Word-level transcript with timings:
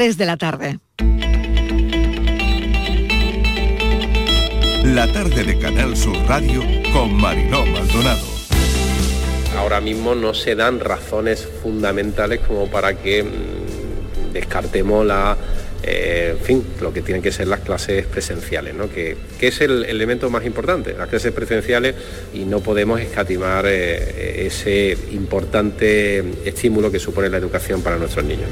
Desde 0.00 0.24
la 0.24 0.38
tarde. 0.38 0.78
La 4.82 5.12
tarde 5.12 5.44
de 5.44 5.58
Canal 5.58 5.94
Sur 5.94 6.16
Radio 6.26 6.62
con 6.90 7.12
Mariló 7.12 7.66
Maldonado. 7.66 8.26
Ahora 9.58 9.82
mismo 9.82 10.14
no 10.14 10.32
se 10.32 10.54
dan 10.54 10.80
razones 10.80 11.46
fundamentales 11.62 12.40
como 12.40 12.66
para 12.68 12.94
que 12.94 13.24
mm, 13.24 14.32
descartemos 14.32 15.04
la 15.04 15.36
eh, 15.82 16.34
en 16.38 16.44
fin, 16.46 16.64
lo 16.80 16.94
que 16.94 17.02
tienen 17.02 17.22
que 17.22 17.30
ser 17.30 17.48
las 17.48 17.60
clases 17.60 18.06
presenciales, 18.06 18.74
¿no? 18.74 18.90
que, 18.90 19.18
es 19.38 19.60
el 19.60 19.84
elemento 19.84 20.30
más 20.30 20.46
importante, 20.46 20.94
las 20.94 21.08
clases 21.08 21.32
presenciales 21.32 21.94
y 22.32 22.46
no 22.46 22.60
podemos 22.60 23.00
escatimar 23.00 23.66
eh, 23.66 24.46
ese 24.46 24.96
importante 25.12 26.24
estímulo 26.46 26.90
que 26.90 26.98
supone 26.98 27.28
la 27.28 27.36
educación 27.36 27.82
para 27.82 27.98
nuestros 27.98 28.24
niños. 28.24 28.48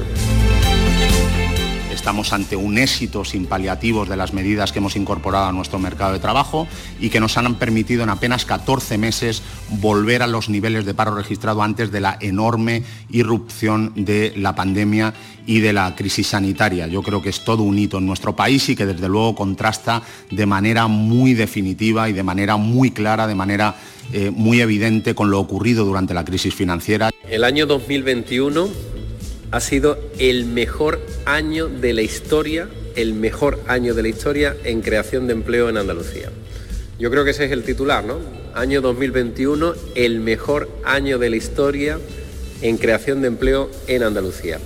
Estamos 2.09 2.33
ante 2.33 2.55
un 2.55 2.79
éxito 2.79 3.23
sin 3.23 3.45
paliativos 3.45 4.09
de 4.09 4.17
las 4.17 4.33
medidas 4.33 4.71
que 4.71 4.79
hemos 4.79 4.95
incorporado 4.95 5.45
a 5.45 5.51
nuestro 5.51 5.77
mercado 5.77 6.11
de 6.11 6.17
trabajo 6.17 6.67
y 6.99 7.11
que 7.11 7.19
nos 7.19 7.37
han 7.37 7.53
permitido 7.53 8.01
en 8.01 8.09
apenas 8.09 8.45
14 8.45 8.97
meses 8.97 9.43
volver 9.79 10.23
a 10.23 10.27
los 10.27 10.49
niveles 10.49 10.85
de 10.85 10.95
paro 10.95 11.13
registrado 11.13 11.61
antes 11.61 11.91
de 11.91 12.01
la 12.01 12.17
enorme 12.19 12.81
irrupción 13.11 13.93
de 13.95 14.33
la 14.35 14.55
pandemia 14.55 15.13
y 15.45 15.59
de 15.59 15.71
la 15.71 15.95
crisis 15.95 16.29
sanitaria. 16.29 16.87
Yo 16.87 17.03
creo 17.03 17.21
que 17.21 17.29
es 17.29 17.43
todo 17.43 17.61
un 17.61 17.77
hito 17.77 17.99
en 17.99 18.07
nuestro 18.07 18.35
país 18.35 18.67
y 18.69 18.75
que 18.75 18.87
desde 18.87 19.07
luego 19.07 19.35
contrasta 19.35 20.01
de 20.31 20.47
manera 20.47 20.87
muy 20.87 21.35
definitiva 21.35 22.09
y 22.09 22.13
de 22.13 22.23
manera 22.23 22.57
muy 22.57 22.89
clara, 22.89 23.27
de 23.27 23.35
manera 23.35 23.75
eh, 24.13 24.31
muy 24.31 24.61
evidente 24.61 25.13
con 25.13 25.29
lo 25.29 25.39
ocurrido 25.39 25.85
durante 25.85 26.15
la 26.15 26.25
crisis 26.25 26.55
financiera. 26.55 27.11
El 27.29 27.43
año 27.43 27.67
2021 27.67 28.98
ha 29.51 29.59
sido 29.59 29.97
el 30.19 30.45
mejor 30.45 30.99
año 31.25 31.67
de 31.67 31.93
la 31.93 32.01
historia, 32.01 32.69
el 32.95 33.13
mejor 33.13 33.59
año 33.67 33.93
de 33.93 34.03
la 34.03 34.07
historia 34.09 34.55
en 34.63 34.81
creación 34.81 35.27
de 35.27 35.33
empleo 35.33 35.69
en 35.69 35.77
Andalucía. 35.77 36.29
Yo 36.99 37.09
creo 37.09 37.23
que 37.23 37.31
ese 37.31 37.45
es 37.45 37.51
el 37.51 37.63
titular, 37.63 38.03
¿no? 38.03 38.17
Año 38.53 38.81
2021, 38.81 39.73
el 39.95 40.19
mejor 40.19 40.69
año 40.83 41.17
de 41.17 41.29
la 41.29 41.35
historia 41.37 41.99
en 42.61 42.77
creación 42.77 43.21
de 43.21 43.27
empleo 43.27 43.69
en 43.87 44.03
Andalucía. 44.03 44.59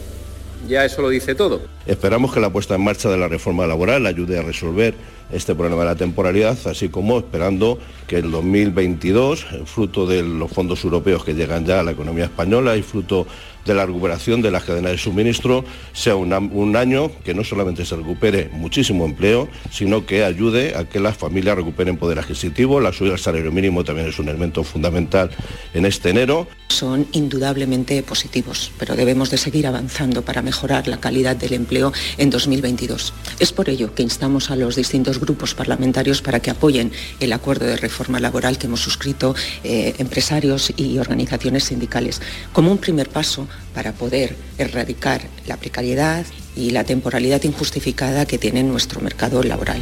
Ya 0.67 0.85
eso 0.85 1.01
lo 1.01 1.09
dice 1.09 1.35
todo. 1.35 1.61
Esperamos 1.85 2.33
que 2.33 2.39
la 2.39 2.49
puesta 2.49 2.75
en 2.75 2.83
marcha 2.83 3.09
de 3.09 3.17
la 3.17 3.27
reforma 3.27 3.67
laboral 3.67 4.05
ayude 4.05 4.39
a 4.39 4.41
resolver 4.41 4.93
este 5.31 5.55
problema 5.55 5.81
de 5.81 5.89
la 5.89 5.95
temporalidad, 5.95 6.57
así 6.65 6.89
como 6.89 7.19
esperando 7.19 7.79
que 8.07 8.17
el 8.17 8.31
2022, 8.31 9.45
fruto 9.65 10.05
de 10.05 10.23
los 10.23 10.51
fondos 10.51 10.83
europeos 10.83 11.25
que 11.25 11.33
llegan 11.33 11.65
ya 11.65 11.81
a 11.81 11.83
la 11.83 11.91
economía 11.91 12.25
española 12.25 12.77
y 12.77 12.81
fruto 12.81 13.27
de 13.65 13.73
la 13.73 13.85
recuperación 13.85 14.41
de 14.41 14.51
las 14.51 14.63
cadenas 14.63 14.91
de 14.91 14.97
suministro 14.97 15.65
sea 15.93 16.15
un, 16.15 16.33
año 16.75 17.11
que 17.23 17.33
no 17.33 17.43
solamente 17.43 17.85
se 17.85 17.95
recupere 17.95 18.49
muchísimo 18.51 19.05
empleo, 19.05 19.47
sino 19.71 20.05
que 20.05 20.23
ayude 20.23 20.75
a 20.75 20.85
que 20.85 20.99
las 20.99 21.17
familias 21.17 21.55
recuperen 21.55 21.97
poder 21.97 22.19
adquisitivo. 22.19 22.79
La 22.79 22.91
subida 22.91 23.11
del 23.11 23.19
salario 23.19 23.51
mínimo 23.51 23.83
también 23.83 24.07
es 24.07 24.19
un 24.19 24.29
elemento 24.29 24.63
fundamental 24.63 25.29
en 25.73 25.85
este 25.85 26.09
enero. 26.09 26.47
Son 26.69 27.05
indudablemente 27.11 28.01
positivos, 28.03 28.71
pero 28.79 28.95
debemos 28.95 29.29
de 29.29 29.37
seguir 29.37 29.67
avanzando 29.67 30.23
para 30.23 30.41
mejorar 30.41 30.87
la 30.87 30.99
calidad 30.99 31.35
del 31.35 31.53
empleo 31.53 31.93
en 32.17 32.29
2022. 32.29 33.13
Es 33.39 33.51
por 33.51 33.69
ello 33.69 33.93
que 33.93 34.03
instamos 34.03 34.49
a 34.49 34.55
los 34.55 34.75
distintos 34.75 35.19
grupos 35.19 35.53
parlamentarios 35.53 36.21
para 36.21 36.39
que 36.39 36.49
apoyen 36.49 36.91
el 37.19 37.33
acuerdo 37.33 37.65
de 37.65 37.77
reforma 37.77 38.19
laboral 38.19 38.57
que 38.57 38.67
hemos 38.67 38.81
suscrito 38.81 39.35
eh, 39.63 39.93
empresarios 39.99 40.73
y 40.75 40.97
organizaciones 40.97 41.65
sindicales 41.65 42.21
como 42.51 42.71
un 42.71 42.77
primer 42.77 43.09
paso 43.09 43.47
para 43.73 43.91
poder 43.93 44.35
erradicar 44.57 45.21
la 45.47 45.57
precariedad 45.57 46.25
y 46.55 46.71
la 46.71 46.83
temporalidad 46.83 47.43
injustificada 47.43 48.25
que 48.25 48.37
tiene 48.37 48.63
nuestro 48.63 49.01
mercado 49.01 49.41
laboral. 49.43 49.81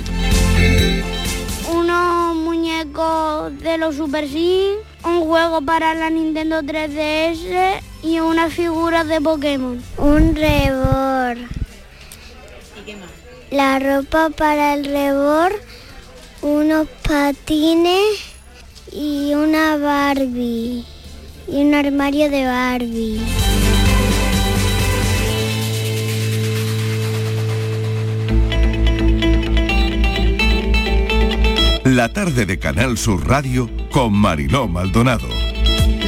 Unos 1.70 2.36
muñecos 2.36 3.58
de 3.60 3.78
los 3.78 3.96
Super 3.96 4.28
Sim, 4.28 4.76
un 5.04 5.26
juego 5.26 5.62
para 5.62 5.94
la 5.94 6.10
Nintendo 6.10 6.62
3DS 6.62 7.82
y 8.04 8.20
una 8.20 8.50
figura 8.50 9.04
de 9.04 9.20
Pokémon. 9.22 9.82
Un 9.98 10.36
rebor. 10.36 11.38
La 13.52 13.80
ropa 13.80 14.30
para 14.30 14.74
el 14.74 14.86
rebor, 14.86 15.52
unos 16.42 16.88
patines 17.04 18.32
y 18.92 19.34
una 19.34 19.76
Barbie 19.76 20.86
y 21.48 21.56
un 21.62 21.74
armario 21.74 22.30
de 22.30 22.46
Barbie. 22.46 23.61
La 31.84 32.10
tarde 32.10 32.46
de 32.46 32.60
Canal 32.60 32.96
Sur 32.96 33.28
Radio 33.28 33.68
con 33.92 34.14
Mariló 34.14 34.68
Maldonado. 34.68 35.28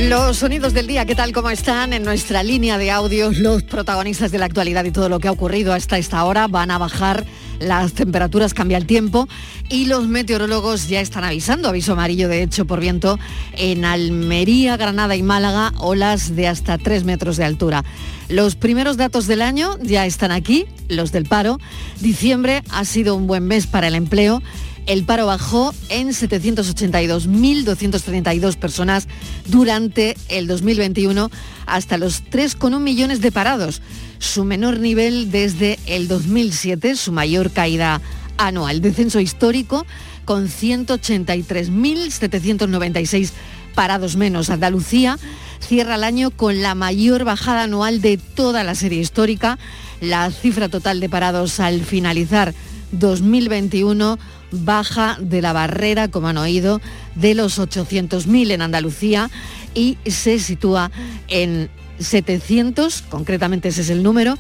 Los 0.08 0.38
sonidos 0.38 0.74
del 0.74 0.86
día, 0.86 1.06
¿qué 1.06 1.16
tal? 1.16 1.32
¿Cómo 1.34 1.50
están? 1.50 1.94
En 1.94 2.04
nuestra 2.04 2.44
línea 2.44 2.78
de 2.78 2.92
audios, 2.92 3.40
los 3.40 3.64
protagonistas 3.64 4.32
de 4.32 4.38
la 4.38 4.46
actualidad 4.46 4.86
y 4.86 4.92
todo 4.92 5.10
lo 5.10 5.20
que 5.20 5.30
ha 5.30 5.32
ocurrido 5.32 5.74
hasta 5.74 5.98
esta 5.98 6.24
hora 6.26 6.48
van 6.48 6.70
a 6.70 6.78
bajar 6.78 7.26
las 7.60 7.94
temperaturas, 7.94 8.54
cambia 8.54 8.78
el 8.78 8.86
tiempo 8.86 9.28
y 9.68 9.86
los 9.86 10.08
meteorólogos 10.08 10.90
ya 10.90 11.02
están 11.02 11.24
avisando, 11.24 11.70
aviso 11.70 11.94
amarillo 11.94 12.28
de 12.28 12.44
hecho 12.44 12.66
por 12.66 12.80
viento, 12.80 13.18
en 13.54 13.84
Almería, 13.84 14.78
Granada 14.78 15.16
y 15.16 15.24
Málaga, 15.24 15.74
olas 15.78 16.36
de 16.36 16.48
hasta 16.48 16.78
3 16.78 17.04
metros 17.04 17.38
de 17.38 17.46
altura. 17.46 17.84
Los 18.30 18.56
primeros 18.56 18.98
datos 18.98 19.26
del 19.26 19.42
año 19.42 19.78
ya 19.82 20.06
están 20.06 20.32
aquí, 20.32 20.66
los 20.88 21.12
del 21.12 21.26
paro. 21.26 21.60
Diciembre 22.00 22.64
ha 22.70 22.86
sido 22.86 23.16
un 23.16 23.26
buen 23.26 23.46
mes 23.46 23.66
para 23.66 23.88
el 23.88 23.96
empleo 23.96 24.42
el 24.86 25.06
paro 25.06 25.26
bajó 25.26 25.74
en 25.90 26.10
782.232 26.10 28.56
personas 28.58 29.08
durante 29.46 30.16
el 30.30 30.46
2021 30.48 31.32
hasta 31.66 31.98
los 31.98 32.24
3,1 32.26 32.80
millones 32.80 33.22
de 33.22 33.32
parados, 33.32 33.82
su 34.20 34.44
menor 34.44 34.80
nivel 34.80 35.32
desde 35.32 35.80
el 35.86 36.08
2007, 36.08 36.96
su 36.96 37.12
mayor 37.12 37.50
caída 37.52 38.00
anual, 38.38 38.82
descenso 38.82 39.20
histórico 39.20 39.86
con 40.26 40.48
183.796 40.48 43.32
parados 43.74 44.16
menos. 44.16 44.50
Andalucía 44.50 45.18
cierra 45.60 45.96
el 45.96 46.04
año 46.04 46.32
con 46.32 46.62
la 46.62 46.76
mayor 46.76 47.24
bajada 47.24 47.64
anual 47.64 48.02
de 48.02 48.18
toda 48.18 48.64
la 48.64 48.76
serie 48.76 49.02
histórica. 49.02 49.58
La 50.02 50.30
cifra 50.32 50.70
total 50.70 51.00
de 51.00 51.10
parados 51.10 51.60
al 51.60 51.82
finalizar 51.82 52.54
2021 52.92 54.20
baja 54.54 55.18
de 55.20 55.42
la 55.42 55.52
barrera, 55.54 56.08
como 56.08 56.28
han 56.28 56.38
oído, 56.38 56.80
de 57.16 57.34
los 57.34 57.58
800.000 57.60 58.52
en 58.52 58.62
Andalucía 58.62 59.32
y 59.74 59.98
se 60.06 60.38
sitúa 60.40 60.92
en 61.28 61.72
700, 62.00 63.02
concretamente 63.04 63.70
ese 63.70 63.82
es 63.82 63.90
el 63.90 64.04
número, 64.04 64.38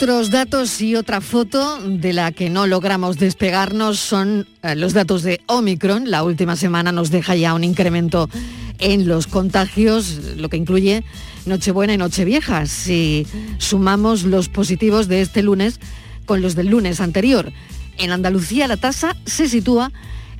Otros 0.00 0.30
datos 0.30 0.80
y 0.80 0.94
otra 0.94 1.20
foto 1.20 1.80
de 1.82 2.12
la 2.12 2.30
que 2.30 2.50
no 2.50 2.68
logramos 2.68 3.18
despegarnos 3.18 3.98
son 3.98 4.46
eh, 4.62 4.76
los 4.76 4.92
datos 4.92 5.24
de 5.24 5.40
Omicron. 5.46 6.08
La 6.08 6.22
última 6.22 6.54
semana 6.54 6.92
nos 6.92 7.10
deja 7.10 7.34
ya 7.34 7.52
un 7.52 7.64
incremento 7.64 8.30
en 8.78 9.08
los 9.08 9.26
contagios, 9.26 10.36
lo 10.36 10.48
que 10.50 10.56
incluye 10.56 11.02
Nochebuena 11.46 11.94
y 11.94 11.96
Nochevieja, 11.96 12.66
si 12.66 13.26
sumamos 13.58 14.22
los 14.22 14.48
positivos 14.48 15.08
de 15.08 15.20
este 15.20 15.42
lunes 15.42 15.80
con 16.26 16.42
los 16.42 16.54
del 16.54 16.68
lunes 16.68 17.00
anterior. 17.00 17.50
En 17.96 18.12
Andalucía 18.12 18.68
la 18.68 18.76
tasa 18.76 19.16
se 19.26 19.48
sitúa 19.48 19.90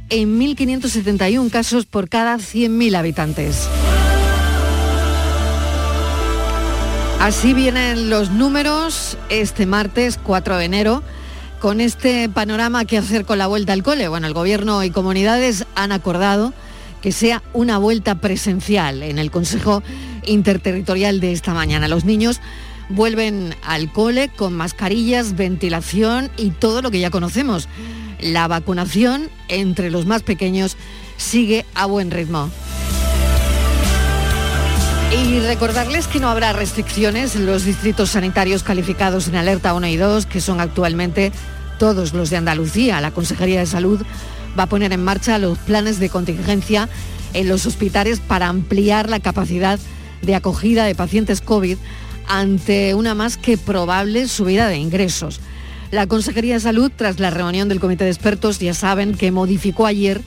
en 0.08 0.38
1.571 0.38 1.50
casos 1.50 1.84
por 1.84 2.08
cada 2.08 2.36
100.000 2.36 2.94
habitantes. 2.94 3.68
Así 7.20 7.52
vienen 7.52 8.10
los 8.10 8.30
números 8.30 9.18
este 9.28 9.66
martes 9.66 10.18
4 10.22 10.56
de 10.56 10.64
enero 10.64 11.02
con 11.58 11.80
este 11.80 12.28
panorama 12.28 12.84
que 12.84 12.96
hacer 12.96 13.24
con 13.24 13.38
la 13.38 13.48
vuelta 13.48 13.72
al 13.72 13.82
cole. 13.82 14.06
Bueno, 14.06 14.28
el 14.28 14.34
gobierno 14.34 14.84
y 14.84 14.90
comunidades 14.90 15.66
han 15.74 15.90
acordado 15.90 16.54
que 17.02 17.10
sea 17.10 17.42
una 17.52 17.76
vuelta 17.78 18.14
presencial 18.14 19.02
en 19.02 19.18
el 19.18 19.32
Consejo 19.32 19.82
Interterritorial 20.26 21.18
de 21.18 21.32
esta 21.32 21.54
mañana. 21.54 21.88
Los 21.88 22.04
niños 22.04 22.40
vuelven 22.88 23.54
al 23.62 23.92
cole 23.92 24.28
con 24.28 24.54
mascarillas, 24.54 25.36
ventilación 25.36 26.30
y 26.36 26.50
todo 26.50 26.82
lo 26.82 26.92
que 26.92 27.00
ya 27.00 27.10
conocemos. 27.10 27.68
La 28.20 28.46
vacunación 28.46 29.28
entre 29.48 29.90
los 29.90 30.06
más 30.06 30.22
pequeños 30.22 30.76
sigue 31.16 31.66
a 31.74 31.86
buen 31.86 32.12
ritmo. 32.12 32.48
Y 35.10 35.40
recordarles 35.40 36.06
que 36.06 36.20
no 36.20 36.28
habrá 36.28 36.52
restricciones 36.52 37.34
en 37.34 37.46
los 37.46 37.64
distritos 37.64 38.10
sanitarios 38.10 38.62
calificados 38.62 39.26
en 39.28 39.36
alerta 39.36 39.72
1 39.72 39.86
y 39.86 39.96
2, 39.96 40.26
que 40.26 40.42
son 40.42 40.60
actualmente 40.60 41.32
todos 41.78 42.12
los 42.12 42.28
de 42.28 42.36
Andalucía. 42.36 43.00
La 43.00 43.10
Consejería 43.10 43.60
de 43.60 43.66
Salud 43.66 44.02
va 44.58 44.64
a 44.64 44.68
poner 44.68 44.92
en 44.92 45.02
marcha 45.02 45.38
los 45.38 45.56
planes 45.58 45.98
de 45.98 46.10
contingencia 46.10 46.90
en 47.32 47.48
los 47.48 47.64
hospitales 47.64 48.20
para 48.20 48.48
ampliar 48.48 49.08
la 49.08 49.20
capacidad 49.20 49.78
de 50.20 50.34
acogida 50.34 50.84
de 50.84 50.94
pacientes 50.94 51.40
COVID 51.40 51.78
ante 52.28 52.94
una 52.94 53.14
más 53.14 53.38
que 53.38 53.56
probable 53.56 54.28
subida 54.28 54.68
de 54.68 54.76
ingresos. 54.76 55.40
La 55.90 56.06
Consejería 56.06 56.54
de 56.54 56.60
Salud, 56.60 56.92
tras 56.94 57.18
la 57.18 57.30
reunión 57.30 57.70
del 57.70 57.80
Comité 57.80 58.04
de 58.04 58.10
Expertos, 58.10 58.58
ya 58.58 58.74
saben 58.74 59.14
que 59.14 59.32
modificó 59.32 59.86
ayer 59.86 60.20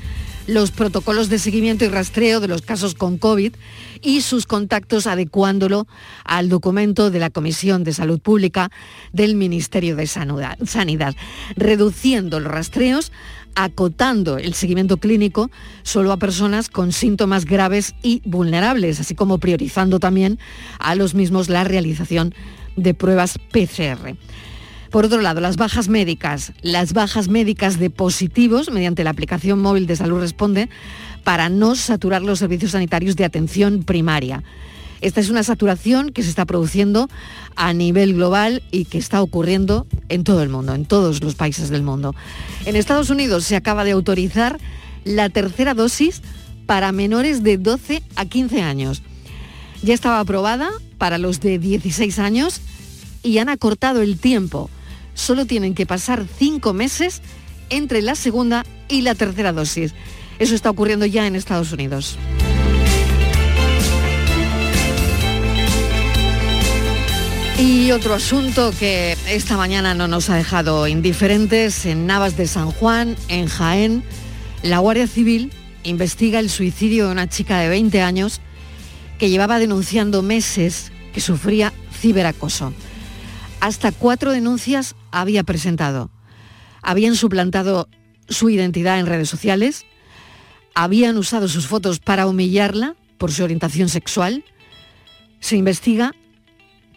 los 0.48 0.72
protocolos 0.72 1.30
de 1.30 1.40
seguimiento 1.40 1.86
y 1.86 1.90
rastreo 1.90 2.40
de 2.40 2.48
los 2.48 2.62
casos 2.62 2.96
con 2.96 3.18
COVID 3.18 3.54
y 4.02 4.22
sus 4.22 4.46
contactos 4.46 5.08
adecuándolo 5.08 5.88
al 6.24 6.50
documento 6.50 7.12
de 7.12 7.20
la 7.20 7.30
Comisión 7.30 7.84
de 7.84 7.94
Salud 7.94 8.20
Pública 8.20 8.72
del 9.14 9.36
Ministerio 9.36 9.96
de 9.96 10.08
Sanidad, 10.08 11.16
reduciendo 11.56 12.40
los 12.40 12.52
rastreos 12.52 13.12
acotando 13.56 14.38
el 14.38 14.54
seguimiento 14.54 14.98
clínico 14.98 15.52
solo 15.84 16.12
a 16.12 16.18
personas 16.18 16.70
con 16.70 16.92
síntomas 16.92 17.46
graves 17.46 17.96
y 18.02 18.22
vulnerables, 18.26 19.00
así 19.00 19.16
como 19.16 19.40
priorizando 19.40 20.00
también 20.00 20.40
a 20.80 20.96
los 20.96 21.14
mismos 21.14 21.50
la 21.50 21.64
realización 21.64 22.34
de 22.76 22.94
pruebas 22.94 23.38
PCR. 23.52 24.16
Por 24.92 25.06
otro 25.06 25.22
lado, 25.22 25.40
las 25.40 25.56
bajas 25.56 25.88
médicas, 25.88 26.52
las 26.62 26.92
bajas 26.92 27.30
médicas 27.30 27.80
de 27.80 27.90
positivos 27.90 28.70
mediante 28.72 29.06
la 29.06 29.12
aplicación 29.12 29.62
móvil 29.62 29.88
de 29.88 29.96
Salud 29.96 30.20
Responde 30.20 30.70
para 31.24 31.48
no 31.48 31.76
saturar 31.76 32.22
los 32.22 32.40
servicios 32.40 32.72
sanitarios 32.72 33.16
de 33.16 33.24
atención 33.24 33.84
primaria. 33.84 34.44
Esta 35.00 35.22
es 35.22 35.30
una 35.30 35.44
saturación 35.44 36.12
que 36.12 36.24
se 36.24 36.30
está 36.30 36.46
produciendo 36.46 37.10
a 37.56 37.72
nivel 37.72 38.16
global 38.16 38.64
y 38.70 38.84
que 38.84 38.98
está 38.98 39.22
ocurriendo 39.22 39.88
en 40.10 40.26
todo 40.26 40.44
el 40.44 40.50
mundo, 40.50 40.76
en 40.76 40.86
todos 40.86 41.24
los 41.24 41.36
países 41.36 41.70
del 41.70 41.84
mundo. 41.84 42.14
En 42.66 42.76
Estados 42.76 43.10
Unidos 43.10 43.46
se 43.46 43.56
acaba 43.56 43.86
de 43.86 43.92
autorizar 43.92 44.60
la 45.06 45.30
tercera 45.30 45.74
dosis 45.74 46.22
para 46.66 46.92
menores 46.92 47.44
de 47.44 47.58
12 47.58 48.04
a 48.18 48.26
15 48.26 48.62
años. 48.62 49.02
Ya 49.84 49.94
estaba 49.94 50.20
aprobada 50.20 50.70
para 50.98 51.18
los 51.18 51.40
de 51.40 51.60
16 51.60 52.20
años 52.20 52.60
y 53.24 53.38
han 53.38 53.48
acortado 53.48 54.02
el 54.02 54.20
tiempo. 54.20 54.70
Solo 55.22 55.46
tienen 55.46 55.76
que 55.76 55.86
pasar 55.86 56.26
cinco 56.40 56.74
meses 56.74 57.22
entre 57.70 58.02
la 58.02 58.16
segunda 58.16 58.66
y 58.90 59.04
la 59.04 59.14
tercera 59.14 59.54
dosis. 59.54 59.94
Eso 60.40 60.56
está 60.56 60.72
ocurriendo 60.72 61.06
ya 61.06 61.28
en 61.28 61.36
Estados 61.36 61.72
Unidos. 61.72 62.18
Y 67.60 67.92
otro 67.92 68.16
asunto 68.16 68.74
que 68.80 69.16
esta 69.28 69.58
mañana 69.58 69.94
no 69.94 70.08
nos 70.08 70.32
ha 70.32 70.38
dejado 70.38 70.88
indiferentes, 70.88 71.86
en 71.86 72.08
Navas 72.08 72.36
de 72.36 72.48
San 72.48 72.72
Juan, 72.72 73.16
en 73.28 73.46
Jaén, 73.46 74.04
la 74.64 74.80
Guardia 74.80 75.06
Civil 75.06 75.52
investiga 75.84 76.40
el 76.40 76.50
suicidio 76.50 77.06
de 77.06 77.12
una 77.12 77.30
chica 77.30 77.60
de 77.60 77.70
20 77.70 78.02
años 78.02 78.42
que 79.20 79.30
llevaba 79.30 79.60
denunciando 79.60 80.24
meses 80.24 80.92
que 81.14 81.22
sufría 81.22 81.74
ciberacoso. 81.94 82.74
Hasta 83.60 83.92
cuatro 83.92 84.32
denuncias 84.32 84.96
había 85.12 85.44
presentado. 85.44 86.12
Habían 86.82 87.16
suplantado 87.16 87.88
su 88.28 88.50
identidad 88.50 89.00
en 89.00 89.06
redes 89.06 89.30
sociales, 89.30 89.86
habían 90.74 91.18
usado 91.18 91.48
sus 91.48 91.68
fotos 91.68 92.00
para 92.00 92.28
humillarla 92.28 92.96
por 93.18 93.32
su 93.32 93.44
orientación 93.44 93.90
sexual. 93.90 94.44
Se 95.40 95.58
investiga 95.58 96.14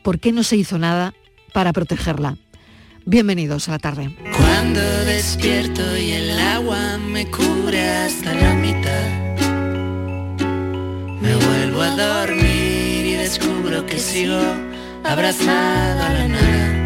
¿por 0.02 0.20
qué 0.20 0.32
no 0.32 0.43
se 0.43 0.56
hizo 0.56 0.78
nada 0.78 1.14
para 1.52 1.72
protegerla? 1.72 2.37
Bienvenidos 3.06 3.69
a 3.69 3.72
la 3.72 3.78
tarde. 3.78 4.16
Cuando 4.37 4.81
despierto 5.05 5.96
y 5.96 6.12
el 6.12 6.38
agua 6.38 6.99
me 6.99 7.28
cubre 7.31 7.88
hasta 7.88 8.34
la 8.34 8.55
mitad, 8.55 9.08
me 11.20 11.34
vuelvo 11.37 11.82
a 11.82 11.96
dormir 11.96 13.06
y 13.06 13.12
descubro 13.14 13.84
que 13.87 13.99
sigo 13.99 14.40
abrazado 15.05 16.02
a 16.02 16.12
la 16.12 16.28
nada. 16.28 16.84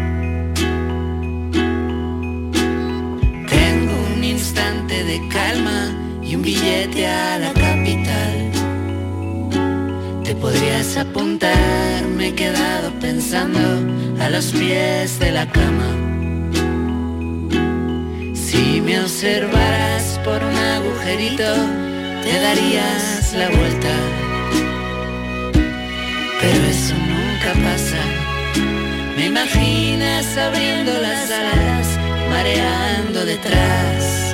De 4.87 5.27
calma 5.29 5.91
y 6.21 6.35
un 6.35 6.41
billete 6.41 7.07
a 7.07 7.39
la 7.39 7.53
capital 7.53 8.49
te 10.29 10.35
podrías 10.35 10.95
apuntar, 10.95 12.03
me 12.15 12.27
he 12.27 12.35
quedado 12.35 12.91
pensando 12.99 13.59
a 14.23 14.29
los 14.29 14.51
pies 14.51 15.17
de 15.17 15.31
la 15.31 15.47
cama. 15.47 15.89
Si 18.35 18.79
me 18.79 18.99
observaras 18.99 20.19
por 20.23 20.43
un 20.43 20.55
agujerito, 20.55 21.51
te 22.21 22.39
darías 22.41 23.33
la 23.35 23.49
vuelta. 23.49 23.93
Pero 26.41 26.63
eso 26.75 26.93
nunca 26.93 27.51
pasa. 27.67 28.01
Me 29.17 29.25
imaginas 29.25 30.37
abriendo 30.37 30.93
las 30.93 31.31
alas, 31.31 31.97
mareando 32.29 33.25
detrás 33.25 34.28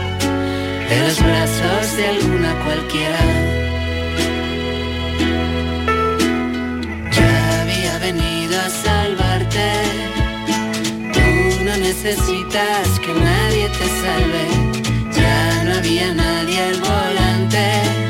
de 0.89 0.99
los 0.99 1.23
brazos 1.23 1.97
de 1.97 2.07
alguna 2.07 2.53
cualquiera 2.63 3.55
a 8.57 8.69
salvarte. 8.69 9.71
Tú 11.13 11.63
no 11.65 11.77
necesitas 11.77 12.99
que 12.99 13.13
nadie 13.13 13.69
te 13.69 13.87
salve. 14.01 14.45
Ya 15.11 15.63
no 15.65 15.73
había 15.75 16.13
nadie 16.13 16.61
al 16.61 16.79
volante. 16.79 18.04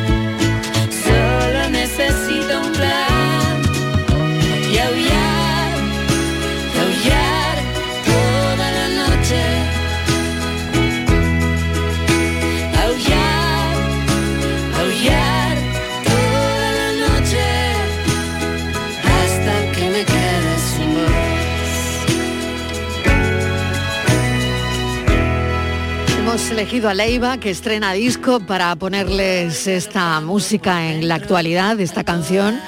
Elegido 26.66 26.90
a 26.90 26.96
Leiva, 26.96 27.38
que 27.38 27.52
estrena 27.52 27.94
disco, 27.94 28.40
para 28.40 28.76
ponerles 28.76 29.68
esta 29.68 30.20
música 30.20 30.90
en 30.92 31.08
la 31.08 31.14
actualidad, 31.14 31.80
esta 31.80 32.04
canción. 32.04 32.60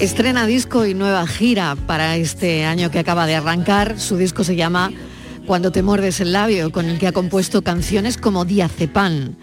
Estrena 0.00 0.46
disco 0.46 0.86
y 0.86 0.94
nueva 0.94 1.26
gira 1.26 1.76
para 1.86 2.16
este 2.16 2.64
año 2.64 2.90
que 2.90 2.98
acaba 2.98 3.26
de 3.26 3.34
arrancar. 3.34 4.00
Su 4.00 4.16
disco 4.16 4.42
se 4.42 4.56
llama 4.56 4.90
Cuando 5.44 5.70
te 5.70 5.82
muerdes 5.82 6.18
el 6.20 6.32
labio, 6.32 6.72
con 6.72 6.86
el 6.86 6.98
que 6.98 7.08
ha 7.08 7.12
compuesto 7.12 7.60
canciones 7.60 8.16
como 8.16 8.46
Diazepam, 8.46 9.34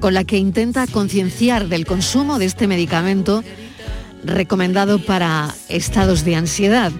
con 0.00 0.12
la 0.12 0.24
que 0.24 0.38
intenta 0.38 0.88
concienciar 0.88 1.68
del 1.68 1.86
consumo 1.86 2.40
de 2.40 2.46
este 2.46 2.66
medicamento 2.66 3.44
recomendado 4.24 4.98
para 4.98 5.54
estados 5.68 6.24
de 6.24 6.34
ansiedad. 6.34 6.90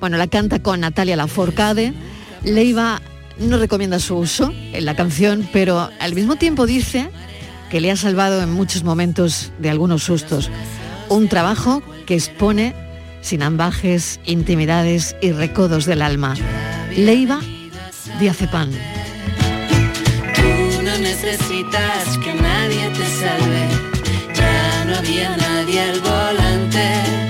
Bueno, 0.00 0.16
la 0.16 0.28
canta 0.28 0.62
con 0.62 0.80
Natalia 0.80 1.16
Laforcade. 1.16 1.92
Leiva 2.42 3.02
no 3.38 3.58
recomienda 3.58 3.98
su 3.98 4.16
uso 4.16 4.52
en 4.72 4.84
la 4.84 4.96
canción, 4.96 5.48
pero 5.52 5.90
al 5.98 6.14
mismo 6.14 6.36
tiempo 6.36 6.66
dice 6.66 7.10
que 7.70 7.80
le 7.80 7.90
ha 7.90 7.96
salvado 7.96 8.42
en 8.42 8.50
muchos 8.52 8.84
momentos 8.84 9.52
de 9.58 9.70
algunos 9.70 10.02
sustos. 10.02 10.50
Un 11.08 11.28
trabajo 11.28 11.82
que 12.06 12.14
expone 12.14 12.74
sin 13.20 13.42
ambajes, 13.42 14.20
intimidades 14.24 15.16
y 15.20 15.32
recodos 15.32 15.86
del 15.86 16.02
alma. 16.02 16.34
Leiva 16.96 17.40
Diazepam. 18.18 18.70
No 20.84 20.98
necesitas 20.98 22.18
que 22.24 22.34
nadie 22.34 22.90
te 22.90 23.06
salve, 23.20 23.68
ya 24.34 24.84
no 24.84 25.36
nadie 25.36 25.80
al 25.80 26.00
volante, 26.00 27.29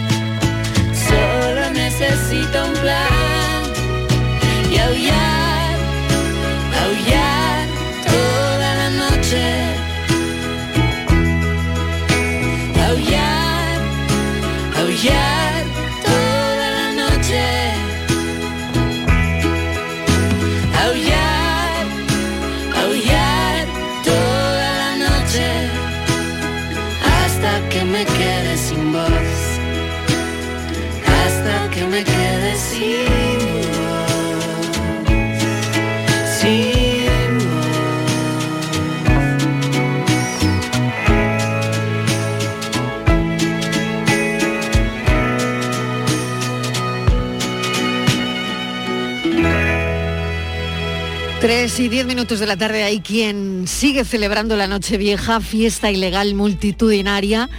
de 52.40 52.46
la 52.46 52.56
tarde 52.56 52.82
hay 52.82 53.00
quien 53.00 53.68
sigue 53.68 54.04
celebrando 54.04 54.56
la 54.56 54.66
Nochevieja, 54.66 55.40
fiesta 55.40 55.90
ilegal 55.90 56.34
multitudinaria 56.34 57.50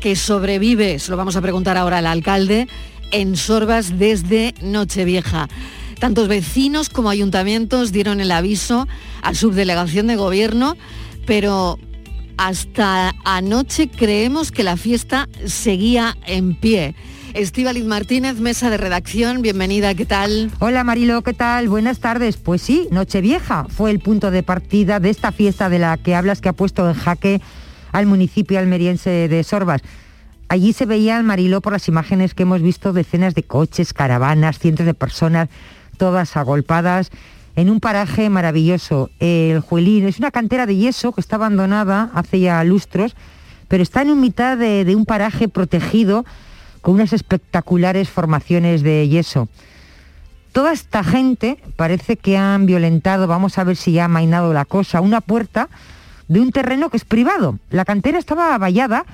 que 0.00 0.14
sobrevive, 0.14 1.00
se 1.00 1.10
lo 1.10 1.16
vamos 1.16 1.34
a 1.34 1.42
preguntar 1.42 1.76
ahora 1.76 1.98
al 1.98 2.06
alcalde, 2.06 2.68
en 3.10 3.36
Sorbas 3.36 3.98
desde 3.98 4.54
Nochevieja. 4.62 5.48
Tantos 5.98 6.28
vecinos 6.28 6.88
como 6.88 7.10
ayuntamientos 7.10 7.90
dieron 7.90 8.20
el 8.20 8.30
aviso 8.30 8.86
a 9.22 9.34
subdelegación 9.34 10.06
de 10.06 10.14
gobierno, 10.14 10.76
pero 11.26 11.78
hasta 12.36 13.12
anoche 13.24 13.88
creemos 13.88 14.52
que 14.52 14.62
la 14.62 14.76
fiesta 14.76 15.28
seguía 15.46 16.16
en 16.26 16.54
pie. 16.54 16.94
Estíbaliz 17.34 17.84
Martínez, 17.84 18.40
mesa 18.40 18.70
de 18.70 18.78
redacción, 18.78 19.42
bienvenida, 19.42 19.94
¿qué 19.94 20.06
tal? 20.06 20.50
Hola 20.60 20.82
Marilo, 20.82 21.22
¿qué 21.22 21.34
tal? 21.34 21.68
Buenas 21.68 21.98
tardes. 21.98 22.38
Pues 22.38 22.62
sí, 22.62 22.88
Nochevieja 22.90 23.66
fue 23.68 23.90
el 23.90 24.00
punto 24.00 24.30
de 24.30 24.42
partida 24.42 24.98
de 24.98 25.10
esta 25.10 25.30
fiesta 25.30 25.68
de 25.68 25.78
la 25.78 25.98
que 25.98 26.14
hablas 26.14 26.40
que 26.40 26.48
ha 26.48 26.54
puesto 26.54 26.88
en 26.88 26.94
jaque 26.94 27.42
al 27.92 28.06
municipio 28.06 28.58
almeriense 28.58 29.28
de 29.28 29.44
Sorbas. 29.44 29.82
Allí 30.48 30.72
se 30.72 30.86
veían, 30.86 31.26
Mariló, 31.26 31.60
por 31.60 31.74
las 31.74 31.86
imágenes 31.88 32.32
que 32.32 32.44
hemos 32.44 32.62
visto, 32.62 32.94
decenas 32.94 33.34
de 33.34 33.42
coches, 33.42 33.92
caravanas, 33.92 34.58
cientos 34.58 34.86
de 34.86 34.94
personas, 34.94 35.50
todas 35.98 36.34
agolpadas 36.36 37.10
en 37.56 37.68
un 37.68 37.80
paraje 37.80 38.30
maravilloso. 38.30 39.10
El 39.20 39.60
Juelín 39.60 40.06
es 40.06 40.18
una 40.18 40.30
cantera 40.30 40.64
de 40.64 40.76
yeso 40.76 41.12
que 41.12 41.20
está 41.20 41.36
abandonada 41.36 42.10
hace 42.14 42.40
ya 42.40 42.64
lustros, 42.64 43.14
pero 43.68 43.82
está 43.82 44.00
en 44.00 44.10
un 44.10 44.20
mitad 44.20 44.56
de 44.56 44.94
un 44.96 45.04
paraje 45.04 45.48
protegido 45.48 46.24
unas 46.90 47.12
espectaculares 47.12 48.08
formaciones 48.08 48.82
de 48.82 49.08
yeso. 49.08 49.48
Toda 50.52 50.72
esta 50.72 51.04
gente 51.04 51.58
parece 51.76 52.16
que 52.16 52.36
han 52.36 52.66
violentado, 52.66 53.26
vamos 53.26 53.58
a 53.58 53.64
ver 53.64 53.76
si 53.76 53.92
ya 53.92 54.06
ha 54.06 54.08
mainado 54.08 54.52
la 54.52 54.64
cosa, 54.64 55.00
una 55.00 55.20
puerta 55.20 55.68
de 56.26 56.40
un 56.40 56.52
terreno 56.52 56.90
que 56.90 56.96
es 56.96 57.04
privado. 57.04 57.58
La 57.70 57.84
cantera 57.84 58.18
estaba 58.18 58.56
vallada, 58.58 59.04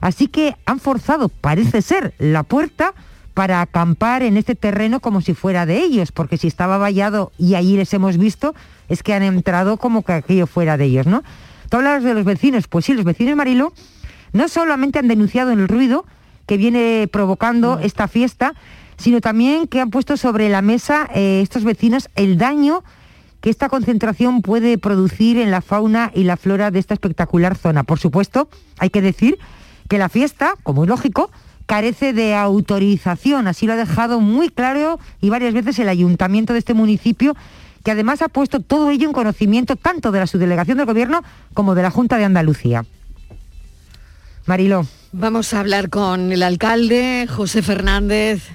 así 0.00 0.28
que 0.28 0.56
han 0.66 0.80
forzado, 0.80 1.28
parece 1.28 1.82
ser, 1.82 2.14
la 2.18 2.42
puerta 2.42 2.94
para 3.34 3.60
acampar 3.60 4.22
en 4.22 4.36
este 4.36 4.54
terreno 4.54 5.00
como 5.00 5.20
si 5.20 5.34
fuera 5.34 5.66
de 5.66 5.78
ellos, 5.78 6.12
porque 6.12 6.38
si 6.38 6.46
estaba 6.46 6.78
vallado 6.78 7.32
y 7.36 7.54
ahí 7.54 7.76
les 7.76 7.92
hemos 7.92 8.16
visto, 8.16 8.54
es 8.88 9.02
que 9.02 9.12
han 9.12 9.24
entrado 9.24 9.76
como 9.76 10.04
que 10.04 10.12
aquello 10.12 10.46
fuera 10.46 10.76
de 10.76 10.84
ellos, 10.84 11.06
¿no? 11.06 11.24
Tú 11.68 11.78
hablas 11.78 12.04
de 12.04 12.14
los 12.14 12.24
vecinos, 12.24 12.68
pues 12.68 12.84
sí, 12.84 12.94
los 12.94 13.04
vecinos 13.04 13.34
Marilo 13.34 13.72
no 14.32 14.48
solamente 14.48 15.00
han 15.00 15.08
denunciado 15.08 15.50
el 15.50 15.66
ruido, 15.66 16.06
que 16.46 16.56
viene 16.56 17.08
provocando 17.10 17.76
mm. 17.76 17.82
esta 17.82 18.08
fiesta, 18.08 18.54
sino 18.96 19.20
también 19.20 19.66
que 19.66 19.80
han 19.80 19.90
puesto 19.90 20.16
sobre 20.16 20.48
la 20.48 20.62
mesa 20.62 21.08
eh, 21.14 21.40
estos 21.42 21.64
vecinos 21.64 22.08
el 22.14 22.38
daño 22.38 22.84
que 23.40 23.50
esta 23.50 23.68
concentración 23.68 24.40
puede 24.40 24.78
producir 24.78 25.36
en 25.38 25.50
la 25.50 25.60
fauna 25.60 26.10
y 26.14 26.24
la 26.24 26.38
flora 26.38 26.70
de 26.70 26.78
esta 26.78 26.94
espectacular 26.94 27.56
zona. 27.56 27.84
Por 27.84 27.98
supuesto, 27.98 28.48
hay 28.78 28.88
que 28.88 29.02
decir 29.02 29.38
que 29.86 29.98
la 29.98 30.08
fiesta, 30.08 30.54
como 30.62 30.84
es 30.84 30.88
lógico, 30.88 31.30
carece 31.66 32.14
de 32.14 32.34
autorización, 32.34 33.46
así 33.46 33.66
lo 33.66 33.74
ha 33.74 33.76
dejado 33.76 34.20
muy 34.20 34.48
claro 34.48 34.98
y 35.20 35.28
varias 35.28 35.52
veces 35.52 35.78
el 35.78 35.90
ayuntamiento 35.90 36.54
de 36.54 36.58
este 36.60 36.72
municipio, 36.72 37.36
que 37.82 37.90
además 37.90 38.22
ha 38.22 38.28
puesto 38.28 38.60
todo 38.60 38.90
ello 38.90 39.06
en 39.06 39.12
conocimiento 39.12 39.76
tanto 39.76 40.10
de 40.10 40.20
la 40.20 40.26
subdelegación 40.26 40.78
del 40.78 40.86
gobierno 40.86 41.22
como 41.52 41.74
de 41.74 41.82
la 41.82 41.90
Junta 41.90 42.16
de 42.16 42.24
Andalucía. 42.24 42.86
Mariló. 44.46 44.86
Vamos 45.16 45.54
a 45.54 45.60
hablar 45.60 45.90
con 45.90 46.32
el 46.32 46.42
alcalde, 46.42 47.28
José 47.30 47.62
Fernández. 47.62 48.50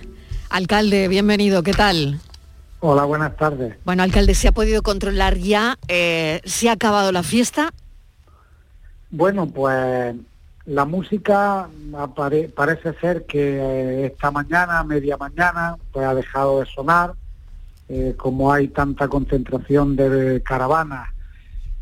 Alcalde, 0.50 1.08
bienvenido, 1.08 1.64
¿qué 1.64 1.72
tal? 1.72 2.20
Hola, 2.82 3.06
buenas 3.06 3.38
tardes. 3.38 3.78
Bueno, 3.86 4.04
alcalde, 4.04 4.36
¿se 4.36 4.50
ha 4.50 4.52
podido 4.52 4.84
controlar 4.84 5.38
ya? 5.38 5.78
Eh, 5.88 6.42
¿Se 6.44 6.68
ha 6.68 6.74
acabado 6.74 7.14
la 7.14 7.24
fiesta? 7.24 7.72
Bueno, 9.10 9.48
pues 9.48 10.14
la 10.66 10.84
música 10.84 11.70
parece 12.54 12.94
ser 12.96 13.26
que 13.26 13.58
eh, 13.58 14.06
esta 14.08 14.30
mañana, 14.30 14.84
media 14.84 15.16
mañana, 15.16 15.78
pues 15.94 16.06
ha 16.06 16.14
dejado 16.14 16.60
de 16.60 16.66
sonar. 16.66 17.14
Eh, 17.88 18.16
como 18.18 18.52
hay 18.52 18.68
tanta 18.68 19.08
concentración 19.08 19.96
de 19.96 20.44
caravanas, 20.44 21.08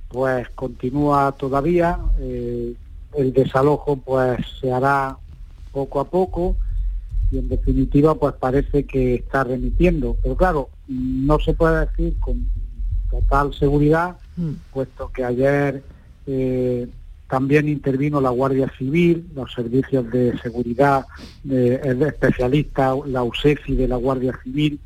pues 0.08 0.48
continúa 0.50 1.32
todavía 1.32 1.98
el 3.18 3.34
desalojo 3.34 3.98
pues 3.98 4.40
se 4.62 4.72
hará 4.72 5.18
poco 5.72 6.00
a 6.00 6.10
poco 6.10 6.56
y 7.32 7.40
en 7.40 7.50
definitiva 7.50 8.16
pues 8.16 8.36
parece 8.36 8.86
que 8.86 9.16
está 9.16 9.44
remitiendo. 9.44 10.16
Pero 10.24 10.38
claro, 10.38 10.70
no 10.88 11.40
se 11.40 11.54
puede 11.54 11.86
decir 11.86 12.18
con 12.20 12.48
total 13.10 13.54
seguridad, 13.54 14.18
mm. 14.38 14.52
puesto 14.72 15.12
que 15.12 15.26
ayer 15.26 15.84
eh, 16.26 16.88
también 17.30 17.68
intervino 17.68 18.22
la 18.22 18.30
Guardia 18.30 18.72
Civil, 18.78 19.30
los 19.36 19.52
servicios 19.54 20.10
de 20.12 20.38
seguridad, 20.40 21.06
eh, 21.50 21.82
el 21.84 22.02
especialista, 22.04 22.96
la 23.06 23.24
USEFI 23.24 23.76
de 23.76 23.88
la 23.88 23.98
Guardia 23.98 24.38
Civil, 24.44 24.80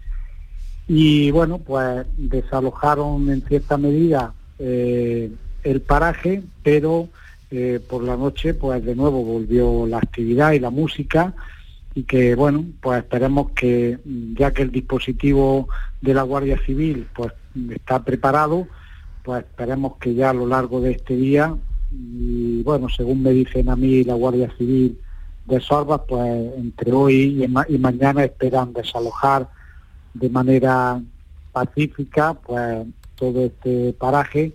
y 0.87 1.31
bueno, 1.31 1.59
pues 1.59 2.05
desalojaron 2.17 3.29
en 3.29 3.41
cierta 3.43 3.77
medida 3.77 4.33
eh, 4.59 5.31
el 5.63 5.81
paraje, 5.81 6.43
pero 6.63 7.07
eh, 7.51 7.81
por 7.85 8.01
la 8.01 8.15
noche, 8.15 8.53
pues 8.53 8.81
de 8.85 8.95
nuevo 8.95 9.25
volvió 9.25 9.85
la 9.85 9.97
actividad 9.97 10.53
y 10.53 10.59
la 10.59 10.69
música 10.69 11.33
y 11.93 12.03
que 12.03 12.33
bueno, 12.33 12.63
pues 12.79 12.99
esperemos 12.99 13.51
que 13.51 13.99
ya 14.37 14.51
que 14.51 14.61
el 14.61 14.71
dispositivo 14.71 15.67
de 15.99 16.13
la 16.13 16.23
Guardia 16.23 16.57
Civil 16.65 17.07
pues 17.13 17.33
está 17.69 18.01
preparado, 18.05 18.67
pues 19.23 19.43
esperemos 19.43 19.97
que 19.97 20.13
ya 20.13 20.29
a 20.29 20.33
lo 20.33 20.47
largo 20.47 20.79
de 20.79 20.91
este 20.91 21.17
día 21.17 21.53
y 21.91 22.63
bueno, 22.63 22.87
según 22.87 23.21
me 23.21 23.31
dicen 23.31 23.67
a 23.67 23.75
mí 23.75 24.05
la 24.05 24.13
Guardia 24.13 24.49
Civil 24.57 24.97
de 25.45 25.59
Sorbas, 25.59 26.03
pues 26.07 26.53
entre 26.55 26.93
hoy 26.93 27.43
y, 27.43 27.73
y 27.73 27.77
mañana 27.77 28.23
esperan 28.23 28.71
desalojar 28.71 29.49
de 30.13 30.29
manera 30.29 31.01
pacífica 31.51 32.33
pues 32.33 32.87
todo 33.15 33.43
este 33.43 33.91
paraje 33.91 34.53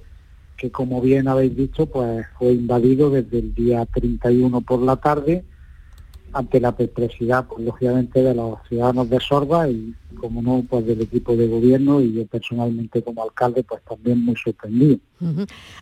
que 0.57 0.71
como 0.71 1.01
bien 1.01 1.29
habéis 1.29 1.57
dicho, 1.57 1.87
pues 1.87 2.27
fue 2.39 2.53
invadido 2.53 3.11
desde 3.11 3.39
el 3.39 3.55
día 3.55 3.87
31 3.87 4.61
por 4.63 4.81
la 4.81 4.97
tarde 4.97 5.45
ante 6.37 6.61
la 6.61 6.73
perplejidad, 6.73 7.47
pues 7.47 7.65
lógicamente, 7.65 8.23
de 8.23 8.35
los 8.35 8.59
ciudadanos 8.69 9.09
de 9.09 9.21
Sorba 9.21 9.69
y, 9.71 9.95
como 10.21 10.43
no, 10.43 10.65
pues 10.69 10.87
del 10.87 11.01
equipo 11.01 11.35
de 11.35 11.47
gobierno 11.47 12.01
y 12.03 12.13
yo 12.13 12.27
personalmente 12.27 13.03
como 13.03 13.23
alcalde, 13.23 13.63
pues 13.63 13.83
también 13.89 14.23
muy 14.23 14.37
sorprendido. 14.37 14.99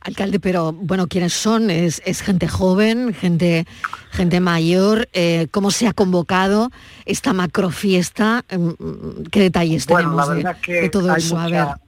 Alcalde, 0.00 0.38
pero 0.38 0.72
bueno, 0.72 1.08
¿quiénes 1.08 1.32
son? 1.32 1.70
¿Es, 1.70 2.00
gente 2.20 2.46
joven, 2.46 3.14
gente, 3.14 3.66
gente 4.10 4.38
mayor? 4.38 5.08
Eh, 5.12 5.48
¿Cómo 5.50 5.72
se 5.72 5.88
ha 5.88 5.92
convocado 5.92 6.70
esta 7.04 7.32
macrofiesta? 7.32 8.44
Mm, 8.56 9.24
¿Qué 9.32 9.40
detalles 9.40 9.86
tenemos 9.86 10.28
de, 10.28 10.88
todo 10.88 11.16
eso? 11.16 11.36
a 11.36 11.48
ver 11.48 11.83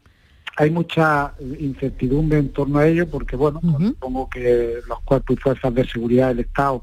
hay 0.57 0.71
mucha 0.71 1.35
incertidumbre 1.39 2.39
en 2.39 2.49
torno 2.49 2.79
a 2.79 2.87
ello 2.87 3.09
porque, 3.09 3.37
bueno, 3.37 3.61
pues 3.61 3.89
supongo 3.89 4.29
que 4.31 4.79
los 4.89 5.01
cuerpos 5.03 5.37
y 5.37 5.41
fuerzas 5.41 5.75
de 5.75 5.87
seguridad 5.87 6.29
del 6.29 6.41
Estado 6.41 6.83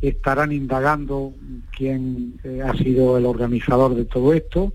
estarán 0.00 0.50
indagando 0.50 1.32
quién 1.76 2.40
eh, 2.42 2.62
ha 2.64 2.74
sido 2.74 3.18
el 3.18 3.26
organizador 3.26 3.94
de 3.94 4.06
todo 4.06 4.32
esto. 4.32 4.72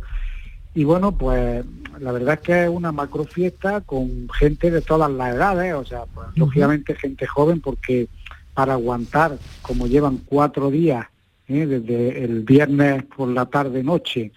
Y 0.75 0.83
bueno, 0.83 1.17
pues 1.17 1.65
la 1.99 2.11
verdad 2.11 2.35
es 2.35 2.41
que 2.41 2.63
es 2.65 2.69
una 2.69 2.91
macrofiesta 2.91 3.81
con 3.81 4.29
gente 4.29 4.69
de 4.69 4.81
todas 4.81 5.09
las 5.11 5.33
edades, 5.33 5.73
o 5.73 5.83
sea, 5.83 6.05
pues, 6.05 6.27
lógicamente 6.35 6.95
gente 6.95 7.25
joven 7.25 7.59
porque 7.59 8.07
para 8.53 8.73
aguantar, 8.73 9.37
como 9.63 9.87
llevan 9.87 10.17
cuatro 10.17 10.69
días, 10.69 11.07
¿eh? 11.47 11.65
desde 11.65 12.23
el 12.23 12.43
viernes 12.43 13.03
por 13.03 13.29
la 13.29 13.47
tarde-noche 13.47 14.31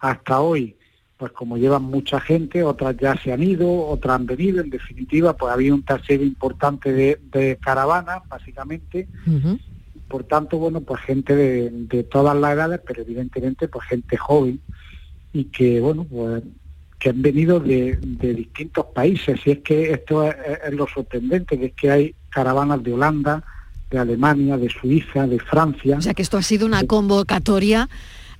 hasta 0.00 0.40
hoy, 0.40 0.76
pues 1.16 1.32
como 1.32 1.56
llevan 1.56 1.84
mucha 1.84 2.20
gente, 2.20 2.62
otras 2.62 2.96
ya 2.98 3.16
se 3.16 3.32
han 3.32 3.42
ido, 3.42 3.86
otras 3.86 4.16
han 4.16 4.26
venido, 4.26 4.60
en 4.60 4.70
definitiva, 4.70 5.34
pues 5.34 5.52
había 5.52 5.72
un 5.72 5.82
taller 5.82 6.20
importante 6.22 6.92
de, 6.92 7.58
caravanas, 7.62 8.22
básicamente. 8.28 9.08
Por 10.08 10.24
tanto, 10.24 10.58
bueno, 10.58 10.82
pues 10.82 11.00
gente 11.00 11.34
de, 11.34 12.02
todas 12.04 12.36
las 12.36 12.52
edades, 12.52 12.80
pero 12.86 13.02
evidentemente 13.02 13.66
pues 13.68 13.88
gente 13.88 14.16
joven 14.16 14.60
y 15.32 15.44
que, 15.44 15.80
bueno, 15.80 16.04
pues 16.04 16.42
que 16.98 17.10
han 17.10 17.22
venido 17.22 17.60
de, 17.60 17.96
distintos 18.20 18.86
países. 18.94 19.40
Y 19.46 19.52
es 19.52 19.58
que 19.60 19.92
esto 19.92 20.22
es, 20.22 20.36
es, 20.66 20.74
lo 20.74 20.86
sorprendente, 20.86 21.58
que 21.58 21.66
es 21.66 21.72
que 21.72 21.90
hay 21.90 22.14
caravanas 22.28 22.82
de 22.82 22.92
Holanda, 22.92 23.42
de 23.90 23.98
Alemania, 23.98 24.58
de 24.58 24.68
Suiza, 24.68 25.26
de 25.26 25.38
Francia. 25.38 25.96
O 25.96 26.02
sea 26.02 26.14
que 26.14 26.22
esto 26.22 26.36
ha 26.36 26.42
sido 26.42 26.66
una 26.66 26.84
convocatoria 26.84 27.88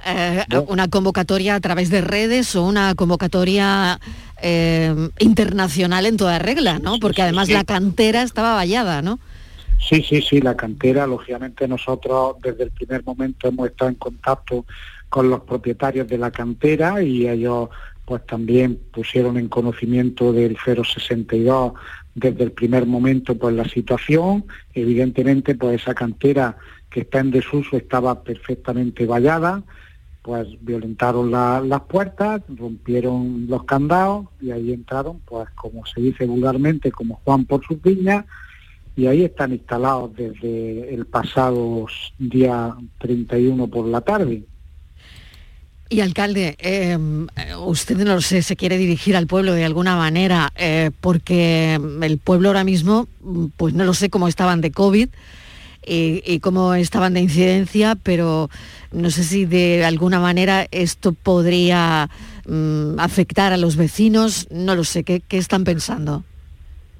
eh, 0.04 0.44
una 0.68 0.88
convocatoria 0.88 1.54
a 1.54 1.60
través 1.60 1.90
de 1.90 2.00
redes 2.00 2.54
o 2.56 2.64
una 2.64 2.94
convocatoria 2.94 4.00
eh, 4.42 4.94
internacional 5.18 6.06
en 6.06 6.16
toda 6.16 6.38
regla, 6.38 6.78
¿no? 6.78 6.98
Porque 6.98 7.22
además 7.22 7.48
la 7.48 7.64
cantera 7.64 8.22
estaba 8.22 8.54
vallada, 8.54 9.02
¿no? 9.02 9.18
Sí, 9.78 10.02
sí, 10.02 10.22
sí, 10.22 10.40
la 10.40 10.56
cantera, 10.56 11.06
lógicamente 11.06 11.68
nosotros 11.68 12.36
desde 12.42 12.64
el 12.64 12.70
primer 12.70 13.04
momento 13.04 13.48
hemos 13.48 13.68
estado 13.68 13.90
en 13.90 13.96
contacto 13.96 14.64
con 15.08 15.30
los 15.30 15.40
propietarios 15.42 16.08
de 16.08 16.18
la 16.18 16.30
cantera 16.30 17.02
y 17.02 17.28
ellos 17.28 17.68
pues 18.04 18.24
también 18.26 18.78
pusieron 18.92 19.36
en 19.36 19.48
conocimiento 19.48 20.32
del 20.32 20.56
062 20.56 21.72
desde 22.14 22.44
el 22.44 22.52
primer 22.52 22.86
momento 22.86 23.36
pues 23.36 23.54
la 23.54 23.68
situación. 23.68 24.44
Evidentemente 24.74 25.54
pues 25.54 25.82
esa 25.82 25.94
cantera 25.94 26.56
que 26.88 27.00
está 27.00 27.20
en 27.20 27.30
desuso 27.30 27.76
estaba 27.76 28.22
perfectamente 28.22 29.06
vallada, 29.06 29.62
pues 30.26 30.48
violentaron 30.60 31.30
las 31.30 31.82
puertas, 31.82 32.42
rompieron 32.48 33.46
los 33.48 33.62
candados 33.62 34.26
y 34.40 34.50
ahí 34.50 34.72
entraron, 34.72 35.20
pues 35.24 35.48
como 35.50 35.86
se 35.86 36.00
dice 36.00 36.26
vulgarmente, 36.26 36.90
como 36.90 37.20
Juan 37.22 37.44
por 37.44 37.64
sus 37.64 37.80
viñas, 37.80 38.24
y 38.96 39.06
ahí 39.06 39.22
están 39.22 39.52
instalados 39.52 40.16
desde 40.16 40.92
el 40.92 41.06
pasado 41.06 41.86
día 42.18 42.74
31 42.98 43.68
por 43.68 43.86
la 43.86 44.00
tarde. 44.00 44.42
Y 45.88 46.00
alcalde, 46.00 46.56
em, 46.58 47.28
usted 47.64 47.96
no 47.98 48.20
sé, 48.20 48.42
se 48.42 48.56
quiere 48.56 48.78
dirigir 48.78 49.14
al 49.14 49.28
pueblo 49.28 49.52
de 49.52 49.64
alguna 49.64 49.94
manera, 49.94 50.52
eh, 50.56 50.90
porque 51.00 51.78
el 52.02 52.18
pueblo 52.18 52.48
ahora 52.48 52.64
mismo, 52.64 53.06
pues 53.56 53.74
no 53.74 53.84
lo 53.84 53.94
sé 53.94 54.10
cómo 54.10 54.26
estaban 54.26 54.60
de 54.60 54.72
COVID 54.72 55.08
y, 55.86 56.40
cómo 56.40 56.74
estaban 56.74 57.14
de 57.14 57.20
incidencia, 57.20 57.96
pero 58.02 58.50
no 58.92 59.10
sé 59.10 59.22
si 59.22 59.44
de 59.46 59.84
alguna 59.84 60.20
manera 60.20 60.66
esto 60.70 61.12
podría 61.12 62.10
mm, 62.46 62.98
afectar 62.98 63.52
a 63.52 63.56
los 63.56 63.76
vecinos, 63.76 64.48
no 64.50 64.74
lo 64.74 64.84
sé, 64.84 65.04
¿qué, 65.04 65.22
están 65.30 65.64
pensando? 65.64 66.24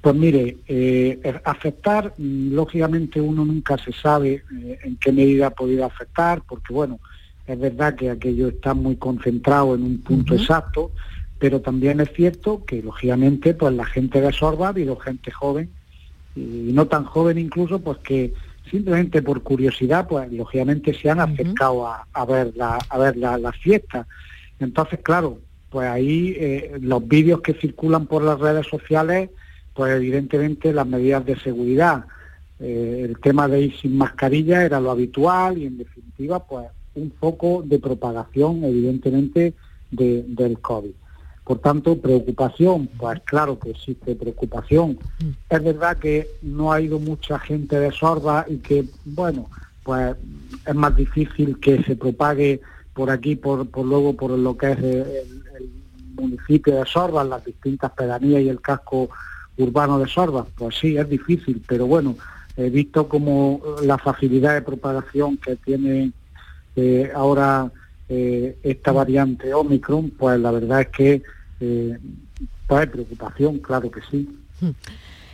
Pues 0.01 0.15
mire, 0.15 0.57
eh, 0.67 1.19
afectar, 1.43 2.13
mm, 2.17 2.53
lógicamente 2.53 3.19
uno 3.19 3.43
nunca 3.43 3.77
se 3.77 3.91
sabe 3.91 4.43
eh, 4.61 4.79
en 4.83 4.95
qué 4.97 5.11
medida 5.11 5.47
ha 5.47 5.51
podido 5.51 5.85
afectar, 5.85 6.41
porque 6.47 6.73
bueno, 6.73 6.99
es 7.45 7.59
verdad 7.59 7.95
que 7.95 8.09
aquello 8.09 8.49
está 8.49 8.73
muy 8.73 8.95
concentrado 8.95 9.75
en 9.75 9.83
un 9.83 9.97
punto 9.99 10.33
exacto, 10.35 10.91
pero 11.39 11.61
también 11.61 11.99
es 11.99 12.11
cierto 12.13 12.63
que 12.65 12.81
lógicamente 12.81 13.53
pues 13.53 13.73
la 13.73 13.85
gente 13.85 14.21
de 14.21 14.31
Sorba 14.33 14.67
ha 14.67 14.69
habido 14.69 14.97
gente 14.97 15.31
joven 15.31 15.69
y 16.35 16.71
no 16.73 16.87
tan 16.87 17.05
joven 17.05 17.37
incluso 17.37 17.79
pues 17.79 17.97
que 17.99 18.33
simplemente 18.69 19.21
por 19.21 19.43
curiosidad 19.43 20.07
pues 20.07 20.31
lógicamente 20.31 20.93
se 20.93 21.09
han 21.09 21.19
acercado 21.19 21.87
a, 21.87 22.25
ver 22.25 22.53
la 22.55 22.77
a 22.89 22.97
ver 22.97 23.17
la, 23.17 23.51
fiesta. 23.51 24.07
Entonces 24.59 24.99
claro 25.03 25.39
pues 25.69 25.87
ahí 25.87 26.35
eh, 26.37 26.77
los 26.79 27.05
vídeos 27.07 27.41
que 27.41 27.53
circulan 27.53 28.07
por 28.07 28.23
las 28.23 28.39
redes 28.39 28.67
sociales 28.67 29.29
pues 29.73 29.93
evidentemente 29.93 30.73
las 30.73 30.87
medidas 30.87 31.25
de 31.25 31.37
seguridad. 31.39 32.05
Eh, 32.59 33.03
el 33.07 33.19
tema 33.19 33.47
de 33.47 33.61
ir 33.61 33.77
sin 33.77 33.97
mascarilla 33.97 34.65
era 34.65 34.79
lo 34.79 34.89
habitual 34.89 35.57
y 35.57 35.67
en 35.67 35.77
definitiva 35.77 36.43
pues 36.45 36.67
un 36.97 37.11
foco 37.19 37.63
de 37.63 37.79
propagación, 37.79 38.63
evidentemente, 38.63 39.53
del 39.91 40.59
COVID. 40.59 40.91
Por 41.47 41.59
tanto, 41.59 41.97
preocupación, 41.97 42.89
pues 42.97 43.21
claro 43.23 43.57
que 43.57 43.69
existe 43.69 44.15
preocupación. 44.15 44.99
Mm. 45.23 45.29
Es 45.49 45.63
verdad 45.63 45.97
que 45.97 46.27
no 46.41 46.73
ha 46.73 46.81
ido 46.81 46.99
mucha 46.99 47.39
gente 47.39 47.79
de 47.79 47.89
Sorba 47.93 48.45
y 48.49 48.57
que, 48.57 48.83
bueno, 49.05 49.49
pues 49.81 50.17
es 50.65 50.75
más 50.75 50.93
difícil 50.93 51.57
que 51.61 51.81
se 51.83 51.95
propague 51.95 52.59
por 52.93 53.09
aquí, 53.09 53.37
por, 53.37 53.65
por 53.69 53.85
luego 53.85 54.13
por 54.13 54.31
lo 54.31 54.57
que 54.57 54.71
es 54.73 54.77
el, 54.77 55.39
municipio 56.15 56.75
de 56.75 56.85
Sorba, 56.85 57.23
las 57.23 57.45
distintas 57.45 57.91
pedanías 57.91 58.41
y 58.41 58.49
el 58.49 58.59
casco 58.59 59.09
urbano 59.55 59.99
de 59.99 60.07
Sorba. 60.07 60.45
Pues 60.57 60.75
sí, 60.75 60.97
es 60.97 61.07
difícil, 61.07 61.63
pero 61.65 61.87
bueno, 61.87 62.17
he 62.57 62.69
visto 62.69 63.07
como 63.07 63.61
la 63.83 63.97
facilidad 63.97 64.55
de 64.55 64.63
propagación 64.63 65.37
que 65.37 65.55
tiene 65.55 66.11
ahora 67.15 67.71
eh, 68.09 68.57
esta 68.63 68.91
variante 68.91 69.53
Omicron, 69.53 70.09
pues 70.11 70.39
la 70.39 70.51
verdad 70.51 70.81
es 70.81 70.87
que 70.89 71.23
eh, 71.59 71.97
preocupación, 72.67 73.59
claro 73.59 73.89
que 73.91 74.01
sí. 74.09 74.29
Hmm. 74.61 74.71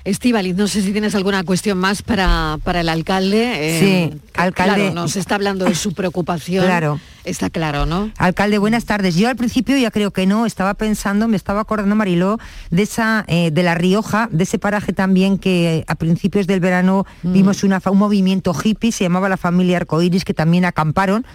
Estivaliz, 0.05 0.55
no 0.57 0.67
sé 0.67 0.81
si 0.81 0.91
tienes 0.91 1.15
alguna 1.15 1.45
cuestión 1.45 1.77
más 1.77 2.01
para, 2.01 2.59
para 2.65 2.81
el 2.81 2.89
alcalde. 2.89 3.53
Eh, 3.55 3.79
sí, 4.11 4.21
alcalde. 4.33 4.91
nos 4.91 5.15
está 5.15 5.35
hablando 5.35 5.63
de 5.63 5.75
su 5.75 5.93
preocupación. 5.93 6.65
Claro. 6.65 6.99
Está 7.23 7.49
claro, 7.49 7.85
¿no? 7.85 8.11
Alcalde, 8.17 8.57
buenas 8.57 8.83
tardes. 8.83 9.15
Yo 9.15 9.29
al 9.29 9.37
principio 9.37 9.77
ya 9.77 9.91
creo 9.91 10.11
que 10.11 10.25
no, 10.25 10.45
estaba 10.45 10.73
pensando, 10.73 11.29
me 11.29 11.37
estaba 11.37 11.61
acordando, 11.61 11.95
Mariló, 11.95 12.37
de 12.69 12.83
esa, 12.83 13.25
de 13.29 13.63
La 13.63 13.75
Rioja, 13.75 14.27
de 14.29 14.43
ese 14.43 14.59
paraje 14.59 14.91
también 14.91 15.37
que 15.37 15.85
a 15.87 15.95
principios 15.95 16.47
del 16.47 16.59
verano 16.59 17.05
mm. 17.23 17.31
vimos 17.31 17.63
una, 17.63 17.81
un 17.89 17.97
movimiento 17.97 18.53
hippie, 18.53 18.91
se 18.91 19.05
llamaba 19.05 19.29
la 19.29 19.37
familia 19.37 19.77
Arcoiris, 19.77 20.25
que 20.25 20.33
también 20.33 20.65
acamparon 20.65 21.25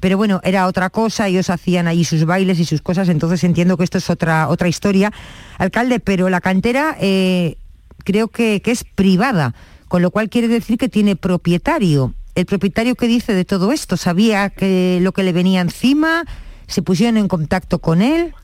pero 0.00 0.16
bueno, 0.16 0.40
era 0.44 0.66
otra 0.66 0.90
cosa, 0.90 1.26
ellos 1.26 1.50
hacían 1.50 1.88
allí 1.88 2.04
sus 2.04 2.24
bailes 2.24 2.58
y 2.60 2.64
sus 2.64 2.80
cosas, 2.80 3.08
entonces 3.08 3.42
entiendo 3.42 3.76
que 3.76 3.84
esto 3.84 3.98
es 3.98 4.08
otra, 4.10 4.48
otra 4.48 4.68
historia. 4.68 5.12
Alcalde, 5.58 5.98
pero 5.98 6.28
la 6.28 6.40
cantera 6.40 6.96
eh, 7.00 7.56
creo 8.04 8.28
que, 8.28 8.62
es 8.64 8.84
privada, 8.84 9.54
con 9.88 10.02
lo 10.02 10.10
cual 10.10 10.28
quiere 10.28 10.48
decir 10.48 10.78
que 10.78 10.88
tiene 10.88 11.16
propietario. 11.16 12.14
¿El 12.34 12.46
propietario 12.46 12.94
qué 12.94 13.08
dice 13.08 13.34
de 13.34 13.44
todo 13.44 13.72
esto? 13.72 13.96
¿Sabía 13.96 14.50
que 14.50 15.00
lo 15.02 15.12
que 15.12 15.24
le 15.24 15.32
venía 15.32 15.60
encima? 15.60 16.24
¿Se 16.68 16.82
pusieron 16.82 17.16
en 17.16 17.26
contacto 17.26 17.80
con 17.80 18.00
él? 18.00 18.34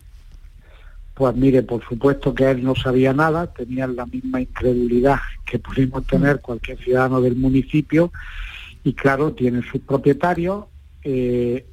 Pues 1.14 1.36
mire, 1.36 1.62
por 1.62 1.86
supuesto 1.86 2.34
que 2.34 2.50
él 2.50 2.64
no 2.64 2.74
sabía 2.74 3.12
nada, 3.12 3.46
tenía 3.46 3.86
la 3.86 4.04
misma 4.06 4.40
incredulidad 4.40 5.20
que 5.46 5.60
pudimos 5.60 6.04
tener 6.08 6.40
cualquier 6.40 6.76
ciudadano 6.78 7.20
del 7.20 7.36
municipio 7.36 8.10
y 8.82 8.94
claro, 8.94 9.32
tienen 9.32 9.62
sus 9.62 9.80
propietarios, 9.80 10.64
eh, 11.04 11.66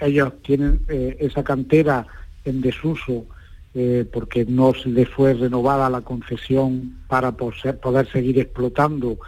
ellos 0.00 0.32
tienen 0.42 0.80
eh, 0.88 1.16
esa 1.20 1.44
cantera 1.44 2.06
en 2.44 2.60
desuso 2.60 3.26
eh, 3.74 4.06
porque 4.10 4.44
no 4.46 4.72
se 4.74 4.88
les 4.88 5.08
fue 5.08 5.34
renovada 5.34 5.90
la 5.90 6.00
concesión 6.00 6.98
para 7.06 7.32
poder 7.32 8.10
seguir 8.10 8.38
explotando 8.38 9.18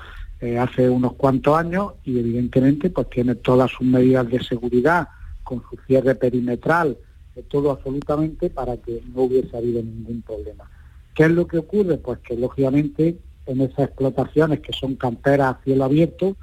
hace 0.59 0.89
unos 0.89 1.13
cuantos 1.17 1.55
años 1.55 1.93
y 2.03 2.19
evidentemente 2.19 2.89
pues 2.89 3.11
tiene 3.11 3.35
todas 3.35 3.71
sus 3.71 3.87
medidas 3.87 4.27
de 4.27 4.43
seguridad 4.43 5.07
con 5.43 5.63
su 5.69 5.77
cierre 5.87 6.15
perimetral, 6.15 6.97
todo 7.49 7.71
absolutamente 7.71 8.49
para 8.49 8.79
que 8.79 9.03
no 9.15 9.25
hubiese 9.25 9.55
habido 9.55 9.83
ningún 9.83 10.23
problema. 10.23 10.65
¿Qué 11.15 11.25
es 11.25 11.31
lo 11.33 11.47
que 11.47 11.59
ocurre? 11.59 11.99
Pues 11.99 12.21
que 12.21 12.39
lógicamente 12.39 13.19
en 13.45 13.61
esas 13.61 13.81
explotaciones 13.81 14.61
que 14.61 14.73
son 14.73 14.95
canteras 14.95 15.57
a 15.57 15.61
cielo 15.63 15.85
abierto, 15.85 16.37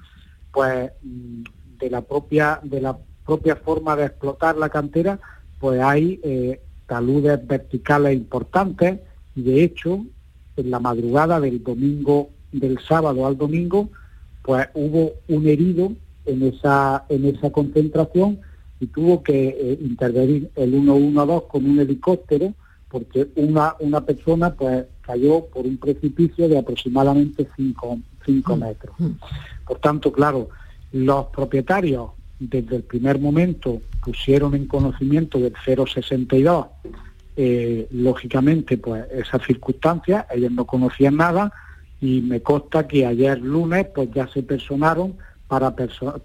pues 0.51 0.91
mm, 1.01 1.43
de 1.79 1.89
la 1.89 2.01
propia 2.01 2.59
de 2.63 2.81
la 2.81 2.97
propia 3.25 3.55
forma 3.57 3.95
de 3.95 4.05
explotar 4.05 4.57
la 4.57 4.69
cantera, 4.69 5.19
pues 5.59 5.81
hay 5.81 6.19
eh, 6.23 6.61
taludes 6.87 7.45
verticales 7.45 8.15
importantes 8.15 8.99
y 9.35 9.41
de 9.41 9.63
hecho 9.63 10.05
en 10.55 10.71
la 10.71 10.79
madrugada 10.79 11.39
del 11.39 11.63
domingo, 11.63 12.29
del 12.51 12.79
sábado 12.79 13.27
al 13.27 13.37
domingo, 13.37 13.89
pues 14.43 14.67
hubo 14.73 15.11
un 15.27 15.47
herido 15.47 15.91
en 16.25 16.43
esa, 16.43 17.05
en 17.09 17.25
esa 17.25 17.51
concentración 17.51 18.39
y 18.79 18.87
tuvo 18.87 19.21
que 19.21 19.49
eh, 19.49 19.77
intervenir 19.81 20.49
el 20.55 20.71
112 20.71 21.47
con 21.47 21.65
un 21.65 21.79
helicóptero 21.79 22.53
porque 22.89 23.27
una, 23.35 23.75
una 23.79 24.01
persona 24.01 24.53
pues 24.53 24.85
cayó 25.01 25.45
por 25.45 25.65
un 25.65 25.77
precipicio 25.77 26.47
de 26.47 26.57
aproximadamente 26.57 27.47
5 27.55 27.99
mm. 28.27 28.59
metros. 28.59 28.95
Mm. 28.97 29.11
Por 29.67 29.79
tanto, 29.79 30.11
claro, 30.11 30.49
los 30.91 31.28
propietarios 31.28 32.12
desde 32.39 32.78
el 32.78 32.84
primer 32.84 33.19
momento 33.19 33.82
pusieron 34.04 34.56
en 34.56 34.67
conocimiento 34.67 35.39
del 35.39 35.54
062, 35.65 36.67
eh, 37.36 37.88
lógicamente, 37.91 38.78
pues 38.78 39.06
esas 39.12 39.45
circunstancias, 39.45 40.26
ellos 40.32 40.52
no 40.52 40.65
conocían 40.65 41.17
nada 41.17 41.52
y 42.00 42.21
me 42.21 42.41
consta 42.41 42.88
que 42.88 43.06
ayer 43.06 43.39
lunes 43.39 43.88
pues 43.93 44.10
ya 44.12 44.28
se 44.28 44.43
personaron 44.43 45.15
para, 45.47 45.76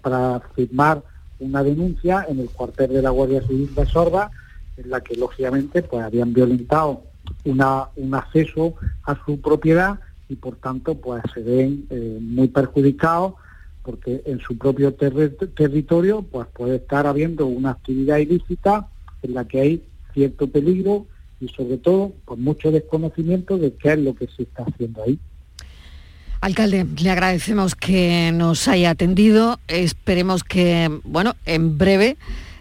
para 0.01 0.39
firmar 0.55 1.03
una 1.39 1.63
denuncia 1.63 2.25
en 2.29 2.39
el 2.39 2.49
cuartel 2.49 2.93
de 2.93 3.01
la 3.01 3.09
Guardia 3.09 3.41
Civil 3.41 3.73
de 3.73 3.85
Sorba, 3.85 4.31
en 4.77 4.89
la 4.89 5.01
que 5.01 5.15
lógicamente 5.15 5.81
pues 5.81 6.03
habían 6.03 6.33
violentado 6.33 7.03
una, 7.45 7.89
un 7.95 8.13
acceso 8.15 8.75
a 9.03 9.17
su 9.25 9.39
propiedad 9.39 9.99
y 10.29 10.35
por 10.35 10.55
tanto 10.55 10.95
pues 10.95 11.23
se 11.33 11.41
ven 11.41 11.85
eh, 11.89 12.17
muy 12.21 12.47
perjudicados 12.47 13.33
porque 13.83 14.21
en 14.25 14.39
su 14.39 14.57
propio 14.57 14.93
territorio 14.93 16.21
pues 16.23 16.47
puede 16.53 16.77
estar 16.77 17.05
habiendo 17.05 17.47
una 17.47 17.71
actividad 17.71 18.17
ilícita 18.17 18.87
en 19.21 19.33
la 19.33 19.45
que 19.45 19.59
hay 19.59 19.83
cierto 20.13 20.47
peligro 20.47 21.05
y 21.39 21.49
sobre 21.49 21.77
todo 21.77 22.13
pues 22.25 22.39
mucho 22.39 22.71
desconocimiento 22.71 23.57
de 23.57 23.73
qué 23.73 23.93
es 23.93 23.99
lo 23.99 24.15
que 24.15 24.27
se 24.27 24.43
está 24.43 24.63
haciendo 24.63 25.03
ahí. 25.03 25.19
Alcalde, 26.43 26.85
le 27.01 27.09
agradecemos 27.09 27.73
que 27.73 28.31
nos 28.33 28.67
haya 28.67 28.89
atendido. 28.89 29.61
Esperemos 29.69 30.43
que, 30.43 30.91
bueno, 31.05 31.35
en 31.45 31.77
breve 31.77 32.17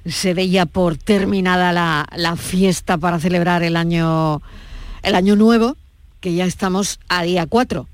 se 0.07 0.35
dé 0.35 0.49
ya 0.49 0.67
por 0.67 0.97
terminada 0.97 1.73
la, 1.73 2.37
fiesta 2.37 2.97
para 2.97 3.19
celebrar 3.19 3.65
el 3.65 3.77
año, 3.77 4.41
el 5.03 5.17
año 5.17 5.35
nuevo, 5.35 5.77
que 6.21 6.33
ya 6.35 6.45
estamos 6.45 7.01
a 7.09 7.25
día 7.25 7.47
4. 7.47 7.89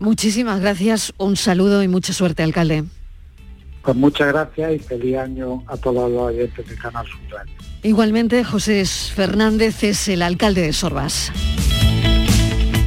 Muchísimas 0.00 0.60
gracias, 0.60 1.12
un 1.18 1.36
saludo 1.36 1.82
y 1.82 1.88
mucha 1.88 2.12
suerte, 2.12 2.42
alcalde. 2.42 2.84
Pues 3.82 3.96
muchas 3.96 4.28
gracias 4.28 4.72
y 4.72 4.78
feliz 4.78 5.18
año 5.18 5.62
a 5.66 5.76
todos 5.76 6.10
los 6.10 6.22
oyentes 6.22 6.66
de 6.66 6.74
Canal 6.76 7.06
Sur 7.06 7.20
Igualmente, 7.82 8.42
José 8.44 8.84
Fernández 8.86 9.82
es 9.84 10.08
el 10.08 10.22
alcalde 10.22 10.62
de 10.62 10.72
Sorbas. 10.72 11.30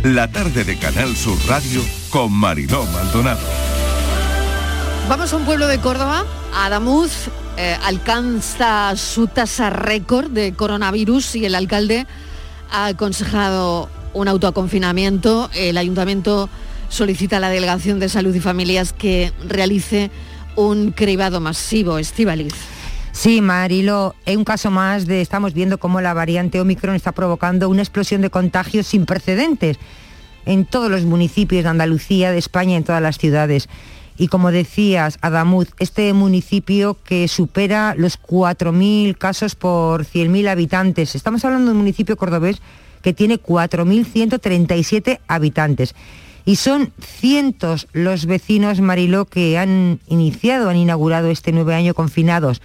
La 0.04 0.32
tarde 0.32 0.64
de 0.64 0.78
Canal 0.80 1.16
Sur 1.16 1.38
Radio 1.48 1.82
con 2.10 2.32
Mariló 2.32 2.86
Maldonado. 2.88 3.40
Vamos 5.08 5.32
a 5.32 5.38
un 5.38 5.46
pueblo 5.46 5.68
de 5.68 5.80
Córdoba, 5.80 6.26
Adamuz, 6.54 7.30
eh, 7.58 7.78
alcanza 7.84 8.96
su 8.96 9.28
tasa 9.28 9.70
récord 9.70 10.30
de 10.30 10.54
coronavirus 10.54 11.36
y 11.36 11.46
el 11.46 11.56
alcalde 11.56 12.08
ha 12.72 12.88
aconsejado 12.88 13.90
un 14.14 14.28
autoconfinamiento. 14.28 15.50
El 15.54 15.78
ayuntamiento 15.78 16.50
solicita 16.90 17.38
a 17.38 17.40
la 17.40 17.50
Delegación 17.50 18.00
de 18.00 18.10
Salud 18.10 18.34
y 18.34 18.40
Familias 18.40 18.94
que 18.94 19.32
realice 19.48 20.12
un 20.56 20.92
cribado 20.92 21.40
masivo. 21.40 21.98
Estivaliz. 21.98 22.54
Sí, 23.12 23.42
Marilo, 23.42 24.14
es 24.26 24.38
un 24.38 24.44
caso 24.44 24.70
más 24.70 25.08
de 25.08 25.22
estamos 25.22 25.54
viendo 25.54 25.80
cómo 25.80 26.02
la 26.02 26.14
variante 26.14 26.62
Omicron 26.62 26.96
está 26.96 27.14
provocando 27.14 27.68
una 27.68 27.82
explosión 27.82 28.22
de 28.22 28.30
contagios 28.30 28.86
sin 28.86 29.06
precedentes 29.06 29.78
en 30.46 30.66
todos 30.66 30.90
los 30.92 31.04
municipios 31.04 31.64
de 31.64 31.70
Andalucía, 31.70 32.32
de 32.32 32.38
España, 32.38 32.78
en 32.78 32.84
todas 32.84 33.02
las 33.02 33.18
ciudades. 33.18 33.70
Y 34.18 34.28
como 34.28 34.52
decías, 34.52 35.20
Adamuz, 35.22 35.70
este 35.80 36.12
municipio 36.14 36.98
que 37.04 37.28
supera 37.28 37.96
los 37.98 38.20
4.000 38.22 39.18
casos 39.18 39.56
por 39.56 40.06
100.000 40.06 40.48
habitantes. 40.48 41.16
Estamos 41.16 41.44
hablando 41.46 41.68
de 41.68 41.72
un 41.72 41.78
municipio 41.78 42.18
cordobés 42.18 42.62
que 43.02 43.14
tiene 43.14 43.40
4.137 43.40 45.20
habitantes. 45.28 45.94
Y 46.48 46.56
son 46.56 46.94
cientos 47.02 47.90
los 47.92 48.26
vecinos, 48.26 48.80
Mariló, 48.80 49.26
que 49.26 49.58
han 49.58 50.00
iniciado, 50.08 50.70
han 50.70 50.78
inaugurado 50.78 51.30
este 51.30 51.52
nuevo 51.52 51.72
año 51.72 51.94
confinados. 51.94 52.62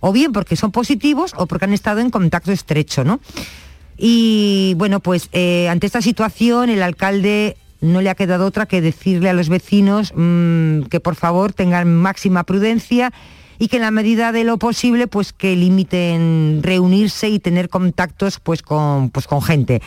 O 0.00 0.12
bien 0.12 0.32
porque 0.32 0.56
son 0.56 0.72
positivos 0.72 1.32
o 1.38 1.46
porque 1.46 1.64
han 1.64 1.72
estado 1.72 2.00
en 2.00 2.10
contacto 2.10 2.52
estrecho, 2.52 3.02
¿no? 3.02 3.20
Y 3.96 4.74
bueno, 4.76 5.00
pues 5.00 5.30
eh, 5.32 5.70
ante 5.70 5.86
esta 5.86 6.02
situación 6.02 6.68
el 6.68 6.82
alcalde 6.82 7.56
no 7.80 8.02
le 8.02 8.10
ha 8.10 8.14
quedado 8.14 8.44
otra 8.44 8.66
que 8.66 8.82
decirle 8.82 9.30
a 9.30 9.32
los 9.32 9.48
vecinos 9.48 10.12
mm, 10.14 10.82
que 10.90 11.00
por 11.00 11.14
favor 11.14 11.54
tengan 11.54 11.96
máxima 11.96 12.44
prudencia 12.44 13.10
y 13.58 13.68
que 13.68 13.76
en 13.76 13.82
la 13.82 13.90
medida 13.90 14.32
de 14.32 14.44
lo 14.44 14.58
posible 14.58 15.06
pues 15.06 15.32
que 15.32 15.56
limiten 15.56 16.60
reunirse 16.62 17.30
y 17.30 17.38
tener 17.38 17.70
contactos 17.70 18.38
pues 18.38 18.60
con, 18.60 19.08
pues, 19.08 19.26
con 19.26 19.40
gente. 19.40 19.80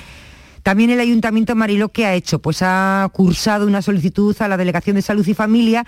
También 0.67 0.89
el 0.89 0.99
Ayuntamiento 0.99 1.51
de 1.51 1.55
Mariló, 1.55 1.87
¿qué 1.87 2.05
ha 2.05 2.13
hecho? 2.13 2.39
Pues 2.39 2.61
ha 2.61 3.09
cursado 3.13 3.65
una 3.65 3.81
solicitud 3.81 4.35
a 4.41 4.49
la 4.49 4.57
Delegación 4.57 4.97
de 4.97 5.01
Salud 5.01 5.25
y 5.25 5.33
Familia 5.33 5.85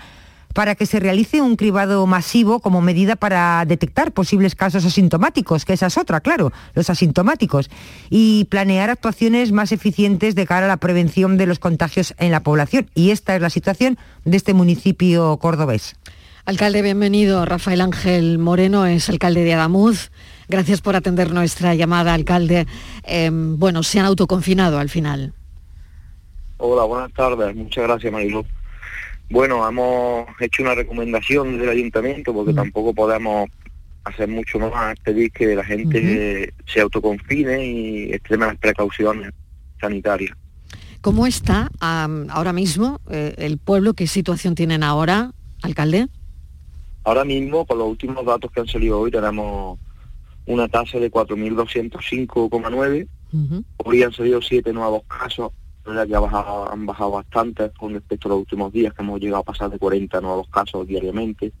para 0.54 0.74
que 0.74 0.86
se 0.86 0.98
realice 0.98 1.42
un 1.42 1.56
cribado 1.56 2.06
masivo 2.06 2.60
como 2.60 2.80
medida 2.80 3.14
para 3.14 3.62
detectar 3.66 4.12
posibles 4.12 4.54
casos 4.54 4.86
asintomáticos, 4.86 5.66
que 5.66 5.74
esa 5.74 5.88
es 5.88 5.98
otra, 5.98 6.22
claro, 6.22 6.50
los 6.72 6.88
asintomáticos, 6.88 7.68
y 8.08 8.46
planear 8.46 8.88
actuaciones 8.88 9.52
más 9.52 9.70
eficientes 9.72 10.34
de 10.34 10.46
cara 10.46 10.64
a 10.64 10.68
la 10.70 10.78
prevención 10.78 11.36
de 11.36 11.44
los 11.44 11.58
contagios 11.58 12.14
en 12.16 12.30
la 12.30 12.42
población. 12.42 12.88
Y 12.94 13.10
esta 13.10 13.36
es 13.36 13.42
la 13.42 13.50
situación 13.50 13.98
de 14.24 14.38
este 14.38 14.54
municipio 14.54 15.36
cordobés. 15.36 15.94
Alcalde, 16.46 16.80
bienvenido. 16.80 17.44
Rafael 17.44 17.82
Ángel 17.82 18.38
Moreno 18.38 18.86
es 18.86 19.10
alcalde 19.10 19.44
de 19.44 19.52
Adamuz. 19.52 20.10
Gracias 20.50 20.80
por 20.80 20.96
atender 20.96 21.32
nuestra 21.32 21.76
llamada, 21.76 22.12
alcalde. 22.12 22.66
Em, 23.04 23.56
bueno, 23.56 23.84
se 23.84 24.00
han 24.00 24.06
autoconfinado 24.06 24.80
al 24.80 24.88
final. 24.88 25.32
Hola, 26.56 26.82
buenas 26.82 27.12
tardes. 27.12 27.54
Muchas 27.54 27.84
gracias, 27.84 28.12
Marilu. 28.12 28.44
Bueno, 29.30 29.66
hemos 29.68 30.26
hecho 30.40 30.64
una 30.64 30.74
recomendación 30.74 31.56
del 31.56 31.68
ayuntamiento 31.68 32.34
porque 32.34 32.52
tampoco 32.52 32.92
podemos 32.92 33.48
hacer 34.02 34.26
mucho 34.26 34.58
más, 34.58 34.98
pedir 35.04 35.30
que 35.30 35.54
la 35.54 35.62
gente 35.62 36.52
se 36.66 36.80
autoconfine 36.80 37.64
y 37.64 38.12
extreme 38.12 38.46
las 38.46 38.56
precauciones 38.56 39.30
sanitarias. 39.80 40.36
¿Cómo 41.00 41.28
está 41.28 41.70
ahora 41.78 42.52
mismo 42.52 43.00
eh, 43.08 43.36
el 43.38 43.58
pueblo? 43.58 43.94
¿Qué 43.94 44.08
situación 44.08 44.56
tienen 44.56 44.82
ahora, 44.82 45.30
alcalde? 45.62 46.08
Ahora 47.04 47.24
mismo, 47.24 47.64
con 47.64 47.78
los 47.78 47.86
últimos 47.86 48.26
datos 48.26 48.50
que 48.50 48.58
han 48.58 48.66
salido 48.66 48.98
hoy, 48.98 49.12
tenemos 49.12 49.78
una 50.46 50.68
tasa 50.68 50.98
de 50.98 51.10
4.205,9. 51.10 53.06
Hoy 53.84 54.02
han 54.02 54.12
salido 54.12 54.42
siete 54.42 54.72
nuevos 54.72 55.02
casos, 55.04 55.52
ya 55.86 56.06
que 56.06 56.14
han 56.14 56.86
bajado 56.86 57.10
bastante 57.10 57.70
con 57.78 57.94
respecto 57.94 58.28
a 58.28 58.30
los 58.30 58.40
últimos 58.40 58.72
días, 58.72 58.92
que 58.94 59.02
hemos 59.02 59.20
llegado 59.20 59.42
a 59.42 59.44
pasar 59.44 59.70
de 59.70 59.78
40 59.78 60.20
nuevos 60.20 60.48
casos 60.48 60.86
diariamente 60.86 61.52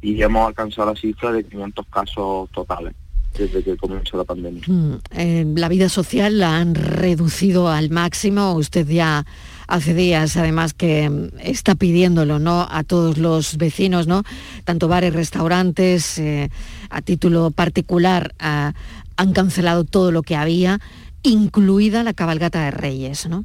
y 0.00 0.22
hemos 0.22 0.46
alcanzado 0.46 0.92
la 0.92 1.00
cifra 1.00 1.32
de 1.32 1.44
500 1.44 1.86
casos 1.86 2.50
totales 2.50 2.94
desde 3.36 3.62
que 3.62 3.76
comenzó 3.76 4.16
la 4.16 4.24
pandemia. 4.24 4.62
Mm, 4.66 4.94
eh, 5.12 5.52
la 5.56 5.68
vida 5.68 5.88
social 5.88 6.38
la 6.38 6.58
han 6.58 6.74
reducido 6.74 7.68
al 7.68 7.90
máximo. 7.90 8.54
Usted 8.54 8.86
ya 8.88 9.24
hace 9.66 9.94
días, 9.94 10.36
además, 10.36 10.74
que 10.74 11.08
mm, 11.08 11.38
está 11.40 11.74
pidiéndolo 11.74 12.38
¿no? 12.38 12.66
a 12.70 12.84
todos 12.84 13.18
los 13.18 13.56
vecinos, 13.56 14.06
¿no? 14.06 14.22
tanto 14.64 14.88
bares, 14.88 15.14
restaurantes, 15.14 16.18
eh, 16.18 16.50
a 16.90 17.02
título 17.02 17.50
particular, 17.50 18.34
han 18.38 19.32
cancelado 19.32 19.84
todo 19.84 20.12
lo 20.12 20.22
que 20.22 20.36
había, 20.36 20.78
incluida 21.22 22.02
la 22.02 22.12
cabalgata 22.12 22.64
de 22.64 22.70
Reyes, 22.70 23.28
¿no? 23.28 23.44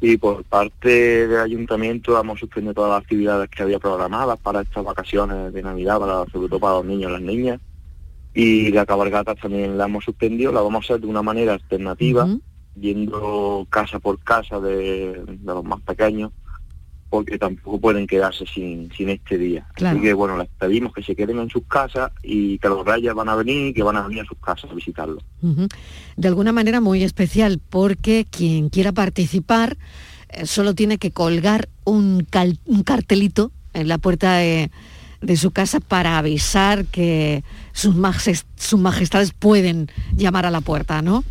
Y 0.00 0.16
por 0.16 0.44
parte 0.44 1.28
del 1.28 1.40
ayuntamiento 1.40 2.18
hemos 2.18 2.40
suspendido 2.40 2.72
todas 2.72 2.90
las 2.90 3.02
actividades 3.02 3.50
que 3.50 3.62
había 3.62 3.78
programadas 3.78 4.40
para 4.40 4.62
estas 4.62 4.82
vacaciones 4.82 5.52
de 5.52 5.62
Navidad, 5.62 5.98
para, 5.98 6.24
sobre 6.32 6.48
todo 6.48 6.58
para 6.58 6.76
los 6.76 6.86
niños 6.86 7.10
y 7.10 7.12
las 7.12 7.22
niñas. 7.22 7.60
Y 8.34 8.70
la 8.70 8.86
cabalgata 8.86 9.34
también 9.34 9.76
la 9.76 9.86
hemos 9.86 10.04
suspendido, 10.04 10.52
la 10.52 10.60
vamos 10.60 10.84
a 10.84 10.86
hacer 10.86 11.00
de 11.00 11.06
una 11.08 11.22
manera 11.22 11.54
alternativa, 11.54 12.28
yendo 12.78 13.66
casa 13.70 13.98
por 13.98 14.20
casa 14.20 14.60
de, 14.60 15.22
los 15.44 15.64
más 15.64 15.80
pequeños, 15.80 16.30
porque 17.08 17.38
tampoco 17.38 17.80
pueden 17.80 18.06
quedarse 18.06 18.44
sin, 18.46 18.90
sin 18.92 19.08
este 19.08 19.36
día. 19.36 19.66
Así 19.74 20.00
que 20.00 20.12
bueno, 20.12 20.38
les 20.38 20.48
pedimos 20.48 20.92
que 20.92 21.02
se 21.02 21.16
queden 21.16 21.40
en 21.40 21.50
sus 21.50 21.64
casas 21.64 22.12
y 22.22 22.58
que 22.58 22.68
los 22.68 22.86
reyes 22.86 23.12
van 23.14 23.28
a 23.28 23.34
venir 23.34 23.68
y 23.68 23.74
que 23.74 23.82
van 23.82 23.96
a 23.96 24.06
venir 24.06 24.22
a 24.22 24.26
sus 24.26 24.38
casas 24.38 24.70
a 24.70 24.74
visitarlos. 24.74 25.24
De 26.16 26.28
alguna 26.28 26.52
manera 26.52 26.80
muy 26.80 27.02
especial, 27.02 27.60
porque 27.68 28.26
quien 28.30 28.68
quiera 28.68 28.92
participar 28.92 29.76
eh, 30.28 30.46
solo 30.46 30.76
tiene 30.76 30.98
que 30.98 31.10
colgar 31.10 31.68
un, 31.84 32.28
un 32.66 32.82
cartelito 32.84 33.50
en 33.72 33.88
la 33.88 33.98
puerta 33.98 34.36
de, 34.36 34.70
de, 35.20 35.36
su 35.36 35.50
casa 35.50 35.80
para 35.80 36.18
avisar 36.18 36.86
que 36.86 37.44
sus, 37.72 37.94
sus 38.56 38.80
majestades 38.80 39.32
pueden 39.32 39.90
llamar 40.14 40.46
a 40.46 40.50
la 40.50 40.60
puerta, 40.60 41.02
¿no? 41.02 41.24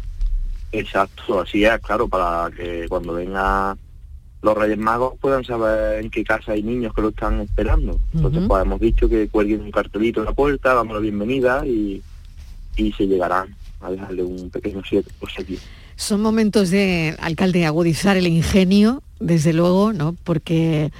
Exacto, 0.71 1.41
así 1.41 1.65
es, 1.65 1.79
claro, 1.79 2.07
para 2.07 2.49
que 2.55 2.85
cuando 2.87 3.13
venga 3.13 3.75
los 4.41 4.57
Reyes 4.57 4.77
Magos 4.77 5.15
puedan 5.19 5.43
saber 5.43 6.03
en 6.03 6.09
qué 6.09 6.23
casa 6.23 6.53
hay 6.53 6.63
niños 6.63 6.93
que 6.93 7.01
lo 7.01 7.09
están 7.09 7.41
esperando. 7.41 7.99
Entonces, 8.13 8.43
pues 8.47 8.63
hemos 8.63 8.79
dicho 8.79 9.09
que 9.09 9.27
cuelguen 9.27 9.61
un 9.61 9.71
cartelito 9.71 10.21
en 10.21 10.27
la 10.27 10.33
puerta, 10.33 10.73
damos 10.73 10.93
la 10.93 11.01
bienvenida 11.01 11.65
y, 11.65 12.01
y 12.77 12.91
se 12.93 13.07
llegarán 13.07 13.55
a 13.81 13.91
dejarle 13.91 14.23
un 14.23 14.49
pequeño 14.49 14.81
siete 14.87 15.11
por 15.19 15.29
aquí. 15.37 15.57
Son 15.95 16.21
momentos 16.21 16.69
de, 16.69 17.15
alcalde, 17.19 17.65
agudizar 17.65 18.15
el 18.15 18.27
ingenio, 18.27 19.03
desde 19.19 19.51
luego, 19.51 19.91
¿no? 19.91 20.15
Porque 20.23 20.91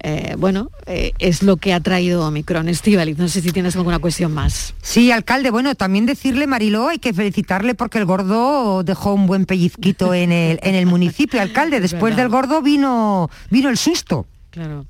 eh, 0.00 0.36
bueno, 0.38 0.70
eh, 0.86 1.12
es 1.18 1.42
lo 1.42 1.56
que 1.56 1.72
ha 1.72 1.80
traído 1.80 2.26
Omicron. 2.26 2.68
Estivaliz, 2.68 3.18
no 3.18 3.28
sé 3.28 3.40
si 3.40 3.50
tienes 3.52 3.76
alguna 3.76 3.98
cuestión 3.98 4.32
más. 4.32 4.74
Sí, 4.80 5.10
alcalde, 5.10 5.50
bueno, 5.50 5.74
también 5.74 6.06
decirle, 6.06 6.46
Mariló, 6.46 6.88
hay 6.88 6.98
que 6.98 7.12
felicitarle 7.12 7.74
porque 7.74 7.98
el 7.98 8.04
gordo 8.04 8.82
dejó 8.84 9.14
un 9.14 9.26
buen 9.26 9.44
pellizquito 9.44 10.14
en 10.14 10.30
el, 10.30 10.60
en 10.62 10.74
el 10.74 10.86
municipio. 10.86 11.40
Alcalde, 11.40 11.80
después 11.80 12.16
del 12.16 12.28
gordo 12.28 12.62
vino, 12.62 13.28
vino 13.50 13.68
el 13.68 13.76
susto. 13.76 14.26
Claro. 14.50 14.86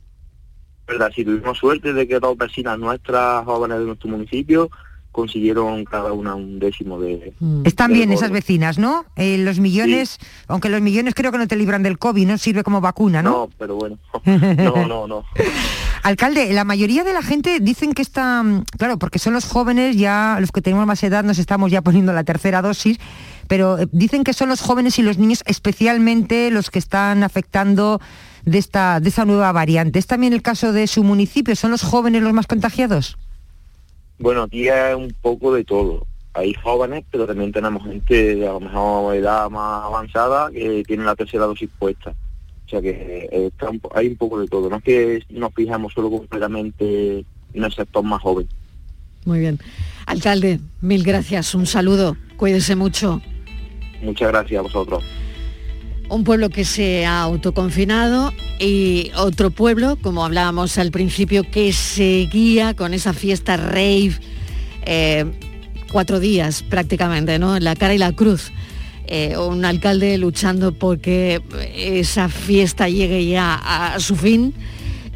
¿Verdad? 0.86 1.10
Si 1.14 1.24
tuvimos 1.24 1.58
suerte 1.58 1.92
de 1.92 2.06
que 2.06 2.18
dos 2.18 2.36
vecinas 2.36 2.78
nuestras 2.78 3.44
jóvenes 3.44 3.78
de 3.78 3.84
nuestro 3.84 4.08
municipio 4.08 4.70
consiguieron 5.18 5.84
cada 5.84 6.12
una 6.12 6.36
un 6.36 6.60
décimo 6.60 7.00
de... 7.00 7.32
Mm. 7.40 7.62
Están 7.64 7.92
bien 7.92 8.12
esas 8.12 8.30
vecinas, 8.30 8.78
¿no? 8.78 9.04
Eh, 9.16 9.36
los 9.38 9.58
millones, 9.58 10.18
aunque 10.46 10.68
los 10.68 10.80
millones 10.80 11.14
creo 11.16 11.32
que 11.32 11.38
no 11.38 11.48
te 11.48 11.56
libran 11.56 11.82
del 11.82 11.98
COVID, 11.98 12.24
¿no? 12.24 12.38
Sirve 12.38 12.62
como 12.62 12.80
vacuna, 12.80 13.20
¿no? 13.20 13.30
No, 13.30 13.50
pero 13.58 13.74
bueno. 13.74 13.98
no, 14.24 14.86
no, 14.86 15.08
no. 15.08 15.24
Alcalde, 16.04 16.52
la 16.52 16.62
mayoría 16.62 17.02
de 17.02 17.12
la 17.12 17.22
gente 17.22 17.58
dicen 17.58 17.94
que 17.94 18.02
está, 18.02 18.44
claro, 18.76 18.96
porque 19.00 19.18
son 19.18 19.32
los 19.32 19.44
jóvenes, 19.44 19.96
ya 19.96 20.36
los 20.38 20.52
que 20.52 20.62
tenemos 20.62 20.86
más 20.86 21.02
edad 21.02 21.24
nos 21.24 21.40
estamos 21.40 21.72
ya 21.72 21.82
poniendo 21.82 22.12
la 22.12 22.22
tercera 22.22 22.62
dosis, 22.62 23.00
pero 23.48 23.76
eh, 23.76 23.88
dicen 23.90 24.22
que 24.22 24.32
son 24.32 24.48
los 24.48 24.60
jóvenes 24.60 25.00
y 25.00 25.02
los 25.02 25.18
niños 25.18 25.42
especialmente 25.46 26.52
los 26.52 26.70
que 26.70 26.78
están 26.78 27.24
afectando 27.24 28.00
de 28.44 28.58
esta, 28.58 29.00
de 29.00 29.08
esa 29.08 29.24
nueva 29.24 29.50
variante. 29.50 29.98
¿Es 29.98 30.06
también 30.06 30.32
el 30.32 30.42
caso 30.42 30.72
de 30.72 30.86
su 30.86 31.02
municipio? 31.02 31.56
¿Son 31.56 31.72
los 31.72 31.82
jóvenes 31.82 32.22
los 32.22 32.32
más 32.32 32.46
contagiados? 32.46 33.18
Bueno, 34.18 34.42
aquí 34.42 34.68
hay 34.68 34.94
un 34.94 35.14
poco 35.22 35.54
de 35.54 35.64
todo. 35.64 36.06
Hay 36.34 36.54
jóvenes, 36.54 37.04
pero 37.10 37.26
también 37.26 37.52
tenemos 37.52 37.82
gente 37.84 38.36
de 38.36 38.48
a 38.48 38.52
lo 38.52 38.60
mejor 38.60 39.14
edad 39.14 39.50
más 39.50 39.84
avanzada 39.84 40.50
que 40.50 40.82
tiene 40.86 41.04
la 41.04 41.16
tercera 41.16 41.46
dosis 41.46 41.68
puesta. 41.78 42.10
O 42.10 42.70
sea 42.70 42.82
que 42.82 43.28
eh, 43.32 43.50
hay 43.94 44.08
un 44.08 44.16
poco 44.16 44.40
de 44.40 44.46
todo. 44.46 44.68
No 44.68 44.76
es 44.76 44.82
que 44.82 45.22
nos 45.30 45.54
fijamos 45.54 45.92
solo 45.92 46.10
completamente 46.10 47.24
en 47.54 47.64
el 47.64 47.72
sector 47.72 48.04
más 48.04 48.20
joven. 48.20 48.46
Muy 49.24 49.40
bien. 49.40 49.58
Alcalde, 50.06 50.60
mil 50.80 51.02
gracias, 51.02 51.54
un 51.54 51.66
saludo, 51.66 52.16
cuídese 52.36 52.76
mucho. 52.76 53.20
Muchas 54.02 54.28
gracias 54.28 54.58
a 54.58 54.62
vosotros. 54.62 55.04
Un 56.08 56.24
pueblo 56.24 56.48
que 56.48 56.64
se 56.64 57.04
ha 57.04 57.20
autoconfinado 57.20 58.32
y 58.58 59.10
otro 59.14 59.50
pueblo, 59.50 59.96
como 60.00 60.24
hablábamos 60.24 60.78
al 60.78 60.90
principio, 60.90 61.44
que 61.48 61.72
seguía 61.72 62.74
con 62.74 62.94
esa 62.94 63.12
fiesta 63.12 63.56
rave, 63.56 64.12
eh, 64.86 65.26
cuatro 65.92 66.18
días 66.18 66.62
prácticamente, 66.62 67.38
¿no? 67.38 67.58
La 67.58 67.76
cara 67.76 67.94
y 67.94 67.98
la 67.98 68.12
cruz. 68.12 68.52
Eh, 69.06 69.36
un 69.38 69.64
alcalde 69.64 70.18
luchando 70.18 70.72
porque 70.72 71.42
esa 71.74 72.28
fiesta 72.28 72.88
llegue 72.88 73.26
ya 73.26 73.54
a 73.54 74.00
su 74.00 74.16
fin 74.16 74.54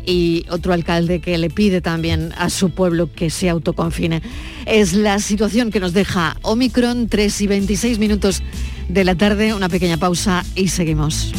y 0.06 0.44
otro 0.50 0.72
alcalde 0.72 1.20
que 1.20 1.38
le 1.38 1.50
pide 1.50 1.80
también 1.80 2.32
a 2.36 2.50
su 2.50 2.70
pueblo 2.70 3.10
que 3.12 3.30
se 3.30 3.48
autoconfine. 3.48 4.22
Es 4.66 4.92
la 4.92 5.18
situación 5.18 5.70
que 5.70 5.80
nos 5.80 5.92
deja 5.92 6.36
Omicron, 6.42 7.08
3 7.08 7.40
y 7.40 7.46
26 7.46 7.98
minutos 7.98 8.42
de 8.88 9.04
la 9.04 9.14
tarde, 9.14 9.54
una 9.54 9.68
pequeña 9.68 9.96
pausa 9.96 10.44
y 10.54 10.68
seguimos. 10.68 11.32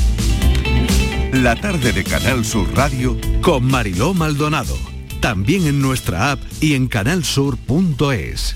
La 1.32 1.56
tarde 1.56 1.94
de 1.94 2.04
Canal 2.04 2.46
Sur 2.46 2.68
Radio 2.76 3.18
con 3.42 3.66
Mariló 3.66 4.14
Maldonado. 4.14 4.78
También 5.20 5.66
en 5.66 5.82
nuestra 5.82 6.32
app 6.32 6.40
y 6.62 6.74
en 6.76 6.88
canalsur.es. 6.88 8.56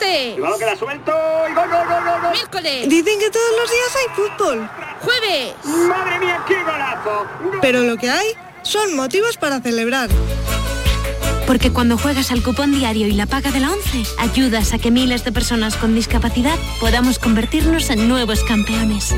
¡Martes! 0.00 0.34
Cuidado 0.34 0.58
que 0.58 0.66
la 0.66 0.76
suelto 0.76 1.12
y 1.50 1.54
gol, 1.54 1.68
gol, 1.68 1.86
gol, 1.86 2.04
gol, 2.04 2.20
gol. 2.22 2.32
¡Miércoles! 2.32 2.88
Dicen 2.88 3.18
que 3.18 3.30
todos 3.30 3.50
los 3.60 3.70
días 3.70 3.96
hay 3.96 4.14
fútbol. 4.14 4.70
¡Jueves! 5.02 5.54
¡Madre 5.88 6.18
mía, 6.18 6.44
qué 6.46 6.62
golazo! 6.62 7.26
Pero 7.60 7.82
lo 7.82 7.96
que 7.96 8.10
hay 8.10 8.28
son 8.62 8.96
motivos 8.96 9.36
para 9.36 9.60
celebrar. 9.60 10.08
Porque 11.46 11.72
cuando 11.72 11.98
juegas 11.98 12.30
al 12.30 12.42
cupón 12.42 12.72
diario 12.72 13.08
y 13.08 13.12
la 13.12 13.26
paga 13.26 13.50
de 13.50 13.60
la 13.60 13.72
11, 13.72 14.04
ayudas 14.18 14.72
a 14.72 14.78
que 14.78 14.90
miles 14.90 15.24
de 15.24 15.32
personas 15.32 15.76
con 15.76 15.94
discapacidad 15.94 16.56
podamos 16.80 17.18
convertirnos 17.18 17.90
en 17.90 18.08
nuevos 18.08 18.44
campeones. 18.44 19.14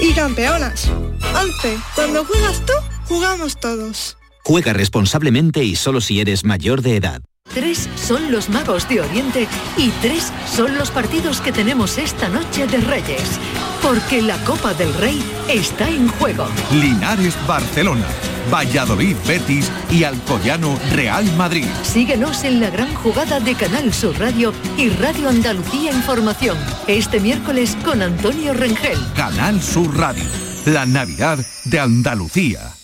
Y 0.00 0.12
campeonas. 0.12 0.88
11. 1.34 1.78
Cuando 1.94 2.24
juegas 2.24 2.64
tú, 2.64 2.72
jugamos 3.06 3.58
todos. 3.58 4.16
Juega 4.44 4.72
responsablemente 4.72 5.64
y 5.64 5.74
solo 5.74 6.00
si 6.00 6.20
eres 6.20 6.44
mayor 6.44 6.82
de 6.82 6.96
edad. 6.96 7.22
Tres 7.52 7.88
son 7.94 8.32
los 8.32 8.48
magos 8.48 8.88
de 8.88 9.00
Oriente 9.00 9.46
y 9.76 9.90
tres 10.02 10.32
son 10.44 10.76
los 10.76 10.90
partidos 10.90 11.40
que 11.40 11.52
tenemos 11.52 11.98
esta 11.98 12.28
noche 12.28 12.66
de 12.66 12.78
Reyes. 12.78 13.38
Porque 13.80 14.22
la 14.22 14.36
Copa 14.44 14.74
del 14.74 14.92
Rey 14.94 15.22
está 15.48 15.88
en 15.88 16.08
juego. 16.08 16.48
Linares 16.72 17.36
Barcelona, 17.46 18.06
Valladolid 18.52 19.14
Betis 19.24 19.70
y 19.88 20.02
Alcoyano 20.02 20.76
Real 20.92 21.24
Madrid. 21.36 21.66
Síguenos 21.84 22.42
en 22.42 22.60
la 22.60 22.70
gran 22.70 22.92
jugada 22.94 23.38
de 23.38 23.54
Canal 23.54 23.94
Sur 23.94 24.18
Radio 24.18 24.52
y 24.76 24.88
Radio 24.88 25.28
Andalucía 25.28 25.92
Información. 25.92 26.58
Este 26.88 27.20
miércoles 27.20 27.76
con 27.84 28.02
Antonio 28.02 28.52
Rengel. 28.54 28.98
Canal 29.14 29.62
Sur 29.62 29.96
Radio, 29.96 30.24
la 30.64 30.86
Navidad 30.86 31.38
de 31.66 31.78
Andalucía. 31.78 32.74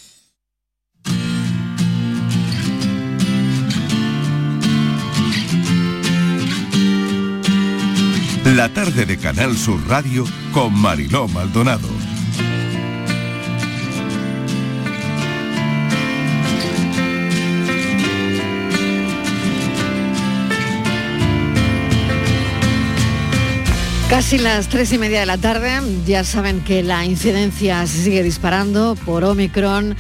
La 8.57 8.69
tarde 8.69 9.07
de 9.07 9.17
Canal 9.17 9.57
Sur 9.57 9.81
Radio 9.87 10.25
con 10.53 10.75
Mariló 10.77 11.29
Maldonado. 11.29 11.87
Casi 24.09 24.39
las 24.39 24.69
tres 24.69 24.93
y 24.93 24.99
media 24.99 25.21
de 25.21 25.27
la 25.27 25.39
tarde, 25.39 25.81
ya 26.05 26.25
saben 26.25 26.61
que 26.61 26.83
la 26.83 27.05
incidencia 27.05 27.87
se 27.87 28.03
sigue 28.03 28.25
disparando 28.25 28.97
por 29.07 29.23
Omicron, 29.23 29.95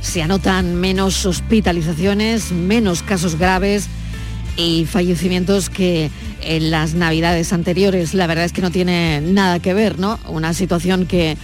se 0.00 0.22
anotan 0.22 0.74
menos 0.74 1.24
hospitalizaciones, 1.24 2.50
menos 2.50 3.04
casos 3.04 3.36
graves 3.36 3.88
y 4.56 4.84
fallecimientos 4.86 5.70
que 5.70 6.10
en 6.42 6.70
las 6.70 6.94
navidades 6.94 7.52
anteriores. 7.52 8.14
La 8.14 8.26
verdad 8.26 8.44
es 8.44 8.52
que 8.52 8.62
no 8.62 8.70
tiene 8.70 9.20
nada 9.20 9.60
que 9.60 9.74
ver, 9.74 9.98
¿no? 9.98 10.18
Una 10.28 10.54
situación 10.54 11.06
que, 11.06 11.36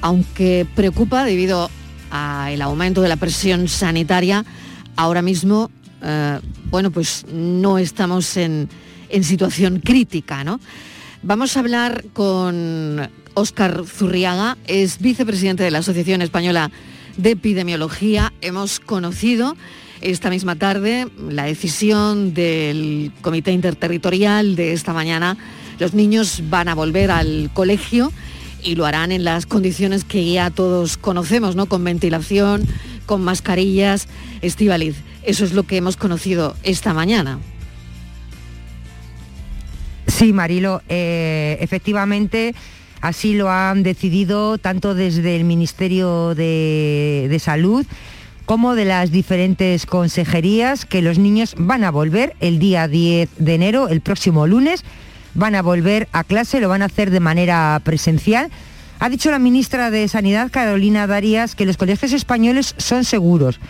aunque 0.00 0.66
preocupa 0.74 1.24
debido 1.24 1.70
al 2.10 2.60
aumento 2.62 3.02
de 3.02 3.08
la 3.08 3.16
presión 3.16 3.68
sanitaria, 3.68 4.44
ahora 4.96 5.22
mismo, 5.22 5.70
eh, 6.02 6.40
bueno, 6.70 6.90
pues 6.90 7.24
no 7.32 7.78
estamos 7.78 8.36
en, 8.36 8.68
en 9.08 9.24
situación 9.24 9.80
crítica, 9.80 10.44
¿no? 10.44 10.60
Vamos 11.22 11.56
a 11.56 11.60
hablar 11.60 12.04
con 12.14 13.08
Óscar 13.34 13.84
Zurriaga, 13.86 14.56
es 14.66 14.98
vicepresidente 14.98 15.62
de 15.62 15.70
la 15.70 15.78
Asociación 15.78 16.22
Española 16.22 16.70
de 17.16 17.32
Epidemiología. 17.32 18.32
Hemos 18.40 18.80
conocido 18.80 19.56
esta 20.00 20.30
misma 20.30 20.56
tarde 20.56 21.08
la 21.28 21.44
decisión 21.44 22.34
del 22.34 23.12
Comité 23.20 23.52
Interterritorial 23.52 24.56
de 24.56 24.72
esta 24.72 24.92
mañana. 24.92 25.36
Los 25.78 25.94
niños 25.94 26.42
van 26.48 26.68
a 26.68 26.74
volver 26.74 27.10
al 27.10 27.50
colegio 27.52 28.12
y 28.62 28.74
lo 28.74 28.86
harán 28.86 29.12
en 29.12 29.24
las 29.24 29.46
condiciones 29.46 30.04
que 30.04 30.30
ya 30.32 30.50
todos 30.50 30.96
conocemos, 30.96 31.56
¿no? 31.56 31.66
Con 31.66 31.84
ventilación, 31.84 32.66
con 33.06 33.22
mascarillas. 33.22 34.08
Estivaliz, 34.42 34.96
eso 35.22 35.44
es 35.44 35.52
lo 35.52 35.64
que 35.64 35.76
hemos 35.76 35.96
conocido 35.96 36.56
esta 36.62 36.94
mañana. 36.94 37.38
Sí, 40.06 40.32
Marilo, 40.32 40.82
eh, 40.88 41.56
efectivamente 41.60 42.54
así 43.00 43.34
lo 43.34 43.50
han 43.50 43.82
decidido 43.82 44.58
tanto 44.58 44.94
desde 44.94 45.36
el 45.36 45.44
Ministerio 45.44 46.34
de, 46.34 47.26
de 47.30 47.38
Salud 47.38 47.86
como 48.50 48.74
de 48.74 48.84
las 48.84 49.12
diferentes 49.12 49.86
consejerías 49.86 50.84
que 50.84 51.02
los 51.02 51.20
niños 51.20 51.54
van 51.56 51.84
a 51.84 51.92
volver 51.92 52.34
el 52.40 52.58
día 52.58 52.88
10 52.88 53.28
de 53.38 53.54
enero, 53.54 53.86
el 53.86 54.00
próximo 54.00 54.48
lunes, 54.48 54.82
van 55.34 55.54
a 55.54 55.62
volver 55.62 56.08
a 56.10 56.24
clase, 56.24 56.58
lo 56.58 56.68
van 56.68 56.82
a 56.82 56.86
hacer 56.86 57.12
de 57.12 57.20
manera 57.20 57.80
presencial. 57.84 58.50
Ha 58.98 59.08
dicho 59.08 59.30
la 59.30 59.38
ministra 59.38 59.92
de 59.92 60.08
Sanidad, 60.08 60.50
Carolina 60.50 61.06
Darías, 61.06 61.54
que 61.54 61.64
los 61.64 61.76
colegios 61.76 62.12
españoles 62.12 62.74
son 62.76 63.04
seguros. 63.04 63.60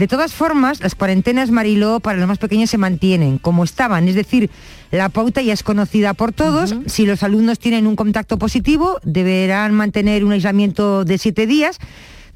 De 0.00 0.08
todas 0.08 0.32
formas, 0.32 0.80
las 0.80 0.96
cuarentenas 0.96 1.52
Mariló 1.52 2.00
para 2.00 2.18
los 2.18 2.26
más 2.26 2.38
pequeños 2.38 2.70
se 2.70 2.78
mantienen 2.78 3.38
como 3.38 3.62
estaban, 3.62 4.08
es 4.08 4.16
decir, 4.16 4.50
la 4.90 5.10
pauta 5.10 5.42
ya 5.42 5.52
es 5.52 5.62
conocida 5.62 6.12
por 6.12 6.32
todos. 6.32 6.74
Si 6.86 7.06
los 7.06 7.22
alumnos 7.22 7.60
tienen 7.60 7.86
un 7.86 7.94
contacto 7.94 8.36
positivo, 8.36 8.98
deberán 9.04 9.74
mantener 9.74 10.24
un 10.24 10.32
aislamiento 10.32 11.04
de 11.04 11.18
siete 11.18 11.46
días 11.46 11.78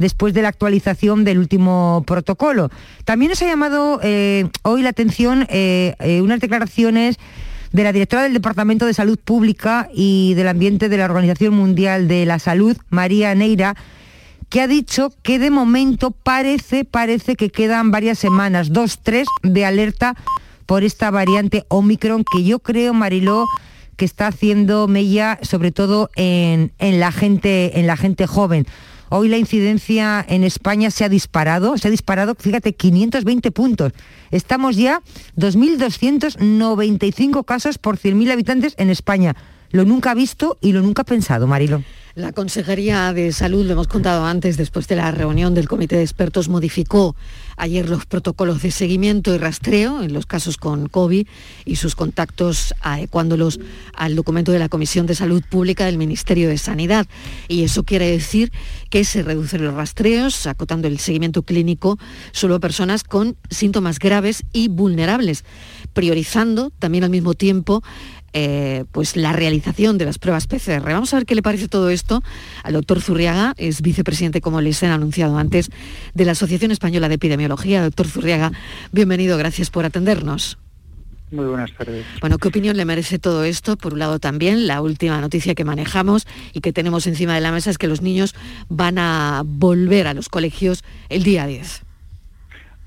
después 0.02 0.34
de 0.34 0.42
la 0.42 0.48
actualización 0.48 1.24
del 1.24 1.38
último 1.38 2.04
protocolo. 2.06 2.70
También 3.06 3.30
nos 3.30 3.40
ha 3.40 3.46
llamado 3.46 4.00
eh, 4.02 4.46
hoy 4.62 4.82
la 4.82 4.90
atención 4.90 5.46
eh, 5.48 5.94
eh, 6.00 6.20
unas 6.20 6.40
declaraciones 6.40 7.16
de 7.72 7.84
la 7.84 7.92
directora 7.92 8.24
del 8.24 8.34
Departamento 8.34 8.84
de 8.84 8.92
Salud 8.92 9.18
Pública 9.18 9.88
y 9.94 10.34
del 10.34 10.48
Ambiente 10.48 10.90
de 10.90 10.98
la 10.98 11.06
Organización 11.06 11.54
Mundial 11.54 12.06
de 12.06 12.26
la 12.26 12.38
Salud, 12.38 12.76
María 12.90 13.34
Neira, 13.34 13.74
que 14.50 14.60
ha 14.60 14.66
dicho 14.66 15.14
que 15.22 15.38
de 15.38 15.50
momento 15.50 16.10
parece, 16.10 16.84
parece 16.84 17.36
que 17.36 17.48
quedan 17.48 17.90
varias 17.90 18.18
semanas, 18.18 18.70
dos, 18.70 18.98
tres, 19.02 19.26
de 19.42 19.64
alerta 19.64 20.14
por 20.66 20.84
esta 20.84 21.10
variante 21.10 21.64
Omicron 21.68 22.24
que 22.30 22.44
yo 22.44 22.58
creo, 22.58 22.92
Mariló, 22.92 23.46
que 23.96 24.04
está 24.04 24.26
haciendo 24.26 24.88
mella 24.88 25.38
sobre 25.42 25.72
todo 25.72 26.10
en, 26.16 26.72
en, 26.78 27.00
la 27.00 27.12
gente, 27.12 27.78
en 27.80 27.86
la 27.86 27.96
gente 27.96 28.26
joven. 28.26 28.66
Hoy 29.14 29.28
la 29.28 29.36
incidencia 29.36 30.24
en 30.26 30.42
España 30.42 30.90
se 30.90 31.04
ha 31.04 31.10
disparado, 31.10 31.76
se 31.76 31.88
ha 31.88 31.90
disparado, 31.90 32.34
fíjate, 32.34 32.72
520 32.72 33.50
puntos. 33.50 33.92
Estamos 34.30 34.76
ya 34.76 35.02
2.295 35.36 37.44
casos 37.44 37.76
por 37.76 37.98
100.000 37.98 38.32
habitantes 38.32 38.72
en 38.78 38.88
España. 38.88 39.36
Lo 39.70 39.84
nunca 39.84 40.14
visto 40.14 40.56
y 40.62 40.72
lo 40.72 40.80
nunca 40.80 41.04
pensado, 41.04 41.46
Marilo. 41.46 41.82
La 42.14 42.32
Consejería 42.32 43.10
de 43.14 43.32
Salud, 43.32 43.64
lo 43.64 43.72
hemos 43.72 43.88
contado 43.88 44.26
antes, 44.26 44.58
después 44.58 44.86
de 44.86 44.96
la 44.96 45.10
reunión 45.12 45.54
del 45.54 45.66
Comité 45.66 45.96
de 45.96 46.02
Expertos, 46.02 46.50
modificó 46.50 47.16
ayer 47.56 47.88
los 47.88 48.04
protocolos 48.04 48.60
de 48.60 48.70
seguimiento 48.70 49.34
y 49.34 49.38
rastreo 49.38 50.02
en 50.02 50.12
los 50.12 50.26
casos 50.26 50.58
con 50.58 50.90
COVID 50.90 51.26
y 51.64 51.76
sus 51.76 51.94
contactos 51.94 52.74
adecuándolos 52.82 53.60
al 53.94 54.14
documento 54.14 54.52
de 54.52 54.58
la 54.58 54.68
Comisión 54.68 55.06
de 55.06 55.14
Salud 55.14 55.42
Pública 55.48 55.86
del 55.86 55.96
Ministerio 55.96 56.50
de 56.50 56.58
Sanidad. 56.58 57.06
Y 57.48 57.64
eso 57.64 57.82
quiere 57.84 58.10
decir 58.10 58.52
que 58.90 59.04
se 59.06 59.22
reducen 59.22 59.64
los 59.64 59.72
rastreos, 59.72 60.46
acotando 60.46 60.88
el 60.88 60.98
seguimiento 60.98 61.44
clínico 61.44 61.98
solo 62.32 62.56
a 62.56 62.60
personas 62.60 63.04
con 63.04 63.38
síntomas 63.48 63.98
graves 63.98 64.44
y 64.52 64.68
vulnerables, 64.68 65.44
priorizando 65.94 66.70
también 66.78 67.04
al 67.04 67.10
mismo 67.10 67.32
tiempo 67.32 67.82
eh, 68.32 68.84
pues 68.92 69.16
la 69.16 69.32
realización 69.32 69.98
de 69.98 70.06
las 70.06 70.18
pruebas 70.18 70.46
PCR. 70.46 70.82
Vamos 70.84 71.12
a 71.12 71.16
ver 71.16 71.26
qué 71.26 71.34
le 71.34 71.42
parece 71.42 71.68
todo 71.68 71.90
esto 71.90 72.22
al 72.62 72.72
doctor 72.74 73.00
Zurriaga, 73.00 73.54
es 73.56 73.82
vicepresidente, 73.82 74.40
como 74.40 74.60
les 74.60 74.82
he 74.82 74.86
anunciado 74.86 75.38
antes, 75.38 75.70
de 76.14 76.24
la 76.24 76.32
Asociación 76.32 76.70
Española 76.70 77.08
de 77.08 77.16
Epidemiología. 77.16 77.82
Doctor 77.82 78.06
Zurriaga, 78.08 78.52
bienvenido, 78.90 79.36
gracias 79.36 79.70
por 79.70 79.84
atendernos. 79.84 80.58
Muy 81.30 81.46
buenas 81.46 81.72
tardes. 81.72 82.04
Bueno, 82.20 82.36
¿qué 82.36 82.48
opinión 82.48 82.76
le 82.76 82.84
merece 82.84 83.18
todo 83.18 83.44
esto? 83.44 83.76
Por 83.76 83.94
un 83.94 84.00
lado 84.00 84.18
también, 84.18 84.66
la 84.66 84.82
última 84.82 85.18
noticia 85.20 85.54
que 85.54 85.64
manejamos 85.64 86.26
y 86.52 86.60
que 86.60 86.74
tenemos 86.74 87.06
encima 87.06 87.34
de 87.34 87.40
la 87.40 87.52
mesa 87.52 87.70
es 87.70 87.78
que 87.78 87.88
los 87.88 88.02
niños 88.02 88.34
van 88.68 88.98
a 88.98 89.42
volver 89.44 90.06
a 90.06 90.14
los 90.14 90.28
colegios 90.28 90.84
el 91.08 91.22
día 91.22 91.46
10. 91.46 91.84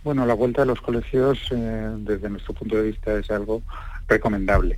Bueno, 0.03 0.27
la 0.27 0.35
vuelta 0.35 0.61
a 0.61 0.65
los 0.65 0.79
colegios, 0.79 1.39
eh, 1.49 1.89
desde 1.97 2.29
nuestro 2.29 2.53
punto 2.53 2.75
de 2.75 2.83
vista, 2.83 3.17
es 3.17 3.31
algo 3.31 3.63
recomendable 4.07 4.77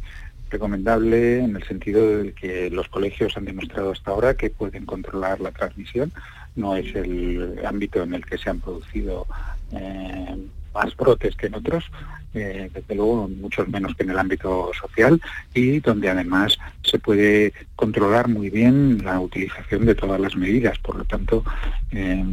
recomendable 0.49 1.39
en 1.39 1.55
el 1.55 1.63
sentido 1.63 2.17
de 2.17 2.33
que 2.33 2.69
los 2.69 2.87
colegios 2.87 3.35
han 3.37 3.45
demostrado 3.45 3.91
hasta 3.91 4.11
ahora 4.11 4.35
que 4.35 4.49
pueden 4.49 4.85
controlar 4.85 5.39
la 5.39 5.51
transmisión. 5.51 6.11
No 6.55 6.75
es 6.75 6.95
el 6.95 7.59
ámbito 7.65 8.01
en 8.01 8.13
el 8.13 8.25
que 8.25 8.37
se 8.37 8.49
han 8.49 8.59
producido 8.59 9.27
eh, 9.71 10.37
más 10.73 10.95
brotes 10.95 11.35
que 11.35 11.47
en 11.47 11.55
otros, 11.55 11.85
eh, 12.33 12.69
desde 12.73 12.95
luego 12.95 13.27
muchos 13.27 13.67
menos 13.67 13.95
que 13.95 14.03
en 14.03 14.11
el 14.11 14.19
ámbito 14.19 14.71
social 14.79 15.19
y 15.53 15.79
donde 15.79 16.09
además 16.09 16.57
se 16.83 16.99
puede 16.99 17.53
controlar 17.75 18.27
muy 18.27 18.49
bien 18.49 19.03
la 19.03 19.19
utilización 19.19 19.85
de 19.85 19.95
todas 19.95 20.19
las 20.19 20.35
medidas. 20.35 20.77
Por 20.79 20.97
lo 20.97 21.05
tanto, 21.05 21.43
eh, 21.91 22.23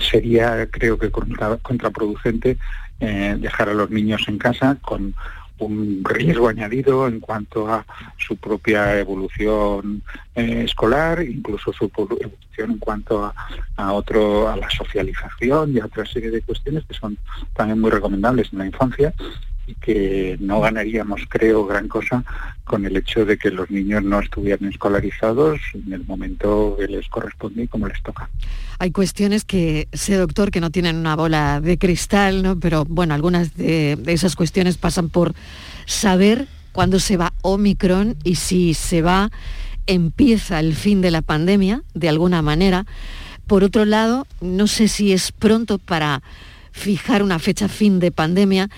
sería 0.00 0.68
creo 0.70 0.98
que 0.98 1.10
contraproducente 1.10 2.58
dejar 3.00 3.68
a 3.68 3.74
los 3.74 3.90
niños 3.90 4.26
en 4.26 4.38
casa 4.38 4.76
con 4.82 5.14
un 5.58 6.02
riesgo 6.04 6.48
añadido 6.48 7.06
en 7.06 7.20
cuanto 7.20 7.68
a 7.68 7.84
su 8.16 8.36
propia 8.36 8.98
evolución 8.98 10.02
eh, 10.34 10.62
escolar, 10.64 11.22
incluso 11.22 11.72
su 11.72 11.90
evolución 11.96 12.70
en 12.72 12.78
cuanto 12.78 13.24
a, 13.24 13.34
a, 13.76 13.92
otro, 13.92 14.48
a 14.48 14.56
la 14.56 14.70
socialización 14.70 15.74
y 15.74 15.80
a 15.80 15.86
otra 15.86 16.06
serie 16.06 16.30
de 16.30 16.42
cuestiones 16.42 16.84
que 16.84 16.94
son 16.94 17.18
también 17.54 17.80
muy 17.80 17.90
recomendables 17.90 18.52
en 18.52 18.58
la 18.58 18.66
infancia 18.66 19.12
y 19.68 19.74
que 19.74 20.36
no 20.40 20.60
ganaríamos, 20.60 21.20
creo, 21.28 21.66
gran 21.66 21.88
cosa 21.88 22.24
con 22.64 22.84
el 22.86 22.96
hecho 22.96 23.24
de 23.24 23.36
que 23.36 23.50
los 23.50 23.70
niños 23.70 24.02
no 24.02 24.18
estuvieran 24.18 24.68
escolarizados 24.68 25.60
en 25.74 25.92
el 25.92 26.04
momento 26.04 26.76
que 26.78 26.86
les 26.86 27.06
corresponde 27.08 27.64
y 27.64 27.68
como 27.68 27.86
les 27.86 28.02
toca. 28.02 28.28
Hay 28.78 28.90
cuestiones 28.90 29.44
que 29.44 29.88
sé, 29.92 30.16
doctor, 30.16 30.50
que 30.50 30.60
no 30.60 30.70
tienen 30.70 30.96
una 30.96 31.16
bola 31.16 31.60
de 31.60 31.78
cristal, 31.78 32.42
¿no? 32.42 32.58
pero 32.58 32.84
bueno, 32.86 33.14
algunas 33.14 33.56
de, 33.56 33.96
de 33.96 34.12
esas 34.12 34.36
cuestiones 34.36 34.78
pasan 34.78 35.10
por 35.10 35.34
saber 35.86 36.48
cuándo 36.72 36.98
se 36.98 37.16
va 37.16 37.32
Omicron 37.42 38.16
y 38.24 38.36
si 38.36 38.72
se 38.72 39.02
va, 39.02 39.30
empieza 39.86 40.60
el 40.60 40.74
fin 40.74 41.00
de 41.00 41.10
la 41.10 41.22
pandemia, 41.22 41.82
de 41.94 42.08
alguna 42.08 42.40
manera. 42.40 42.86
Por 43.46 43.64
otro 43.64 43.84
lado, 43.84 44.26
no 44.40 44.66
sé 44.66 44.88
si 44.88 45.12
es 45.12 45.32
pronto 45.32 45.78
para 45.78 46.22
fijar 46.70 47.22
una 47.22 47.38
fecha 47.38 47.68
fin 47.68 47.98
de 47.98 48.12
pandemia 48.12 48.68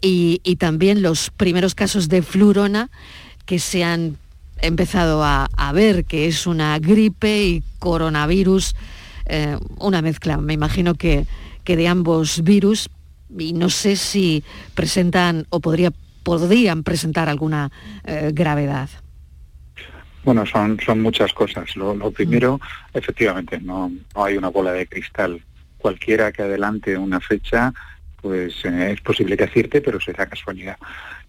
y, 0.00 0.56
también 0.56 1.02
los 1.02 1.30
primeros 1.30 1.74
casos 1.74 2.08
de 2.08 2.22
flurona 2.22 2.90
que 3.46 3.58
se 3.58 3.84
han 3.84 4.16
empezado 4.60 5.22
a, 5.24 5.48
ver, 5.72 6.04
que 6.04 6.26
es 6.26 6.46
una 6.46 6.78
gripe 6.78 7.44
y 7.44 7.62
coronavirus, 7.78 8.74
eh, 9.26 9.56
una 9.78 10.02
mezcla, 10.02 10.36
me 10.36 10.54
imagino 10.54 10.94
que, 10.94 11.26
que 11.64 11.76
de 11.76 11.88
ambos 11.88 12.42
virus, 12.42 12.90
y 13.38 13.52
no 13.52 13.70
sé 13.70 13.96
si 13.96 14.44
presentan 14.74 15.46
o 15.50 15.60
podría, 15.60 15.92
podrían 16.22 16.82
presentar 16.82 17.28
alguna 17.28 17.70
eh, 18.04 18.30
gravedad. 18.34 18.88
Bueno, 20.24 20.44
son, 20.44 20.78
son 20.84 21.00
muchas 21.00 21.32
cosas. 21.32 21.74
Lo, 21.76 22.10
primero, 22.10 22.58
mm. 22.58 22.98
efectivamente, 22.98 23.60
no, 23.60 23.90
no 24.14 24.24
hay 24.24 24.36
una 24.36 24.48
bola 24.48 24.72
de 24.72 24.86
cristal. 24.86 25.40
Cualquiera 25.78 26.30
que 26.30 26.42
adelante 26.42 26.98
una 26.98 27.20
fecha 27.20 27.72
pues 28.20 28.64
eh, 28.64 28.92
es 28.92 29.00
posible 29.00 29.36
que 29.36 29.44
acierte, 29.44 29.80
pero 29.80 30.00
será 30.00 30.26
casualidad. 30.26 30.76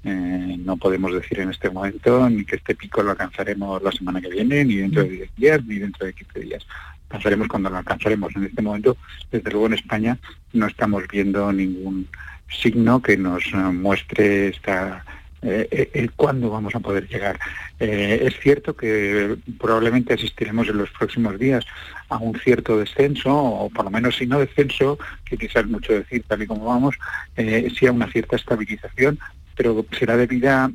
Eh, 0.03 0.57
no 0.59 0.77
podemos 0.77 1.13
decir 1.13 1.39
en 1.39 1.51
este 1.51 1.69
momento 1.69 2.29
ni 2.29 2.43
que 2.43 2.55
este 2.55 2.75
pico 2.75 3.03
lo 3.03 3.11
alcanzaremos 3.11 3.81
la 3.81 3.91
semana 3.91 4.21
que 4.21 4.29
viene, 4.29 4.65
ni 4.65 4.77
dentro 4.77 5.03
de 5.03 5.09
10 5.09 5.35
días, 5.35 5.65
ni 5.65 5.75
dentro 5.75 6.05
de 6.05 6.13
15 6.13 6.39
días. 6.39 6.67
Alcanzaremos 7.09 7.47
cuando 7.47 7.69
lo 7.69 7.77
alcanzaremos. 7.77 8.35
En 8.35 8.45
este 8.45 8.61
momento, 8.61 8.97
desde 9.31 9.51
luego 9.51 9.67
en 9.67 9.73
España, 9.73 10.17
no 10.53 10.67
estamos 10.67 11.03
viendo 11.07 11.51
ningún 11.51 12.07
signo 12.49 13.01
que 13.01 13.17
nos 13.17 13.45
eh, 13.53 13.57
muestre 13.57 14.49
esta 14.49 15.05
eh, 15.43 16.07
cuándo 16.15 16.51
vamos 16.51 16.75
a 16.75 16.79
poder 16.79 17.07
llegar. 17.07 17.39
Es 17.79 18.39
cierto 18.39 18.75
que 18.75 19.37
probablemente 19.59 20.13
asistiremos 20.13 20.67
en 20.67 20.77
los 20.77 20.91
próximos 20.91 21.39
días 21.39 21.65
a 22.11 22.17
un 22.17 22.37
cierto 22.39 22.77
descenso, 22.77 23.33
o 23.33 23.69
por 23.69 23.85
lo 23.85 23.91
menos 23.91 24.17
si 24.17 24.27
no 24.27 24.39
descenso, 24.39 24.99
que 25.25 25.37
quizás 25.37 25.65
mucho 25.65 25.93
decir 25.93 26.23
tal 26.27 26.43
y 26.43 26.47
como 26.47 26.65
vamos, 26.65 26.95
eh, 27.37 27.71
sí 27.77 27.87
a 27.87 27.91
una 27.91 28.11
cierta 28.11 28.35
estabilización, 28.35 29.17
pero 29.55 29.85
será 29.97 30.17
debida, 30.17 30.69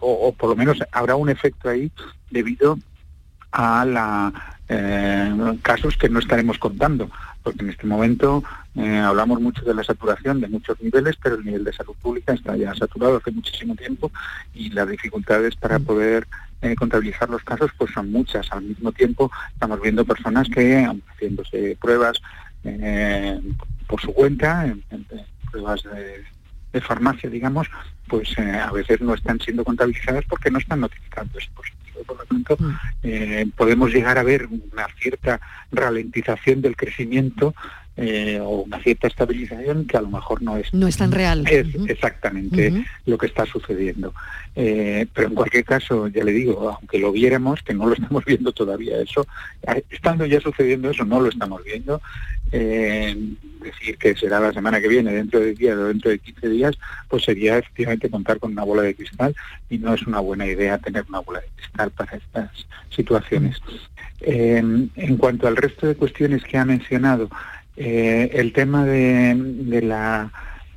o, 0.00 0.28
o 0.28 0.32
por 0.32 0.50
lo 0.50 0.56
menos 0.56 0.78
habrá 0.92 1.14
un 1.14 1.28
efecto 1.28 1.68
ahí 1.68 1.90
debido 2.30 2.78
a 3.52 3.84
la, 3.84 4.32
casos 5.62 5.96
que 5.96 6.08
no 6.08 6.18
estaremos 6.18 6.58
contando 6.58 7.08
porque 7.46 7.62
en 7.62 7.70
este 7.70 7.86
momento 7.86 8.42
eh, 8.74 8.98
hablamos 8.98 9.40
mucho 9.40 9.64
de 9.64 9.72
la 9.72 9.84
saturación 9.84 10.40
de 10.40 10.48
muchos 10.48 10.82
niveles, 10.82 11.14
pero 11.22 11.36
el 11.36 11.44
nivel 11.44 11.62
de 11.62 11.72
salud 11.72 11.94
pública 12.02 12.32
está 12.32 12.56
ya 12.56 12.74
saturado 12.74 13.18
hace 13.18 13.30
muchísimo 13.30 13.76
tiempo 13.76 14.10
y 14.52 14.70
las 14.70 14.88
dificultades 14.88 15.54
para 15.54 15.78
poder 15.78 16.26
eh, 16.62 16.74
contabilizar 16.74 17.28
los 17.30 17.42
casos 17.44 17.70
pues 17.76 17.92
son 17.92 18.10
muchas. 18.10 18.50
Al 18.52 18.62
mismo 18.62 18.92
tiempo 18.92 19.30
estamos 19.52 19.80
viendo 19.80 20.04
personas 20.04 20.48
que 20.48 20.88
haciéndose 21.12 21.76
pruebas 21.80 22.20
eh, 22.64 23.40
por 23.86 24.00
su 24.00 24.12
cuenta, 24.12 24.74
pruebas 25.50 25.82
de, 25.84 26.24
farmacia, 26.82 27.30
digamos, 27.30 27.70
pues 28.06 28.38
a 28.38 28.70
veces 28.70 29.00
no 29.00 29.14
están 29.14 29.40
siendo 29.40 29.64
contabilizadas 29.64 30.26
porque 30.28 30.50
no 30.50 30.58
están 30.58 30.80
notificando 30.80 31.38
esto 31.38 31.62
por 32.04 32.18
lo 32.18 32.24
tanto 32.24 32.56
mm. 32.58 32.74
eh, 33.04 33.46
podemos 33.56 33.92
llegar 33.92 34.18
a 34.18 34.22
ver 34.22 34.46
una 34.46 34.86
cierta 35.00 35.40
ralentización 35.72 36.62
del 36.62 36.76
crecimiento 36.76 37.54
eh, 37.98 38.38
o 38.42 38.60
una 38.60 38.78
cierta 38.82 39.06
estabilización 39.06 39.86
que 39.86 39.96
a 39.96 40.02
lo 40.02 40.08
mejor 40.08 40.42
no 40.42 40.58
es 40.58 40.72
no 40.74 40.86
es 40.86 40.98
tan 40.98 41.12
real. 41.12 41.46
Es 41.50 41.66
exactamente 41.88 42.84
lo 43.06 43.16
que 43.16 43.24
está 43.24 43.46
sucediendo. 43.46 44.12
Eh, 44.54 45.06
pero 45.14 45.28
en 45.28 45.34
cualquier 45.34 45.64
caso 45.64 46.06
ya 46.08 46.22
le 46.22 46.32
digo 46.32 46.76
aunque 46.78 46.98
lo 46.98 47.10
viéramos 47.10 47.62
que 47.62 47.72
no 47.72 47.86
lo 47.86 47.94
estamos 47.98 48.22
viendo 48.26 48.52
todavía 48.52 48.98
eso 49.00 49.26
estando 49.90 50.24
ya 50.24 50.40
sucediendo 50.40 50.90
eso 50.90 51.06
no 51.06 51.20
lo 51.20 51.30
estamos 51.30 51.64
viendo. 51.64 52.02
Decir 52.50 53.96
que 53.98 54.14
será 54.14 54.40
la 54.40 54.52
semana 54.52 54.78
que 54.78 54.88
viene 54.88 55.12
dentro 55.12 55.40
de 55.40 55.54
10 55.54 55.76
o 55.76 55.84
dentro 55.86 56.10
de 56.10 56.18
15 56.18 56.48
días 56.50 56.78
pues 57.08 57.24
sería 57.24 57.56
efectivamente 57.56 58.10
contar 58.10 58.38
con 58.38 58.52
una 58.52 58.64
bola 58.64 58.82
de 58.82 58.94
cristal 58.94 59.34
y 59.70 59.78
no 59.78 59.94
es 59.94 60.06
una 60.06 60.20
buena 60.20 60.46
idea 60.46 60.76
tener 60.76 61.06
una 61.08 61.20
bola 61.20 61.40
de 61.40 61.48
cristal 61.56 61.90
para 61.92 62.18
estas 62.18 62.50
situaciones. 62.90 63.58
En 64.20 65.16
cuanto 65.18 65.46
al 65.48 65.56
resto 65.56 65.86
de 65.86 65.94
cuestiones 65.94 66.42
que 66.44 66.58
ha 66.58 66.64
mencionado 66.64 67.28
eh, 67.76 68.30
el 68.32 68.52
tema 68.52 68.84
de, 68.84 69.80
la 69.82 70.30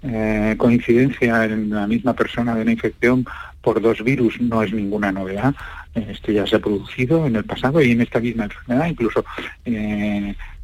eh, 0.04 0.56
coincidencia 0.58 1.45
en 1.45 1.70
la 1.70 1.88
misma 1.88 2.14
persona 2.14 2.56
de 2.56 2.62
una 2.62 2.72
infección 2.72 3.26
por 3.62 3.82
dos 3.82 4.04
virus 4.04 4.39
no 4.41 4.64
es 4.64 4.74
ninguna 4.74 5.12
novedad. 5.12 5.56
Eh, 5.95 6.08
esto 6.12 6.32
ya 6.32 6.45
se 6.45 6.58
ha 6.58 6.60
producido 6.60 7.26
en 7.26 7.38
el 7.38 7.45
pasado 7.45 7.82
y 7.82 7.91
en 7.91 8.02
esta 8.02 8.20
misma 8.20 8.45
enfermedad. 8.45 8.88
Incluso 8.88 9.24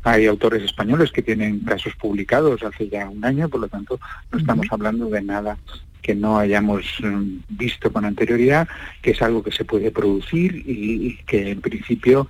hay 0.04 0.26
autores 0.28 0.64
españoles 0.64 1.12
que 1.12 1.22
tienen 1.22 1.60
casos 1.62 1.96
publicados 1.96 2.62
hace 2.64 2.90
ya 2.90 3.10
un 3.10 3.24
año, 3.24 3.50
por 3.50 3.62
lo 3.62 3.68
tanto 3.68 4.00
no 4.32 4.38
estamos 4.38 4.68
hablando 4.70 5.10
de 5.10 5.22
nada 5.22 5.58
que 6.02 6.14
no 6.14 6.38
hayamos 6.38 6.86
mm, 7.02 7.38
visto 7.50 7.92
con 7.92 8.06
anterioridad, 8.06 8.68
que 9.02 9.12
es 9.12 9.22
algo 9.24 9.42
que 9.42 9.52
se 9.52 9.66
puede 9.66 9.90
producir 9.90 10.64
y 10.64 11.18
que 11.26 11.50
en 11.50 11.62
principio 11.62 12.28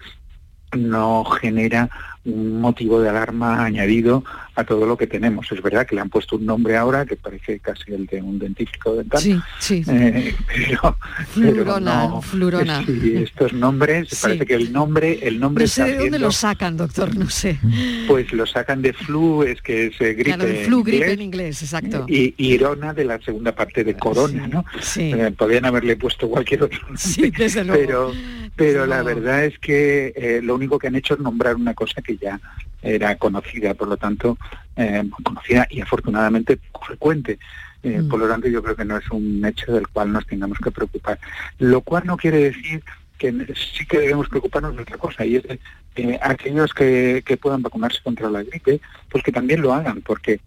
no 0.72 1.26
genera 1.26 1.90
un 2.26 2.60
motivo 2.60 3.00
de 3.02 3.10
alarma 3.10 3.64
añadido 3.64 4.24
a 4.56 4.64
todo 4.64 4.86
lo 4.86 4.98
que 4.98 5.06
tenemos. 5.08 5.52
Es 5.52 5.62
verdad 5.62 5.86
que 5.86 5.96
le 5.96 6.02
han 6.02 6.10
puesto 6.10 6.38
un 6.38 6.46
nombre 6.46 6.76
ahora 6.78 7.06
que 7.06 7.16
parece 7.16 7.60
casi 7.60 7.92
el 7.94 8.06
de 8.08 8.22
un 8.22 8.40
dentífico 8.40 8.96
dental. 8.96 9.22
Sí, 9.22 9.40
sí. 9.60 9.84
Eh, 9.88 10.34
pero, 10.48 10.98
Flurona, 11.28 12.08
no, 12.08 12.22
flurona. 12.22 12.84
sí, 12.86 13.14
estos 13.18 13.54
nombres, 13.54 14.10
Sí. 14.10 14.18
parece 14.22 14.46
que 14.46 14.54
el 14.56 14.72
nombre, 14.72 15.20
el 15.28 15.40
nombre 15.40 15.66
No 15.66 15.68
sé 15.68 15.84
de 15.84 15.98
dónde 15.98 16.20
lo 16.20 16.32
sacan, 16.32 16.78
doctor, 16.78 17.16
no 17.16 17.30
sé. 17.30 17.60
pues 18.08 18.32
lo 18.34 18.46
sacan 18.46 18.82
de 18.82 18.94
flu, 18.94 19.44
es 19.44 19.62
que 19.62 19.88
es 19.88 20.02
eh, 20.02 20.14
gripe. 20.14 20.38
Claro, 20.38 20.44
flu, 20.64 20.80
en 20.80 20.84
gripe 20.84 20.98
inglés, 20.98 21.14
en 21.14 21.22
inglés, 21.22 21.62
exacto. 21.64 22.06
Y 22.08 22.34
irona 22.38 22.94
de 22.94 23.06
la 23.06 23.20
segunda 23.22 23.54
parte 23.54 23.84
de 23.84 23.96
corona, 23.96 24.48
¿no? 24.48 24.66
Sí. 24.82 25.12
Eh, 25.14 25.32
podrían 25.38 25.66
haberle 25.66 25.96
puesto 25.98 26.30
cualquier 26.30 26.64
otro 26.64 26.80
nombre. 26.82 26.98
Sí, 26.98 27.30
desde 27.30 27.64
luego. 27.64 27.84
Pero, 27.86 28.12
pero 28.56 28.86
la 28.86 29.04
luego. 29.04 29.20
verdad 29.22 29.46
es 29.46 29.60
que 29.60 30.14
eh, 30.16 30.40
lo 30.42 30.56
único 30.56 30.80
que 30.80 30.88
han 30.88 30.96
hecho 30.96 31.14
es 31.16 31.20
nombrar 31.20 31.56
una 31.56 31.74
cosa 31.74 32.02
que 32.02 32.15
ya 32.18 32.40
era 32.82 33.16
conocida, 33.18 33.74
por 33.74 33.88
lo 33.88 33.98
tanto, 33.98 34.38
eh, 34.76 35.04
conocida 35.24 35.68
y 35.70 35.82
afortunadamente 35.82 36.60
frecuente. 36.86 37.40
Eh, 37.84 38.02
Mm. 38.02 38.10
Por 38.10 38.20
lo 38.20 38.28
tanto, 38.28 38.48
yo 38.48 38.64
creo 38.64 38.76
que 38.76 38.86
no 38.86 38.98
es 38.98 39.10
un 39.12 39.44
hecho 39.46 39.72
del 39.74 39.88
cual 39.88 40.12
nos 40.12 40.26
tengamos 40.26 40.58
que 40.60 40.72
preocupar. 40.72 41.20
Lo 41.60 41.82
cual 41.82 42.04
no 42.06 42.18
quiere 42.18 42.38
decir 42.38 42.84
que 43.18 43.32
sí 43.56 43.86
que 43.86 44.00
debemos 44.00 44.28
preocuparnos 44.28 44.76
de 44.76 44.82
otra 44.82 44.98
cosa, 44.98 45.26
y 45.26 45.38
es 45.38 45.44
de 45.44 45.60
eh, 45.96 46.20
aquellos 46.22 46.74
que, 46.74 47.24
que 47.26 47.38
puedan 47.38 47.62
vacunarse 47.62 48.00
contra 48.04 48.30
la 48.30 48.44
gripe, 48.44 48.82
pues 49.10 49.24
que 49.24 49.32
también 49.32 49.62
lo 49.62 49.74
hagan, 49.74 50.02
porque 50.02 50.42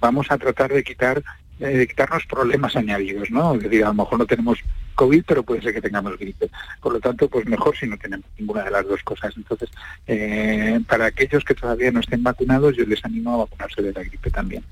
vamos 0.00 0.26
a 0.30 0.38
tratar 0.38 0.72
de 0.72 0.82
quitar 0.82 1.22
de 1.60 1.86
quitarnos 1.86 2.26
problemas 2.26 2.74
añadidos, 2.74 3.30
¿no? 3.30 3.54
Es 3.54 3.62
decir, 3.62 3.84
a 3.84 3.88
lo 3.88 3.94
mejor 3.94 4.18
no 4.18 4.26
tenemos 4.26 4.58
COVID, 4.94 5.24
pero 5.26 5.42
puede 5.42 5.62
ser 5.62 5.74
que 5.74 5.80
tengamos 5.80 6.18
gripe. 6.18 6.50
Por 6.80 6.92
lo 6.92 7.00
tanto, 7.00 7.28
pues 7.28 7.46
mejor 7.46 7.76
si 7.76 7.86
no 7.86 7.96
tenemos 7.98 8.26
ninguna 8.38 8.64
de 8.64 8.70
las 8.70 8.86
dos 8.86 9.02
cosas. 9.02 9.34
Entonces, 9.36 9.70
eh, 10.06 10.80
para 10.88 11.06
aquellos 11.06 11.44
que 11.44 11.54
todavía 11.54 11.90
no 11.90 12.00
estén 12.00 12.22
vacunados, 12.22 12.76
yo 12.76 12.84
les 12.84 13.04
animo 13.04 13.34
a 13.34 13.36
vacunarse 13.38 13.82
de 13.82 13.92
la 13.92 14.02
gripe 14.02 14.30
también. 14.30 14.62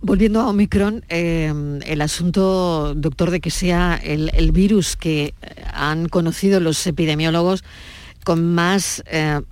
Volviendo 0.00 0.40
a 0.40 0.48
Omicron, 0.48 1.04
eh, 1.08 1.80
el 1.86 2.00
asunto, 2.00 2.94
doctor, 2.94 3.30
de 3.30 3.40
que 3.40 3.50
sea 3.50 3.98
el, 4.02 4.52
virus 4.52 4.96
que 4.96 5.34
eh, 5.40 5.64
han 5.72 6.08
conocido 6.08 6.60
los 6.60 6.86
epidemiólogos 6.86 7.64
con 8.24 8.54
más 8.54 9.04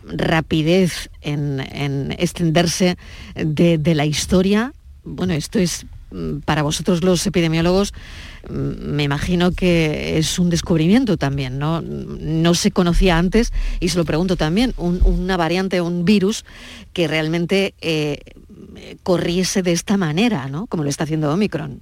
rapidez 0.06 1.10
en, 1.20 1.60
en 1.60 2.12
extenderse 2.12 2.96
de, 3.34 3.94
la 3.94 4.06
historia, 4.06 4.72
bueno, 5.04 5.34
esto 5.34 5.58
es 5.58 5.86
mm, 6.10 6.38
para 6.40 6.62
vosotros 6.62 7.02
los 7.02 7.26
epidemiólogos, 7.26 7.92
mm, 7.92 8.31
me 8.50 9.02
imagino 9.04 9.52
que 9.52 10.18
es 10.18 10.38
un 10.38 10.50
descubrimiento 10.50 11.16
también, 11.16 11.58
¿no? 11.58 11.82
No 11.82 12.54
se 12.54 12.70
conocía 12.70 13.18
antes, 13.18 13.52
y 13.80 13.88
se 13.88 13.98
lo 13.98 14.04
pregunto 14.04 14.36
también, 14.36 14.74
un- 14.76 15.00
una 15.04 15.36
variante, 15.36 15.80
un 15.80 16.04
virus 16.04 16.44
que 16.92 17.08
realmente 17.08 17.74
eh, 17.80 18.18
corriese 19.02 19.62
de 19.62 19.72
esta 19.72 19.96
manera, 19.96 20.48
¿no? 20.48 20.66
Como 20.66 20.82
lo 20.82 20.88
está 20.88 21.04
haciendo 21.04 21.32
Omicron. 21.32 21.80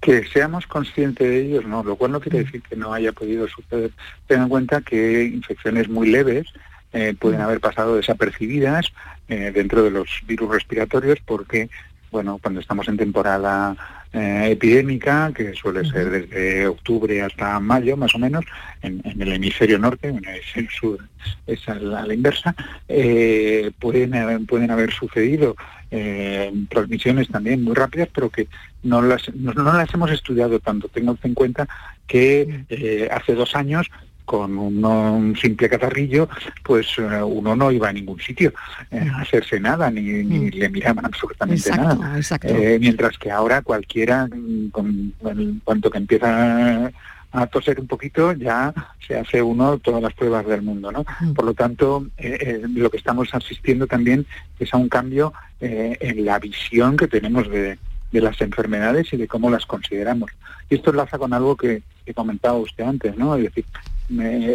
Que 0.00 0.24
seamos 0.32 0.66
conscientes 0.66 1.28
de 1.28 1.42
ellos, 1.46 1.66
no, 1.66 1.82
lo 1.84 1.96
cual 1.96 2.12
no 2.12 2.20
quiere 2.20 2.38
decir 2.44 2.62
que 2.62 2.74
no 2.76 2.92
haya 2.94 3.12
podido 3.12 3.46
suceder. 3.48 3.90
Ten 4.26 4.42
en 4.42 4.48
cuenta 4.48 4.80
que 4.80 5.24
infecciones 5.24 5.88
muy 5.88 6.08
leves 6.08 6.46
eh, 6.92 7.14
pueden 7.18 7.40
haber 7.40 7.60
pasado 7.60 7.96
desapercibidas 7.96 8.86
eh, 9.28 9.52
dentro 9.54 9.82
de 9.82 9.90
los 9.90 10.08
virus 10.26 10.50
respiratorios 10.50 11.18
porque, 11.24 11.68
bueno, 12.10 12.38
cuando 12.42 12.60
estamos 12.60 12.88
en 12.88 12.96
temporada 12.96 13.76
eh, 14.12 14.48
epidémica, 14.50 15.32
que 15.34 15.52
suele 15.54 15.88
ser 15.88 16.10
desde 16.10 16.66
octubre 16.66 17.22
hasta 17.22 17.60
mayo 17.60 17.96
más 17.96 18.14
o 18.14 18.18
menos, 18.18 18.44
en, 18.82 19.00
en 19.04 19.22
el 19.22 19.32
hemisferio 19.34 19.78
norte, 19.78 20.08
en 20.08 20.16
el 20.16 20.24
hemisferio 20.36 20.70
sur 20.70 20.98
es 21.46 21.68
a 21.68 21.74
la, 21.74 22.00
a 22.00 22.06
la 22.06 22.14
inversa, 22.14 22.54
eh, 22.88 23.70
pueden, 23.78 24.14
haber- 24.14 24.44
pueden 24.46 24.70
haber 24.70 24.90
sucedido 24.92 25.54
eh, 25.92 26.52
transmisiones 26.68 27.28
también 27.28 27.62
muy 27.62 27.74
rápidas, 27.74 28.08
pero 28.14 28.30
que 28.30 28.46
no 28.82 29.02
las, 29.02 29.32
no, 29.34 29.52
no 29.52 29.72
las 29.72 29.92
hemos 29.94 30.10
estudiado 30.10 30.58
tanto. 30.60 30.88
Tengan 30.88 31.18
en 31.22 31.34
cuenta 31.34 31.68
que 32.06 33.08
hace 33.12 33.34
dos 33.34 33.54
años 33.54 33.90
con 34.24 34.56
uno- 34.58 35.14
un 35.14 35.36
simple 35.36 35.68
catarrillo, 35.68 36.28
pues 36.62 36.86
eh, 36.98 37.22
uno 37.22 37.56
no 37.56 37.70
iba 37.72 37.88
a 37.88 37.92
ningún 37.92 38.20
sitio 38.20 38.52
eh, 38.90 39.08
a 39.12 39.22
hacerse 39.22 39.58
nada, 39.60 39.90
ni, 39.90 40.02
ni 40.02 40.50
le 40.50 40.68
miraban 40.68 41.04
absolutamente 41.04 41.68
Exacto, 41.68 41.96
nada. 42.02 42.16
exacto. 42.16 42.48
Eh, 42.48 42.78
mientras 42.80 43.18
que 43.18 43.30
ahora 43.30 43.62
cualquiera, 43.62 44.26
mm, 44.26 44.68
con, 44.70 45.12
en 45.24 45.60
cuanto 45.64 45.90
que 45.90 45.98
empieza 45.98 46.90
a 47.32 47.46
toser 47.46 47.78
un 47.80 47.86
poquito, 47.86 48.32
ya 48.32 48.74
se 49.06 49.16
hace 49.16 49.40
uno 49.40 49.78
todas 49.78 50.02
las 50.02 50.12
pruebas 50.14 50.44
del 50.46 50.62
mundo, 50.62 50.90
¿no? 50.90 51.04
Por 51.34 51.44
lo 51.44 51.54
tanto, 51.54 52.06
eh, 52.18 52.38
eh, 52.40 52.62
lo 52.74 52.90
que 52.90 52.96
estamos 52.96 53.28
asistiendo 53.32 53.86
también 53.86 54.26
es 54.58 54.74
a 54.74 54.76
un 54.76 54.88
cambio 54.88 55.32
eh, 55.60 55.96
en 56.00 56.24
la 56.24 56.38
visión 56.40 56.96
que 56.96 57.06
tenemos 57.06 57.48
de, 57.48 57.78
de 58.10 58.20
las 58.20 58.40
enfermedades 58.40 59.12
y 59.12 59.16
de 59.16 59.28
cómo 59.28 59.48
las 59.48 59.64
consideramos. 59.64 60.32
Y 60.68 60.74
esto 60.76 60.90
enlaza 60.90 61.18
con 61.18 61.32
algo 61.32 61.56
que, 61.56 61.82
que 62.04 62.14
comentaba 62.14 62.58
usted 62.58 62.82
antes, 62.82 63.16
¿no? 63.16 63.36
Es 63.36 63.44
decir, 63.44 63.64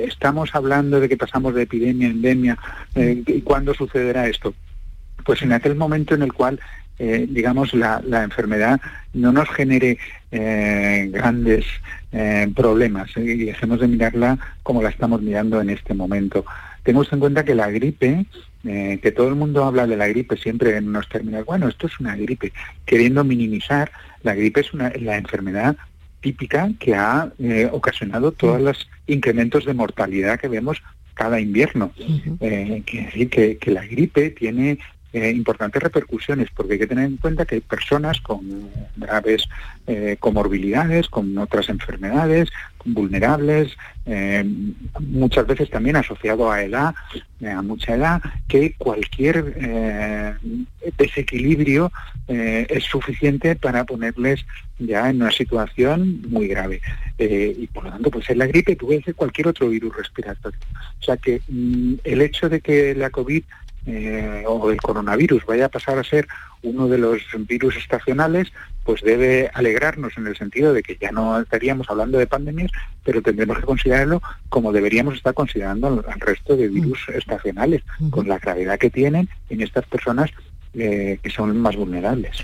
estamos 0.05 0.53
hablando 0.53 0.99
de 0.99 1.09
que 1.09 1.17
pasamos 1.17 1.55
de 1.55 1.63
epidemia 1.63 2.07
a 2.07 2.11
endemia, 2.11 2.57
eh, 2.95 3.23
¿y 3.25 3.41
cuándo 3.41 3.73
sucederá 3.73 4.27
esto? 4.27 4.53
Pues 5.25 5.41
en 5.41 5.53
aquel 5.53 5.75
momento 5.75 6.15
en 6.15 6.21
el 6.21 6.33
cual, 6.33 6.59
eh, 6.99 7.25
digamos, 7.29 7.73
la, 7.73 8.01
la 8.05 8.23
enfermedad 8.23 8.79
no 9.13 9.31
nos 9.31 9.49
genere 9.49 9.97
eh, 10.31 11.09
grandes 11.11 11.65
problemas 12.55 13.11
y 13.17 13.43
dejemos 13.43 13.81
de 13.81 13.89
mirarla 13.89 14.39
como 14.63 14.81
la 14.81 14.87
estamos 14.87 15.21
mirando 15.21 15.59
en 15.59 15.69
este 15.69 15.93
momento. 15.93 16.45
Tenemos 16.85 17.11
en 17.11 17.19
cuenta 17.19 17.43
que 17.43 17.55
la 17.55 17.71
gripe, 17.71 18.27
eh, 18.63 18.99
que 19.01 19.11
todo 19.11 19.27
el 19.27 19.35
mundo 19.35 19.65
habla 19.65 19.87
de 19.87 19.97
la 19.97 20.07
gripe 20.07 20.37
siempre 20.37 20.77
en 20.77 20.87
unos 20.87 21.09
términos, 21.09 21.43
bueno, 21.43 21.67
esto 21.67 21.87
es 21.87 21.99
una 21.99 22.15
gripe, 22.15 22.53
queriendo 22.85 23.23
minimizar, 23.23 23.91
la 24.21 24.35
gripe 24.35 24.61
es 24.61 24.71
una, 24.71 24.91
la 24.99 25.17
enfermedad 25.17 25.75
típica 26.25 26.71
que 26.79 26.95
ha 26.95 27.31
eh, 27.37 27.69
ocasionado 27.71 28.31
todos 28.31 28.59
los 28.59 28.89
incrementos 29.05 29.63
de 29.63 29.75
mortalidad 29.75 30.39
que 30.39 30.47
vemos 30.47 30.81
cada 31.13 31.39
invierno. 31.39 31.91
Eh, 32.39 32.81
quiere 32.83 33.05
decir 33.05 33.29
que, 33.29 33.57
que 33.57 33.69
la 33.69 33.85
gripe 33.85 34.31
tiene 34.31 34.79
eh, 35.15 35.31
importantes 35.31 35.81
repercusiones, 35.81 36.49
porque 36.53 36.73
hay 36.73 36.79
que 36.79 36.87
tener 36.87 37.05
en 37.05 37.15
cuenta 37.15 37.45
que 37.45 37.55
hay 37.55 37.61
personas 37.61 38.19
con 38.19 38.69
graves 38.97 39.45
eh, 39.87 40.17
comorbilidades, 40.19 41.07
con 41.07 41.37
otras 41.37 41.69
enfermedades, 41.69 42.49
vulnerables, 42.83 43.77
eh, 44.05 44.43
muchas 44.99 45.47
veces 45.47 45.69
también 45.69 45.95
asociado 45.95 46.51
a 46.51 46.63
edad, 46.63 46.93
a 47.47 47.61
mucha 47.61 47.95
edad, 47.95 48.21
que 48.49 48.73
cualquier 48.77 49.55
desequilibrio 50.97 51.93
es 52.27 52.83
suficiente 52.83 53.55
para 53.55 53.85
ponerles 53.85 54.45
ya 54.79 55.09
en 55.09 55.21
una 55.21 55.31
situación 55.31 56.23
muy 56.27 56.49
grave. 56.49 56.81
Y 57.17 57.67
por 57.67 57.85
lo 57.85 57.91
tanto, 57.91 58.11
pues 58.11 58.29
es 58.29 58.35
la 58.35 58.47
gripe, 58.47 58.75
puede 58.75 59.01
ser 59.01 59.15
cualquier 59.15 59.47
otro 59.47 59.69
virus 59.69 59.95
respiratorio. 59.95 60.59
O 60.99 61.03
sea 61.03 61.17
que 61.17 61.41
mm, 61.47 61.93
el 62.03 62.21
hecho 62.21 62.49
de 62.49 62.61
que 62.61 62.93
la 62.95 63.09
COVID 63.09 63.43
eh, 63.85 64.43
o 64.47 64.71
el 64.71 64.81
coronavirus 64.81 65.45
vaya 65.45 65.65
a 65.65 65.69
pasar 65.69 65.99
a 65.99 66.03
ser 66.03 66.27
uno 66.63 66.87
de 66.87 66.97
los 66.97 67.21
virus 67.47 67.77
estacionales, 67.77 68.51
pues 68.83 69.01
debe 69.01 69.51
alegrarnos 69.53 70.17
en 70.17 70.27
el 70.27 70.35
sentido 70.35 70.73
de 70.73 70.81
que 70.81 70.97
ya 70.99 71.11
no 71.11 71.39
estaríamos 71.39 71.89
hablando 71.89 72.17
de 72.17 72.27
pandemias, 72.27 72.71
pero 73.03 73.21
tendremos 73.21 73.59
que 73.59 73.65
considerarlo 73.65 74.21
como 74.49 74.71
deberíamos 74.71 75.15
estar 75.15 75.33
considerando 75.33 75.87
al, 75.87 76.19
resto 76.19 76.55
de 76.55 76.67
virus 76.67 77.07
estacionales, 77.09 77.83
con 78.09 78.27
la 78.27 78.39
gravedad 78.39 78.79
que 78.79 78.89
tienen 78.89 79.29
en 79.49 79.61
estas 79.61 79.85
personas 79.85 80.31
eh, 80.73 81.19
que 81.21 81.29
son 81.29 81.57
más 81.59 81.75
vulnerables. 81.75 82.43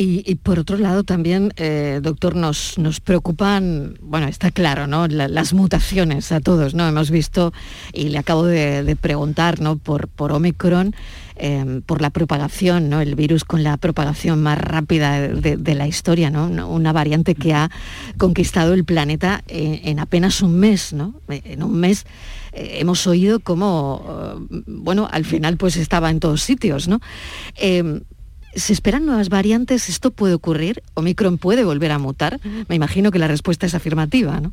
Y, 0.00 0.36
por 0.36 0.60
otro 0.60 0.78
lado 0.78 1.02
también, 1.02 1.52
eh, 1.56 1.98
doctor, 2.00 2.36
nos, 2.36 2.78
nos 2.78 3.00
preocupan, 3.00 3.98
bueno, 4.00 4.28
está 4.28 4.52
claro, 4.52 4.86
¿no? 4.86 5.08
La- 5.08 5.26
las 5.26 5.52
mutaciones 5.52 6.30
a 6.30 6.38
todos, 6.38 6.72
¿no? 6.72 6.86
Hemos 6.86 7.10
visto, 7.10 7.52
y 7.92 8.10
le 8.10 8.18
acabo 8.18 8.44
de, 8.46 8.96
preguntar, 9.00 9.60
¿no? 9.60 9.76
Por, 9.76 10.06
por 10.06 10.30
Omicron, 10.30 10.94
eh, 11.34 11.80
por 11.84 12.00
la 12.00 12.10
propagación, 12.10 12.88
¿no? 12.88 13.00
El 13.00 13.16
virus 13.16 13.42
con 13.42 13.64
la 13.64 13.76
propagación 13.76 14.40
más 14.40 14.58
rápida 14.58 15.20
de, 15.20 15.74
la 15.74 15.88
historia, 15.88 16.30
¿no? 16.30 16.46
Una, 16.68 16.92
variante 16.92 17.34
que 17.34 17.52
ha 17.54 17.68
conquistado 18.18 18.74
el 18.74 18.84
planeta 18.84 19.42
en, 19.48 19.80
en 19.82 19.98
apenas 19.98 20.42
un 20.42 20.60
mes, 20.60 20.92
¿no? 20.92 21.20
En 21.28 21.64
un 21.64 21.74
mes 21.74 22.06
eh, 22.52 22.78
hemos 22.80 23.04
oído 23.08 23.40
cómo, 23.40 24.38
eh, 24.48 24.62
bueno, 24.68 25.08
al 25.10 25.24
final 25.24 25.56
pues 25.56 25.76
estaba 25.76 26.08
en 26.10 26.20
todos 26.20 26.40
sitios, 26.42 26.86
¿no? 26.86 27.00
Eh, 27.56 28.00
¿Se 28.54 28.72
esperan 28.72 29.06
nuevas 29.06 29.28
variantes? 29.28 29.88
¿Esto 29.88 30.10
puede 30.10 30.34
ocurrir? 30.34 30.82
¿Omicron 30.94 31.38
puede 31.38 31.64
volver 31.64 31.92
a 31.92 31.98
mutar? 31.98 32.40
Me 32.68 32.74
imagino 32.74 33.10
que 33.10 33.18
la 33.18 33.28
respuesta 33.28 33.66
es 33.66 33.74
afirmativa, 33.74 34.40
¿no? 34.40 34.52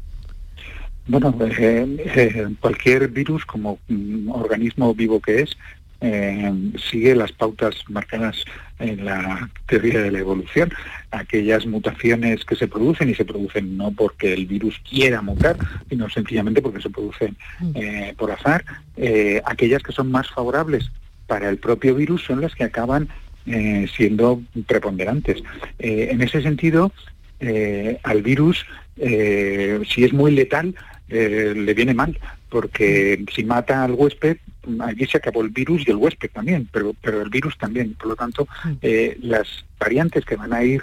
Bueno, 1.07 1.35
eh, 1.39 1.85
eh, 2.15 2.47
cualquier 2.59 3.09
virus, 3.09 3.45
como 3.45 3.77
mm, 3.87 4.29
organismo 4.31 4.93
vivo 4.95 5.19
que 5.19 5.43
es, 5.43 5.55
eh, 6.01 6.53
sigue 6.91 7.15
las 7.15 7.31
pautas 7.31 7.75
marcadas 7.87 8.43
en 8.79 9.05
la 9.05 9.49
teoría 9.65 10.01
de 10.01 10.11
la 10.11 10.19
evolución. 10.19 10.71
Aquellas 11.11 11.65
mutaciones 11.65 12.43
que 12.45 12.55
se 12.55 12.67
producen 12.67 13.09
y 13.09 13.15
se 13.15 13.25
producen 13.25 13.77
no 13.77 13.91
porque 13.91 14.33
el 14.33 14.45
virus 14.45 14.79
quiera 14.87 15.21
mutar, 15.21 15.57
sino 15.89 16.09
sencillamente 16.09 16.61
porque 16.61 16.81
se 16.81 16.89
producen 16.89 17.37
eh, 17.73 18.13
por 18.17 18.31
azar, 18.31 18.65
eh, 18.97 19.41
aquellas 19.45 19.81
que 19.81 19.93
son 19.93 20.11
más 20.11 20.29
favorables 20.29 20.91
para 21.27 21.49
el 21.49 21.57
propio 21.57 21.95
virus 21.95 22.23
son 22.23 22.41
las 22.41 22.53
que 22.53 22.65
acaban 22.65 23.09
eh, 23.45 23.87
siendo 23.95 24.41
preponderantes. 24.67 25.43
Eh, 25.79 26.09
en 26.11 26.21
ese 26.21 26.41
sentido, 26.41 26.91
eh, 27.39 27.99
al 28.03 28.21
virus, 28.21 28.65
si 28.97 30.03
es 30.03 30.13
muy 30.13 30.31
letal, 30.31 30.73
le 31.09 31.73
viene 31.73 31.93
mal, 31.93 32.17
porque 32.49 33.23
si 33.33 33.43
mata 33.43 33.83
al 33.83 33.91
huésped, 33.91 34.37
allí 34.79 35.05
se 35.05 35.17
acabó 35.17 35.41
el 35.41 35.49
virus 35.49 35.83
y 35.85 35.91
el 35.91 35.97
huésped 35.97 36.29
también, 36.31 36.67
pero, 36.71 36.95
pero 37.01 37.21
el 37.21 37.29
virus 37.29 37.57
también. 37.57 37.93
Por 37.93 38.07
lo 38.07 38.15
tanto, 38.15 38.47
eh, 38.81 39.17
las 39.21 39.65
variantes 39.79 40.25
que 40.25 40.35
van 40.35 40.53
a 40.53 40.63
ir 40.63 40.81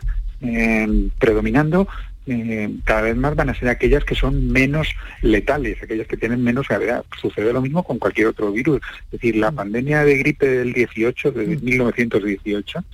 predominando 1.18 1.86
eh, 2.26 2.70
cada 2.84 3.02
vez 3.02 3.16
más 3.16 3.34
van 3.34 3.50
a 3.50 3.54
ser 3.54 3.68
aquellas 3.68 4.04
que 4.04 4.14
son 4.14 4.48
menos 4.48 4.88
letales, 5.22 5.82
aquellas 5.82 6.06
que 6.06 6.16
tienen 6.16 6.42
menos 6.42 6.68
gravedad. 6.68 7.04
Sucede 7.20 7.52
lo 7.52 7.60
mismo 7.60 7.82
con 7.82 7.98
cualquier 7.98 8.28
otro 8.28 8.52
virus. 8.52 8.80
Es 9.06 9.12
decir, 9.12 9.36
la 9.36 9.50
pandemia 9.50 10.04
de 10.04 10.18
gripe 10.18 10.46
del 10.46 10.72
18, 10.72 11.32
de 11.32 11.46
1918, 11.56 12.84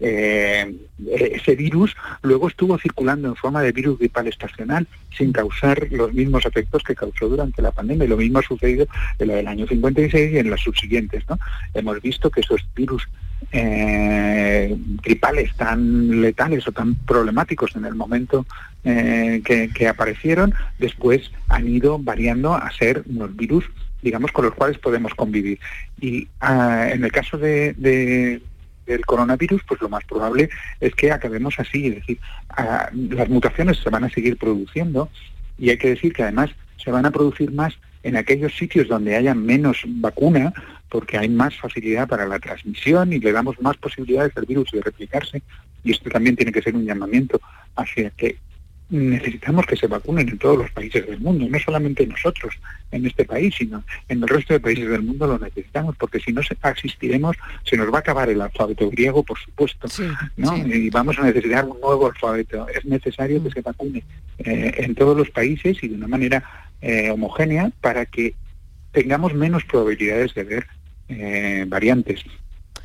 eh, 0.00 0.74
ese 1.10 1.56
virus 1.56 1.96
luego 2.22 2.48
estuvo 2.48 2.78
circulando 2.78 3.28
en 3.28 3.36
forma 3.36 3.62
de 3.62 3.72
virus 3.72 3.98
gripal 3.98 4.26
estacional 4.28 4.86
sin 5.16 5.32
causar 5.32 5.88
los 5.90 6.12
mismos 6.12 6.44
efectos 6.44 6.82
que 6.82 6.94
causó 6.94 7.28
durante 7.28 7.62
la 7.62 7.70
pandemia 7.70 8.06
lo 8.06 8.18
mismo 8.18 8.38
ha 8.38 8.42
sucedido 8.42 8.86
en 9.18 9.28
la 9.28 9.34
del 9.34 9.48
año 9.48 9.66
56 9.66 10.32
y 10.32 10.38
en 10.38 10.50
las 10.50 10.60
subsiguientes. 10.60 11.24
¿no? 11.28 11.38
Hemos 11.74 12.00
visto 12.02 12.30
que 12.30 12.40
esos 12.40 12.60
virus 12.74 13.08
eh, 13.52 14.76
gripales 15.02 15.54
tan 15.56 16.20
letales 16.20 16.66
o 16.68 16.72
tan 16.72 16.94
problemáticos 16.94 17.76
en 17.76 17.84
el 17.84 17.94
momento 17.94 18.46
eh, 18.84 19.42
que, 19.44 19.88
aparecieron, 19.88 20.54
después 20.78 21.30
han 21.48 21.68
ido 21.68 21.98
variando 21.98 22.54
a 22.54 22.70
ser 22.72 23.02
unos 23.06 23.34
virus 23.34 23.64
digamos, 24.02 24.30
con 24.30 24.44
los 24.44 24.54
cuales 24.54 24.78
podemos 24.78 25.14
convivir. 25.14 25.58
Y 26.00 26.28
ah, 26.40 26.88
en 26.92 27.02
el 27.02 27.10
caso 27.10 27.38
de- 27.38 27.74
del 28.86 29.04
coronavirus, 29.04 29.62
pues 29.66 29.80
lo 29.80 29.88
más 29.88 30.04
probable 30.04 30.48
es 30.80 30.94
que 30.94 31.12
acabemos 31.12 31.58
así, 31.58 31.88
es 31.88 31.94
decir, 31.96 32.18
las 32.92 33.28
mutaciones 33.28 33.78
se 33.78 33.90
van 33.90 34.04
a 34.04 34.10
seguir 34.10 34.36
produciendo 34.36 35.08
y 35.58 35.70
hay 35.70 35.78
que 35.78 35.90
decir 35.90 36.12
que 36.12 36.22
además 36.22 36.50
se 36.76 36.90
van 36.90 37.06
a 37.06 37.10
producir 37.10 37.50
más 37.52 37.74
en 38.02 38.16
aquellos 38.16 38.56
sitios 38.56 38.86
donde 38.86 39.16
haya 39.16 39.34
menos 39.34 39.82
vacuna, 39.84 40.52
porque 40.88 41.18
hay 41.18 41.28
más 41.28 41.56
facilidad 41.56 42.06
para 42.06 42.26
la 42.26 42.38
transmisión 42.38 43.12
y 43.12 43.18
le 43.18 43.32
damos 43.32 43.60
más 43.60 43.76
posibilidades 43.76 44.36
al 44.36 44.46
virus 44.46 44.70
de 44.70 44.80
replicarse. 44.80 45.42
Y 45.82 45.90
esto 45.90 46.08
también 46.08 46.36
tiene 46.36 46.52
que 46.52 46.62
ser 46.62 46.76
un 46.76 46.84
llamamiento 46.84 47.40
hacia 47.74 48.10
que 48.10 48.38
necesitamos 48.88 49.66
que 49.66 49.76
se 49.76 49.86
vacunen 49.88 50.28
en 50.28 50.38
todos 50.38 50.58
los 50.58 50.70
países 50.70 51.06
del 51.06 51.18
mundo, 51.20 51.46
no 51.48 51.58
solamente 51.58 52.06
nosotros 52.06 52.54
en 52.92 53.04
este 53.04 53.24
país, 53.24 53.54
sino 53.58 53.82
en 54.08 54.22
el 54.22 54.28
resto 54.28 54.54
de 54.54 54.60
países 54.60 54.88
del 54.88 55.02
mundo 55.02 55.26
lo 55.26 55.38
necesitamos, 55.38 55.96
porque 55.96 56.20
si 56.20 56.32
no 56.32 56.42
se- 56.42 56.56
asistiremos, 56.62 57.36
se 57.64 57.76
nos 57.76 57.92
va 57.92 57.96
a 57.96 58.00
acabar 58.00 58.28
el 58.30 58.40
alfabeto 58.40 58.88
griego, 58.90 59.22
por 59.24 59.38
supuesto, 59.38 59.88
¿no? 60.36 60.56
y 60.68 60.88
vamos 60.90 61.18
a 61.18 61.22
necesitar 61.24 61.64
un 61.64 61.80
nuevo 61.80 62.06
alfabeto. 62.06 62.68
Es 62.68 62.84
necesario 62.84 63.42
que 63.42 63.50
se 63.50 63.60
vacune 63.60 64.04
eh, 64.38 64.72
en 64.78 64.94
todos 64.94 65.16
los 65.16 65.30
países 65.30 65.78
y 65.82 65.88
de 65.88 65.94
una 65.96 66.06
manera 66.08 66.44
eh, 66.80 67.10
homogénea 67.10 67.70
para 67.80 68.06
que 68.06 68.34
tengamos 68.92 69.34
menos 69.34 69.64
probabilidades 69.64 70.32
de 70.34 70.44
ver 70.44 70.66
eh, 71.08 71.64
variantes. 71.66 72.22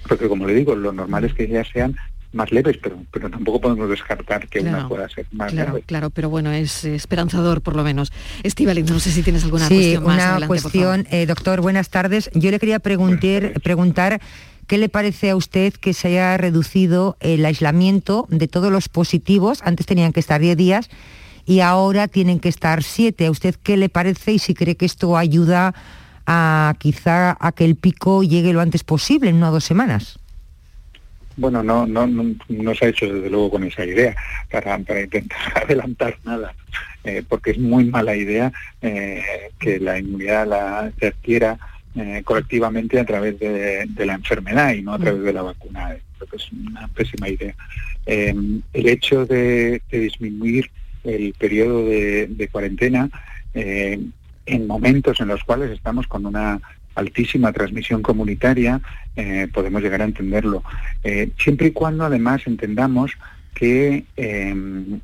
Porque 0.08 0.28
como 0.28 0.48
le 0.48 0.56
digo, 0.56 0.76
lo 0.76 0.92
normal 0.92 1.26
es 1.26 1.34
que 1.36 1.48
ya 1.48 1.64
sean 1.64 1.96
más 2.34 2.52
leves, 2.52 2.78
pero, 2.82 2.98
pero 3.12 3.30
tampoco 3.30 3.60
podemos 3.60 3.90
descartar 3.90 4.48
que 4.48 4.60
una 4.62 4.72
Claro, 4.72 4.88
pueda 4.90 5.10
ser 5.10 5.26
más 5.32 5.52
Claro, 5.52 5.72
grave. 5.72 5.84
claro, 5.86 6.10
pero 6.10 6.30
bueno, 6.30 6.52
es 6.52 6.86
esperanzador 6.86 7.62
por 7.62 7.76
lo 7.76 7.84
menos. 7.84 8.12
Estivaliz, 8.44 8.90
no 8.90 9.00
sé 9.00 9.12
si 9.12 9.22
tienes 9.24 9.44
alguna 9.44 9.68
sí, 9.68 9.76
cuestión 9.76 10.04
más. 10.06 10.16
una 10.16 10.24
Adelante, 10.32 10.48
cuestión, 10.48 11.08
eh, 11.12 11.26
doctor, 11.26 11.62
buenas 11.62 11.90
tardes. 11.90 12.30
Yo 12.34 12.52
le 12.52 12.60
quería 12.60 12.80
preguntar, 12.80 13.54
preguntar 13.62 14.22
qué 14.68 14.78
le 14.78 14.88
parece 14.88 15.30
a 15.32 15.36
usted 15.36 15.74
que 15.74 15.94
se 15.94 16.08
haya 16.08 16.38
reducido 16.38 17.18
el 17.20 17.46
aislamiento 17.46 18.28
de 18.30 18.48
todos 18.48 18.72
los 18.72 18.88
positivos. 18.88 19.60
Antes 19.64 19.86
tenían 19.86 20.14
que 20.14 20.22
estar 20.22 20.40
10 20.40 20.56
días 20.56 20.90
y 21.46 21.60
ahora 21.60 22.08
tienen 22.08 22.40
que 22.40 22.48
estar 22.48 22.82
7. 22.82 23.26
¿A 23.26 23.32
usted 23.32 23.56
qué 23.62 23.76
le 23.76 23.90
parece 23.90 24.32
y 24.32 24.40
si 24.40 24.54
cree 24.54 24.78
que 24.78 24.86
esto 24.86 25.18
ayuda 25.18 25.74
a 26.26 26.76
quizá 26.80 27.36
a 27.40 27.52
que 27.52 27.66
el 27.66 27.76
pico 27.76 28.24
llegue 28.24 28.54
lo 28.54 28.62
antes 28.62 28.86
posible, 28.86 29.30
en 29.30 29.36
una 29.38 29.50
o 29.50 29.54
dos 29.54 29.66
semanas? 29.66 30.20
Bueno, 31.42 31.64
no, 31.64 31.88
no, 31.88 32.06
no, 32.06 32.36
no 32.50 32.76
se 32.76 32.86
ha 32.86 32.90
hecho 32.90 33.12
desde 33.12 33.32
luego 33.32 33.50
con 33.50 33.64
esa 33.64 33.84
idea 33.84 34.16
para, 34.52 34.78
intentar 34.78 35.40
adelantar 35.64 36.16
nada, 36.24 36.54
eh, 37.04 37.24
porque 37.28 37.50
es 37.50 37.58
muy 37.58 37.86
mala 37.86 38.16
idea 38.16 38.54
eh, 38.80 39.24
que 39.60 39.80
la 39.80 39.98
inmunidad 39.98 40.46
la 40.46 40.92
se 41.00 41.08
adquiera 41.08 41.58
eh, 41.96 42.22
colectivamente 42.24 43.00
a 43.00 43.06
través 43.06 43.40
de, 43.40 43.88
la 43.98 44.14
enfermedad 44.14 44.76
y 44.76 44.84
no 44.84 44.94
a 44.94 45.00
través 45.00 45.24
de 45.24 45.34
la 45.34 45.42
vacuna. 45.42 45.98
Creo 46.20 46.30
que 46.30 46.38
es 46.38 46.52
una 46.52 46.88
pésima 46.90 47.28
idea. 47.28 47.56
El 48.06 48.62
hecho 48.74 49.26
de, 49.26 49.82
disminuir 49.92 50.70
el 51.04 51.34
periodo 51.40 51.86
de, 51.86 52.50
cuarentena 52.52 53.10
en 53.56 54.68
momentos 54.68 55.20
en 55.20 55.30
los 55.30 55.44
cuales 55.44 55.72
estamos 55.72 56.06
con 56.06 56.28
una 56.28 56.62
altísima 56.96 57.52
transmisión 57.52 58.02
comunitaria, 58.02 58.82
eh, 59.16 59.48
podemos 59.54 59.82
llegar 59.82 60.02
a 60.02 60.06
entenderlo. 60.06 60.64
Eh, 61.04 61.30
siempre 61.38 61.68
y 61.68 61.72
cuando 61.72 62.06
además 62.06 62.42
entendamos 62.46 63.18
que 63.54 64.06
eh, 64.18 64.56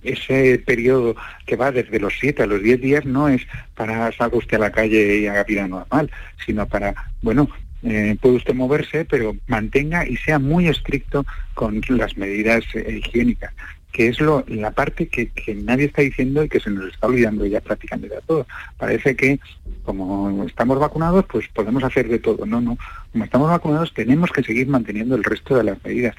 ese 0.04 0.60
periodo 0.66 1.16
que 1.46 1.56
va 1.56 1.72
desde 1.72 2.00
los 2.00 2.14
7 2.20 2.44
a 2.44 2.48
los 2.48 2.64
10 2.64 2.82
días 2.82 3.06
no 3.06 3.28
es 3.28 3.42
para 3.76 4.12
salga 4.14 4.38
usted 4.38 4.58
a 4.58 4.62
la 4.62 4.72
calle 4.72 5.18
y 5.20 5.28
haga 5.28 5.44
vida 5.44 5.68
normal, 5.68 6.10
sino 6.46 6.66
para, 6.66 6.96
bueno, 7.22 7.50
eh, 7.84 8.18
puede 8.20 8.38
usted 8.38 8.56
moverse, 8.56 9.06
pero 9.06 9.36
mantenga 9.48 10.08
y 10.08 10.18
sea 10.18 10.40
muy 10.40 10.68
estricto 10.68 11.26
con 11.54 11.82
las 11.90 12.18
medidas 12.18 12.64
higiénicas 12.74 13.54
que 13.92 14.10
es 14.10 14.20
lo, 14.20 14.44
la 14.48 14.72
parte 14.72 15.08
que, 15.08 15.30
que 15.30 15.56
nadie 15.56 15.86
está 15.86 16.02
diciendo 16.02 16.44
y 16.44 16.50
que 16.50 16.60
se 16.60 16.70
nos 16.70 16.94
está 16.94 17.08
olvidando 17.08 17.46
ya 17.46 17.62
prácticamente 17.62 18.16
de 18.16 18.22
todo. 18.22 18.46
Parece 18.78 19.16
que 19.16 19.40
como 19.84 20.44
estamos 20.44 20.78
vacunados, 20.80 21.26
pues 21.32 21.48
podemos 21.48 21.82
hacer 21.84 22.10
de 22.10 22.20
todo. 22.20 22.46
No, 22.46 22.60
no. 22.60 22.78
Como 23.14 23.24
estamos 23.24 23.50
vacunados, 23.50 23.94
tenemos 23.94 24.32
que 24.32 24.44
seguir 24.44 24.68
manteniendo 24.68 25.16
el 25.16 25.24
resto 25.24 25.56
de 25.56 25.64
las 25.64 25.84
medidas. 25.84 26.14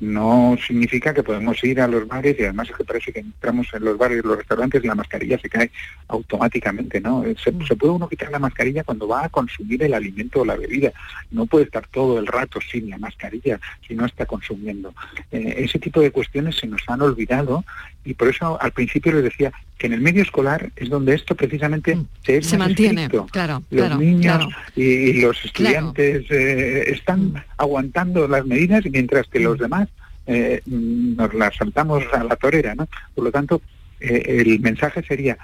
No 0.00 0.56
significa 0.64 1.12
que 1.12 1.22
podemos 1.22 1.62
ir 1.64 1.80
a 1.80 1.88
los 1.88 2.06
bares 2.06 2.36
y 2.38 2.44
además 2.44 2.70
es 2.70 2.76
que 2.76 2.84
parece 2.84 3.12
que 3.12 3.20
entramos 3.20 3.66
en 3.72 3.84
los 3.84 3.98
bares 3.98 4.22
y 4.22 4.26
los 4.26 4.38
restaurantes 4.38 4.82
y 4.82 4.86
la 4.86 4.94
mascarilla 4.94 5.38
se 5.38 5.48
cae 5.48 5.70
automáticamente, 6.06 7.00
¿no? 7.00 7.24
Se, 7.42 7.52
se 7.66 7.76
puede 7.76 7.92
uno 7.92 8.08
quitar 8.08 8.30
la 8.30 8.38
mascarilla 8.38 8.84
cuando 8.84 9.08
va 9.08 9.24
a 9.24 9.28
consumir 9.28 9.82
el 9.82 9.94
alimento 9.94 10.40
o 10.40 10.44
la 10.44 10.56
bebida. 10.56 10.92
No 11.30 11.46
puede 11.46 11.64
estar 11.64 11.86
todo 11.88 12.18
el 12.18 12.26
rato 12.26 12.60
sin 12.60 12.90
la 12.90 12.98
mascarilla 12.98 13.60
si 13.86 13.94
no 13.94 14.06
está 14.06 14.26
consumiendo. 14.26 14.94
Eh, 15.32 15.54
ese 15.58 15.78
tipo 15.78 16.00
de 16.00 16.10
cuestiones 16.10 16.56
se 16.56 16.66
nos 16.66 16.82
han 16.88 17.02
olvidado 17.02 17.64
y 18.08 18.14
por 18.14 18.28
eso 18.28 18.60
al 18.60 18.72
principio 18.72 19.12
les 19.12 19.24
decía 19.24 19.52
que 19.78 19.86
en 19.86 19.92
el 19.92 20.00
medio 20.00 20.22
escolar 20.22 20.70
es 20.76 20.88
donde 20.88 21.14
esto 21.14 21.34
precisamente 21.34 21.96
se, 22.24 22.38
es 22.38 22.46
Se 22.46 22.56
más 22.58 22.68
mantiene, 22.68 23.04
estricto. 23.04 23.26
claro, 23.30 23.62
Los 23.70 23.86
claro, 23.86 24.00
niños 24.00 24.36
claro. 24.36 24.48
y, 24.74 24.82
y 24.82 25.20
los 25.20 25.44
estudiantes 25.44 26.24
eh, 26.30 26.84
están 26.90 27.44
aguantando 27.56 28.26
las 28.26 28.44
medidas 28.46 28.84
mientras 28.90 29.26
que 29.28 29.40
los 29.40 29.58
demás 29.58 29.88
eh, 30.26 30.60
mm, 30.66 31.16
nos 31.16 31.34
las 31.34 31.54
saltamos 31.56 32.02
a 32.12 32.24
la 32.24 32.36
torera, 32.36 32.74
¿no? 32.74 32.88
Por 33.14 33.24
lo 33.24 33.30
tanto, 33.32 33.60
eh, 34.00 34.24
el 34.44 34.58
mensaje 34.60 35.02
sería 35.02 35.36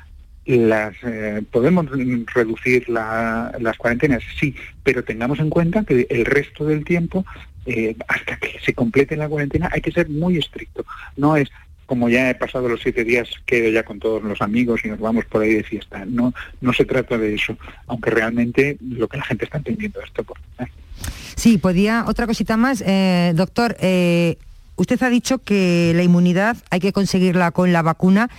las 0.47 0.95
eh, 1.05 1.43
podemos 1.51 1.87
mm, 1.91 2.25
reducir 2.35 2.89
la- 2.89 3.53
las 3.61 3.77
cuarentenas, 3.79 4.23
sí, 4.39 4.55
pero 4.83 5.03
tengamos 5.05 5.39
en 5.39 5.49
cuenta 5.51 5.85
que 5.85 6.07
el 6.11 6.25
resto 6.27 6.67
del 6.67 6.85
tiempo, 6.85 7.25
eh, 7.67 7.97
hasta 8.09 8.37
que 8.37 8.59
se 8.63 8.75
complete 8.75 9.17
la 9.17 9.27
cuarentena, 9.29 9.71
hay 9.73 9.81
que 9.81 9.91
ser 9.93 10.11
muy 10.11 10.37
estricto. 10.37 10.85
No 11.17 11.35
es 11.37 11.49
como 11.87 12.09
ya 12.09 12.31
he 12.31 12.35
pasado 12.35 12.69
los 12.69 12.81
siete 12.81 13.05
días, 13.05 13.29
quedo 13.47 13.71
ya 13.71 13.83
con 13.83 13.99
todos 13.99 14.23
los 14.23 14.41
amigos 14.41 14.81
y 14.85 14.89
nos 14.89 15.01
vamos 15.01 15.25
por 15.27 15.43
ahí 15.43 15.55
de 15.55 15.63
fiesta. 15.63 16.05
No, 16.07 16.33
no 16.61 16.73
se 16.73 16.85
trata 16.85 17.19
de 17.19 17.35
eso, 17.35 17.57
aunque 17.87 18.11
realmente 18.11 18.77
lo 18.81 19.09
que 19.09 19.19
la 19.19 19.25
gente 19.25 19.45
está 19.45 19.59
entendiendo 19.59 20.01
esto. 20.01 20.25
Por... 20.25 20.39
Sí, 21.37 21.59
podía, 21.59 22.05
otra 22.07 22.27
cosita 22.27 22.57
más. 22.57 22.83
Eh, 22.87 23.33
doctor, 23.35 23.77
eh, 23.81 24.37
usted 24.77 25.03
ha 25.03 25.09
dicho 25.09 25.39
que 25.39 25.93
la 25.95 26.03
inmunidad 26.03 26.57
hay 26.71 26.81
que 26.81 26.93
conseguirla 26.93 27.51
con 27.51 27.73
la 27.73 27.83
vacuna 27.83 28.31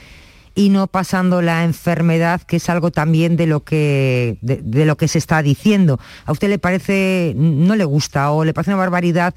y 0.55 0.69
no 0.69 0.87
pasando 0.87 1.41
la 1.41 1.65
enfermedad, 1.65 2.41
que 2.41 2.55
es 2.55 2.69
algo 2.69 2.89
también 2.89 3.35
de 3.35 3.45
lo 3.45 3.63
que, 3.63 4.37
de 4.41 4.85
lo 4.85 4.95
que 4.95 5.09
se 5.09 5.17
está 5.17 5.43
diciendo. 5.43 5.99
¿A 6.25 6.31
usted 6.31 6.47
le 6.47 6.59
parece, 6.59 7.33
no 7.35 7.75
le 7.75 7.83
gusta 7.83 8.31
o 8.31 8.45
le 8.45 8.53
parece 8.53 8.71
una 8.71 8.79
barbaridad 8.79 9.35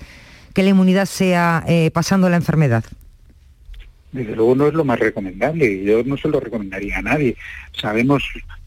que 0.54 0.62
la 0.62 0.70
inmunidad 0.70 1.06
sea 1.06 1.64
eh, 1.66 1.90
pasando 1.92 2.28
la 2.28 2.36
enfermedad? 2.36 2.84
Desde 4.12 4.34
luego 4.34 4.54
no 4.54 4.66
es 4.66 4.74
lo 4.74 4.84
más 4.84 4.98
recomendable 4.98 5.84
yo 5.84 6.02
no 6.04 6.16
se 6.16 6.28
lo 6.28 6.40
recomendaría 6.40 6.98
a 6.98 7.02
nadie. 7.02 7.36
Sabemos 7.72 8.24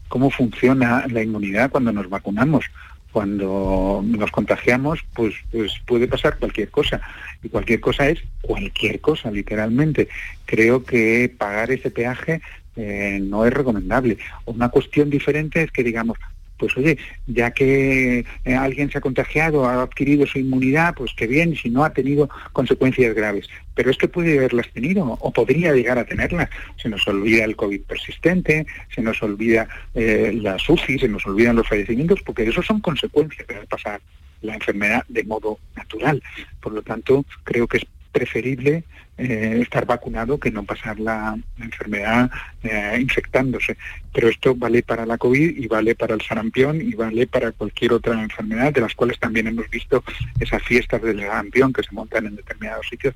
cómo 0.08 0.30
funciona 0.30 1.06
la 1.08 1.22
inmunidad 1.22 1.70
cuando 1.70 1.92
nos 1.92 2.08
vacunamos. 2.08 2.64
cuando 3.12 4.02
nos 4.02 4.30
contagiamos, 4.30 5.00
pues, 5.12 5.34
pues 5.50 5.72
puede 5.86 6.08
pasar 6.08 6.38
cualquier 6.38 6.70
cosa. 6.70 6.98
Y 7.42 7.50
cualquier 7.50 7.80
cosa 7.80 8.08
es 8.08 8.20
cualquier 8.40 9.00
cosa, 9.00 9.30
literalmente. 9.30 10.08
Creo 10.46 10.84
que 10.84 11.30
pagar 11.36 11.70
ese 11.70 11.90
peaje 11.90 12.40
eh, 12.76 13.20
no 13.22 13.44
es 13.44 13.52
recomendable. 13.52 14.16
Una 14.46 14.70
cuestión 14.70 15.10
diferente 15.10 15.62
es 15.62 15.70
que 15.70 15.84
digamos, 15.84 16.16
pues 16.62 16.76
oye, 16.76 16.96
ya 17.26 17.50
que 17.50 18.24
eh, 18.44 18.54
alguien 18.54 18.88
se 18.88 18.98
ha 18.98 19.00
contagiado, 19.00 19.66
ha 19.66 19.82
adquirido 19.82 20.24
su 20.28 20.38
inmunidad, 20.38 20.94
pues 20.94 21.10
qué 21.16 21.26
bien, 21.26 21.56
si 21.56 21.70
no 21.70 21.82
ha 21.82 21.92
tenido 21.92 22.30
consecuencias 22.52 23.16
graves. 23.16 23.48
Pero 23.74 23.90
es 23.90 23.98
que 23.98 24.06
puede 24.06 24.38
haberlas 24.38 24.68
tenido 24.72 25.18
o 25.20 25.32
podría 25.32 25.72
llegar 25.72 25.98
a 25.98 26.04
tenerlas. 26.04 26.48
Se 26.80 26.88
nos 26.88 27.04
olvida 27.08 27.42
el 27.42 27.56
COVID 27.56 27.80
persistente, 27.80 28.64
se 28.94 29.02
nos 29.02 29.20
olvida 29.24 29.66
eh, 29.92 30.38
la 30.40 30.56
SUFI, 30.56 31.00
se 31.00 31.08
nos 31.08 31.26
olvidan 31.26 31.56
los 31.56 31.68
fallecimientos, 31.68 32.22
porque 32.22 32.44
eso 32.44 32.62
son 32.62 32.78
consecuencias 32.78 33.44
de 33.48 33.56
pasar 33.66 34.00
la 34.42 34.54
enfermedad 34.54 35.02
de 35.08 35.24
modo 35.24 35.58
natural. 35.74 36.22
Por 36.60 36.74
lo 36.74 36.82
tanto, 36.82 37.24
creo 37.42 37.66
que 37.66 37.78
es 37.78 37.86
preferible 38.12 38.84
eh, 39.18 39.58
estar 39.60 39.84
vacunado 39.86 40.38
que 40.38 40.50
no 40.50 40.64
pasar 40.64 40.98
la, 41.00 41.38
enfermedad 41.58 42.30
eh, 42.62 42.98
infectándose. 43.00 43.76
Pero 44.12 44.28
esto 44.28 44.54
vale 44.54 44.82
para 44.82 45.06
la 45.06 45.18
COVID 45.18 45.56
y 45.56 45.66
vale 45.66 45.94
para 45.94 46.14
el 46.14 46.20
sarampión 46.20 46.80
y 46.80 46.94
vale 46.94 47.26
para 47.26 47.52
cualquier 47.52 47.94
otra 47.94 48.20
enfermedad, 48.20 48.72
de 48.72 48.80
las 48.80 48.94
cuales 48.94 49.18
también 49.18 49.48
hemos 49.48 49.68
visto 49.70 50.04
esas 50.38 50.62
fiestas 50.62 51.02
del 51.02 51.20
sarampión 51.20 51.72
que 51.72 51.82
se 51.82 51.92
montan 51.92 52.26
en 52.26 52.36
determinados 52.36 52.86
sitios 52.88 53.14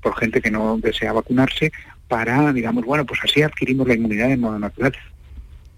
por 0.00 0.16
gente 0.16 0.40
que 0.40 0.50
no 0.50 0.78
desea 0.78 1.12
vacunarse 1.12 1.72
para, 2.08 2.52
digamos, 2.52 2.84
bueno, 2.84 3.04
pues 3.04 3.20
así 3.24 3.42
adquirimos 3.42 3.88
la 3.88 3.94
inmunidad 3.94 4.28
de 4.28 4.36
modo 4.36 4.58
natural, 4.58 4.92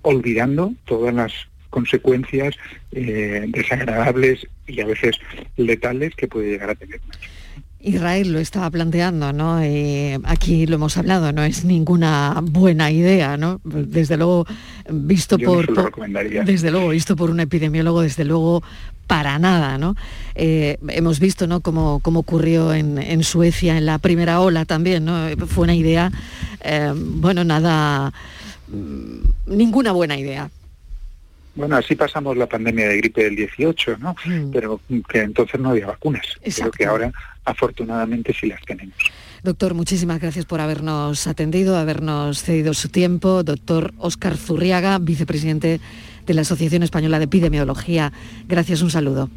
olvidando 0.03 0.73
todas 0.85 1.15
las 1.15 1.33
consecuencias 1.71 2.55
eh, 2.93 3.45
desagradables 3.49 4.47
y 4.67 4.81
a 4.81 4.87
veces 4.87 5.19
letales 5.57 6.15
que 6.15 6.29
puede 6.29 6.51
llegar 6.51 6.71
a 6.71 6.75
tener. 6.75 7.01
Israel 7.81 8.33
lo 8.33 8.41
estaba 8.41 8.71
planteando, 8.71 9.33
¿no? 9.33 9.61
Eh, 9.63 10.19
aquí 10.25 10.67
lo 10.67 10.77
hemos 10.77 10.97
hablado, 10.97 11.33
no 11.33 11.45
es 11.45 11.65
ninguna 11.65 12.41
buena 12.43 12.91
idea, 12.91 13.37
¿no? 13.37 13.61
Desde 13.65 14.17
luego 14.17 14.47
visto 14.91 15.39
por, 15.39 15.67
desde 16.45 16.71
luego 16.73 16.89
visto 16.89 17.15
por 17.15 17.31
un 17.31 17.39
epidemiólogo, 17.39 18.03
desde 18.03 18.25
luego 18.25 18.65
para 19.07 19.39
nada, 19.39 19.79
¿no? 19.79 19.95
Eh, 20.35 20.79
hemos 20.89 21.21
visto, 21.21 21.47
¿no? 21.47 21.61
Como, 21.61 22.01
ocurrió 22.05 22.75
en, 22.75 23.23
Suecia 23.23 23.79
en 23.79 23.87
la 23.87 23.99
primera 23.99 24.41
ola 24.41 24.65
también, 24.65 25.05
¿no? 25.05 25.29
Fue 25.47 25.65
una 25.65 25.75
idea, 25.75 26.11
eh, 26.63 26.93
bueno, 26.95 27.45
nada, 27.45 28.13
mm, 28.69 29.57
ninguna 29.57 29.93
buena 29.93 30.17
idea. 30.19 30.51
Bueno, 31.59 31.75
así 31.75 31.97
pasamos 31.97 32.37
la 32.37 32.47
pandemia 32.47 32.89
de 32.89 32.99
gripe 32.99 33.25
del 33.25 33.35
18, 33.35 33.97
¿no? 33.99 34.15
Mm. 34.25 34.53
Pero 34.53 34.81
que 35.09 35.23
entonces 35.23 35.61
no 35.61 35.71
había 35.71 35.89
vacunas. 35.89 36.25
Creo 36.41 36.71
que 36.71 36.87
ahora, 36.87 37.13
afortunadamente, 37.45 38.33
sí 38.33 38.47
las 38.47 38.61
tenemos. 38.65 38.95
Doctor, 39.43 39.75
muchísimas 39.75 40.21
gracias 40.21 40.45
por 40.45 40.61
habernos 40.61 41.27
atendido, 41.27 41.77
habernos 41.77 42.45
cedido 42.45 42.75
su 42.75 42.91
tiempo. 42.91 43.43
Doctor 43.43 43.93
Óscar 43.99 44.37
Zurriaga, 44.37 44.99
vicepresidente 45.01 45.81
de 46.25 46.35
la 46.35 46.43
Asociación 46.43 46.85
Española 46.85 47.19
de 47.19 47.25
Epidemiología. 47.25 48.13
Gracias, 48.47 48.81
un 48.81 48.91
saludo. 48.91 49.29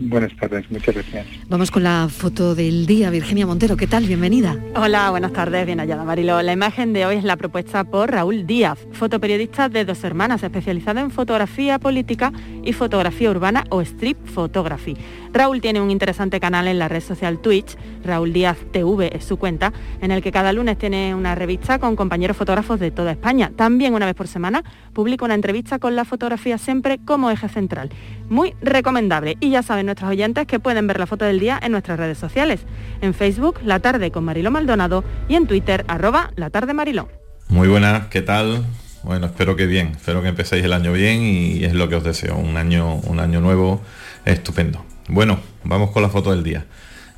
Buenas 0.00 0.34
tardes, 0.36 0.68
muchas 0.72 0.92
gracias. 0.94 1.26
Vamos 1.48 1.70
con 1.70 1.84
la 1.84 2.08
foto 2.10 2.56
del 2.56 2.84
día. 2.84 3.10
Virginia 3.10 3.46
Montero, 3.46 3.76
¿qué 3.76 3.86
tal? 3.86 4.04
Bienvenida. 4.06 4.56
Hola, 4.74 5.08
buenas 5.10 5.32
tardes, 5.32 5.64
bien 5.66 5.78
hallada 5.78 6.02
Marilo. 6.02 6.42
La 6.42 6.52
imagen 6.52 6.92
de 6.92 7.06
hoy 7.06 7.16
es 7.16 7.24
la 7.24 7.36
propuesta 7.36 7.84
por 7.84 8.10
Raúl 8.10 8.44
Díaz, 8.44 8.78
fotoperiodista 8.90 9.68
de 9.68 9.84
dos 9.84 10.02
hermanas, 10.02 10.42
especializada 10.42 11.00
en 11.00 11.12
fotografía 11.12 11.78
política 11.78 12.32
y 12.64 12.72
fotografía 12.72 13.30
urbana 13.30 13.64
o 13.70 13.82
strip 13.82 14.18
photography. 14.26 14.96
Raúl 15.32 15.60
tiene 15.60 15.80
un 15.80 15.90
interesante 15.90 16.40
canal 16.40 16.66
en 16.66 16.78
la 16.78 16.88
red 16.88 17.00
social 17.00 17.38
Twitch, 17.38 17.76
Raúl 18.04 18.32
Díaz 18.32 18.58
TV 18.72 19.16
es 19.16 19.24
su 19.24 19.36
cuenta, 19.36 19.72
en 20.00 20.10
el 20.10 20.22
que 20.22 20.32
cada 20.32 20.52
lunes 20.52 20.76
tiene 20.76 21.14
una 21.14 21.34
revista 21.36 21.78
con 21.78 21.94
compañeros 21.94 22.36
fotógrafos 22.36 22.80
de 22.80 22.90
toda 22.90 23.12
España. 23.12 23.52
También 23.54 23.94
una 23.94 24.06
vez 24.06 24.14
por 24.14 24.26
semana 24.26 24.64
publica 24.92 25.24
una 25.24 25.34
entrevista 25.34 25.78
con 25.78 25.94
la 25.94 26.04
fotografía 26.04 26.58
siempre 26.58 26.98
como 27.04 27.30
eje 27.30 27.48
central. 27.48 27.90
Muy 28.28 28.54
recomendable. 28.60 29.36
Y 29.40 29.50
ya 29.50 29.62
saben 29.62 29.83
nuestros 29.84 30.10
oyentes 30.10 30.46
que 30.46 30.58
pueden 30.60 30.86
ver 30.86 30.98
la 30.98 31.06
foto 31.06 31.24
del 31.24 31.40
día 31.40 31.58
en 31.62 31.72
nuestras 31.72 31.98
redes 31.98 32.18
sociales. 32.18 32.60
En 33.00 33.14
Facebook, 33.14 33.60
La 33.64 33.80
Tarde 33.80 34.10
con 34.10 34.24
Mariló 34.24 34.50
Maldonado 34.50 35.04
y 35.28 35.34
en 35.34 35.46
Twitter, 35.46 35.84
arroba 35.88 36.30
La 36.36 36.50
Tarde 36.50 36.74
Mariló. 36.74 37.08
Muy 37.48 37.68
buenas, 37.68 38.08
¿qué 38.08 38.22
tal? 38.22 38.64
Bueno, 39.02 39.26
espero 39.26 39.54
que 39.54 39.66
bien, 39.66 39.88
espero 39.88 40.22
que 40.22 40.28
empecéis 40.28 40.64
el 40.64 40.72
año 40.72 40.92
bien 40.92 41.22
y 41.22 41.64
es 41.64 41.74
lo 41.74 41.88
que 41.88 41.96
os 41.96 42.04
deseo, 42.04 42.36
un 42.36 42.56
año, 42.56 42.94
un 42.94 43.20
año 43.20 43.40
nuevo 43.40 43.82
estupendo. 44.24 44.84
Bueno, 45.08 45.38
vamos 45.62 45.90
con 45.90 46.02
la 46.02 46.08
foto 46.08 46.30
del 46.30 46.42
día. 46.42 46.64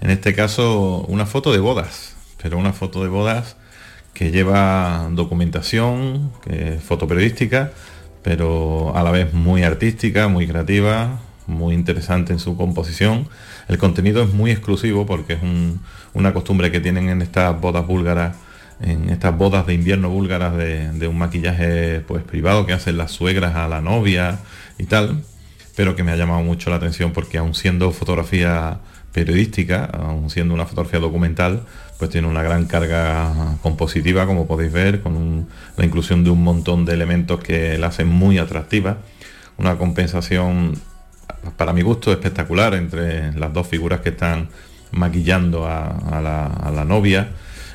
En 0.00 0.10
este 0.10 0.34
caso, 0.34 1.04
una 1.08 1.26
foto 1.26 1.52
de 1.52 1.58
bodas, 1.58 2.16
pero 2.42 2.58
una 2.58 2.72
foto 2.72 3.02
de 3.02 3.08
bodas 3.08 3.56
que 4.14 4.30
lleva 4.30 5.08
documentación, 5.12 6.32
que 6.42 6.74
es 6.74 6.82
fotoperiodística, 6.82 7.70
pero 8.22 8.96
a 8.96 9.02
la 9.04 9.12
vez 9.12 9.32
muy 9.32 9.62
artística, 9.62 10.26
muy 10.26 10.48
creativa, 10.48 11.20
muy 11.46 11.74
interesante 11.74 12.32
en 12.32 12.38
su 12.38 12.56
composición. 12.56 13.28
El 13.68 13.78
contenido 13.78 14.22
es 14.22 14.32
muy 14.32 14.50
exclusivo 14.50 15.06
porque 15.06 15.34
es 15.34 15.40
una 16.14 16.32
costumbre 16.32 16.70
que 16.70 16.80
tienen 16.80 17.08
en 17.08 17.22
estas 17.22 17.60
bodas 17.60 17.86
búlgaras, 17.86 18.36
en 18.80 19.08
estas 19.10 19.36
bodas 19.36 19.66
de 19.66 19.74
invierno 19.74 20.10
búlgaras 20.10 20.56
de, 20.56 21.08
un 21.08 21.18
maquillaje 21.18 22.00
pues 22.00 22.22
privado 22.24 22.66
que 22.66 22.72
hacen 22.72 22.96
las 22.96 23.12
suegras 23.12 23.54
a 23.56 23.68
la 23.68 23.80
novia 23.80 24.38
y 24.78 24.84
tal, 24.84 25.22
pero 25.76 25.96
que 25.96 26.02
me 26.02 26.12
ha 26.12 26.16
llamado 26.16 26.42
mucho 26.42 26.70
la 26.70 26.76
atención 26.76 27.12
porque 27.12 27.38
aun 27.38 27.54
siendo 27.54 27.90
fotografía 27.92 28.78
periodística, 29.12 29.86
aun 29.86 30.28
siendo 30.28 30.52
una 30.52 30.66
fotografía 30.66 31.00
documental, 31.00 31.62
pues 31.98 32.10
tiene 32.10 32.28
una 32.28 32.42
gran 32.42 32.66
carga 32.66 33.56
compositiva, 33.62 34.26
como 34.26 34.46
podéis 34.46 34.72
ver, 34.72 35.00
con 35.00 35.48
la 35.76 35.84
inclusión 35.84 36.22
de 36.22 36.30
un 36.30 36.44
montón 36.44 36.84
de 36.84 36.92
elementos 36.92 37.40
que 37.40 37.78
la 37.78 37.86
hacen 37.86 38.08
muy 38.08 38.36
atractiva, 38.36 38.98
una 39.56 39.78
compensación 39.78 40.78
para 41.56 41.72
mi 41.72 41.82
gusto, 41.82 42.12
espectacular 42.12 42.74
entre 42.74 43.32
las 43.32 43.52
dos 43.52 43.66
figuras 43.66 44.00
que 44.00 44.10
están 44.10 44.48
maquillando 44.92 45.66
a, 45.66 46.20
la, 46.22 46.84
novia. 46.84 47.28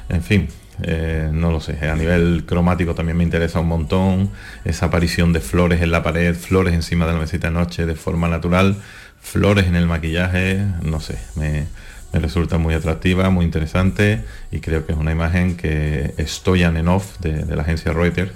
En 0.09 0.23
fin, 0.23 0.47
eh, 0.83 1.29
no 1.31 1.51
lo 1.51 1.59
sé, 1.59 1.77
a 1.87 1.95
nivel 1.95 2.43
cromático 2.45 2.95
también 2.95 3.17
me 3.17 3.23
interesa 3.23 3.59
un 3.59 3.67
montón. 3.67 4.31
Esa 4.65 4.87
aparición 4.87 5.33
de 5.33 5.39
flores 5.39 5.81
en 5.81 5.91
la 5.91 6.03
pared, 6.03 6.35
flores 6.35 6.73
encima 6.73 7.05
de 7.05 7.13
la 7.13 7.19
mesita 7.19 7.47
de 7.47 7.53
noche 7.53 7.85
de 7.85 7.95
forma 7.95 8.27
natural, 8.27 8.75
flores 9.21 9.67
en 9.67 9.75
el 9.75 9.85
maquillaje, 9.85 10.65
no 10.83 10.99
sé, 10.99 11.17
me, 11.35 11.67
resulta 12.13 12.57
muy 12.57 12.73
atractiva, 12.73 13.29
muy 13.29 13.45
interesante 13.45 14.25
y 14.51 14.59
creo 14.59 14.85
que 14.85 14.91
es 14.91 14.97
una 14.97 15.13
imagen 15.13 15.55
que 15.55 16.13
Stoyan 16.19 16.75
en 16.75 16.89
off 16.89 17.19
de, 17.19 17.45
la 17.55 17.61
agencia 17.61 17.93
Reuters 17.93 18.33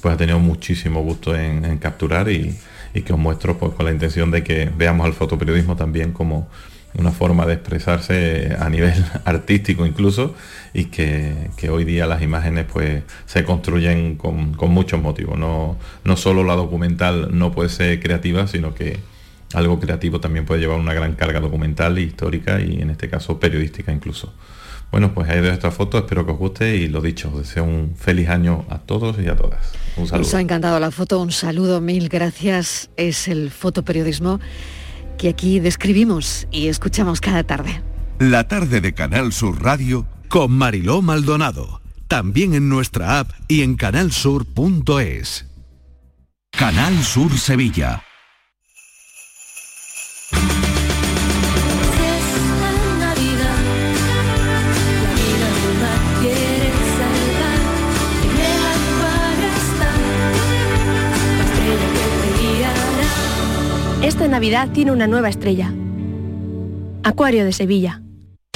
pues 0.00 0.14
ha 0.14 0.16
tenido 0.16 0.40
muchísimo 0.40 1.02
gusto 1.02 1.36
en 1.36 1.78
capturar 1.78 2.28
y, 2.28 2.58
y 2.94 3.02
que 3.02 3.12
os 3.12 3.18
muestro 3.18 3.58
pues, 3.58 3.72
con 3.72 3.86
la 3.86 3.92
intención 3.92 4.30
de 4.30 4.42
que 4.42 4.70
veamos 4.76 5.06
al 5.06 5.14
fotoperiodismo 5.14 5.76
también 5.76 6.12
como 6.12 6.48
una 6.94 7.10
forma 7.10 7.46
de 7.46 7.54
expresarse 7.54 8.54
a 8.58 8.68
nivel 8.68 8.92
artístico 9.24 9.86
incluso 9.86 10.34
y 10.74 10.86
que, 10.86 11.48
hoy 11.70 11.84
día 11.84 12.06
las 12.06 12.22
imágenes 12.22 12.66
pues 12.70 13.02
se 13.26 13.44
construyen 13.44 14.16
con, 14.16 14.56
muchos 14.68 15.00
motivos. 15.00 15.38
No, 15.38 15.78
no 16.04 16.16
solo 16.16 16.44
la 16.44 16.54
documental 16.54 17.36
no 17.36 17.52
puede 17.52 17.68
ser 17.68 18.00
creativa, 18.00 18.46
sino 18.46 18.74
que 18.74 18.98
algo 19.54 19.80
creativo 19.80 20.20
también 20.20 20.46
puede 20.46 20.60
llevar 20.60 20.78
una 20.78 20.94
gran 20.94 21.14
carga 21.14 21.40
documental, 21.40 21.98
histórica 21.98 22.60
y 22.60 22.80
en 22.80 22.90
este 22.90 23.08
caso 23.08 23.38
periodística 23.38 23.92
incluso. 23.92 24.32
Bueno, 24.92 25.14
pues 25.14 25.28
ahí 25.30 25.40
de 25.40 25.50
esta 25.50 25.70
foto, 25.70 25.96
espero 25.96 26.26
que 26.26 26.32
os 26.32 26.38
guste 26.38 26.76
y 26.76 26.86
lo 26.86 27.00
dicho, 27.00 27.30
os 27.32 27.38
deseo 27.38 27.64
un 27.64 27.96
feliz 27.96 28.28
año 28.28 28.66
a 28.68 28.78
todos 28.78 29.16
y 29.18 29.26
a 29.26 29.34
todas. 29.34 29.72
Un 29.96 30.06
saludo. 30.06 30.26
Nos 30.26 30.34
ha 30.34 30.40
encantado 30.42 30.78
la 30.78 30.90
foto, 30.90 31.18
un 31.18 31.32
saludo, 31.32 31.80
mil 31.80 32.10
gracias. 32.10 32.90
Es 32.98 33.26
el 33.26 33.50
fotoperiodismo 33.50 34.38
que 35.16 35.30
aquí 35.30 35.60
describimos 35.60 36.46
y 36.50 36.68
escuchamos 36.68 37.22
cada 37.22 37.42
tarde. 37.42 37.82
La 38.18 38.48
tarde 38.48 38.82
de 38.82 38.92
Canal 38.92 39.32
Sur 39.32 39.62
Radio 39.62 40.06
con 40.28 40.52
Mariló 40.52 41.00
Maldonado. 41.00 41.80
También 42.06 42.52
en 42.52 42.68
nuestra 42.68 43.18
app 43.18 43.30
y 43.48 43.62
en 43.62 43.76
canalsur.es. 43.76 45.46
Canal 46.50 47.02
Sur 47.02 47.38
Sevilla. 47.38 48.02
Esta 64.12 64.28
Navidad 64.28 64.68
tiene 64.72 64.92
una 64.92 65.06
nueva 65.06 65.30
estrella. 65.30 65.72
Acuario 67.02 67.46
de 67.46 67.52
Sevilla. 67.54 68.02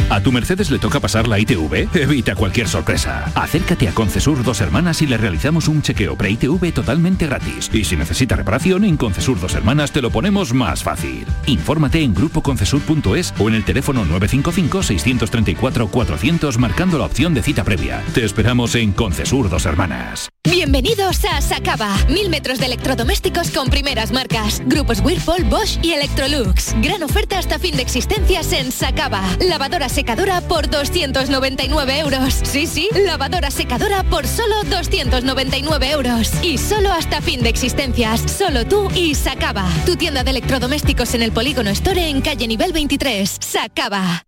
¿A 0.08 0.22
tu 0.22 0.30
Mercedes 0.30 0.70
le 0.70 0.78
toca 0.78 1.00
pasar 1.00 1.26
la 1.26 1.40
ITV? 1.40 1.88
Evita 1.94 2.36
cualquier 2.36 2.68
sorpresa. 2.68 3.24
Acércate 3.34 3.88
a 3.88 3.92
Concesur 3.92 4.44
Dos 4.44 4.60
Hermanas 4.60 5.02
y 5.02 5.06
le 5.06 5.16
realizamos 5.16 5.66
un 5.68 5.82
chequeo 5.82 6.16
pre-ITV 6.16 6.72
totalmente 6.72 7.26
gratis. 7.26 7.68
Y 7.72 7.82
si 7.84 7.96
necesita 7.96 8.36
reparación, 8.36 8.84
en 8.84 8.96
Concesur 8.96 9.40
Dos 9.40 9.54
Hermanas 9.54 9.90
te 9.90 10.00
lo 10.00 10.10
ponemos 10.10 10.54
más 10.54 10.84
fácil. 10.84 11.26
Infórmate 11.46 12.02
en 12.02 12.14
grupoconcesur.es 12.14 13.34
o 13.38 13.48
en 13.48 13.56
el 13.56 13.64
teléfono 13.64 14.04
955-634-400 14.06 16.56
marcando 16.58 16.98
la 16.98 17.06
opción 17.06 17.34
de 17.34 17.42
cita 17.42 17.64
previa. 17.64 18.00
Te 18.14 18.24
esperamos 18.24 18.76
en 18.76 18.92
Concesur 18.92 19.50
Dos 19.50 19.66
Hermanas. 19.66 20.28
Bienvenidos 20.48 21.24
a 21.24 21.40
Sacaba. 21.40 21.96
Mil 22.08 22.30
metros 22.30 22.60
de 22.60 22.66
electrodomésticos 22.66 23.50
con 23.50 23.68
primeras 23.68 24.12
marcas. 24.12 24.62
Grupos 24.66 25.00
Whirlpool, 25.00 25.42
Bosch 25.44 25.78
y 25.82 25.90
Electrolux. 25.92 26.72
Gran 26.80 27.02
oferta 27.02 27.40
hasta 27.40 27.58
fin 27.58 27.74
de 27.74 27.82
existencias 27.82 28.52
en 28.52 28.70
Sacaba. 28.70 29.24
Lavadora 29.40 29.85
secadora 29.88 30.40
por 30.40 30.68
299 30.68 31.98
euros. 31.98 32.34
Sí, 32.44 32.66
sí, 32.66 32.88
lavadora 33.06 33.50
secadora 33.50 34.02
por 34.04 34.26
solo 34.26 34.54
299 34.64 35.90
euros. 35.90 36.32
Y 36.42 36.58
solo 36.58 36.92
hasta 36.92 37.20
fin 37.20 37.42
de 37.42 37.48
existencias. 37.48 38.20
Solo 38.30 38.66
tú 38.66 38.88
y 38.94 39.14
Sacaba. 39.14 39.68
Tu 39.84 39.96
tienda 39.96 40.24
de 40.24 40.30
electrodomésticos 40.30 41.14
en 41.14 41.22
el 41.22 41.32
Polígono 41.32 41.70
Store 41.70 42.08
en 42.08 42.20
calle 42.20 42.46
nivel 42.48 42.72
23. 42.72 43.38
Sacaba. 43.40 44.26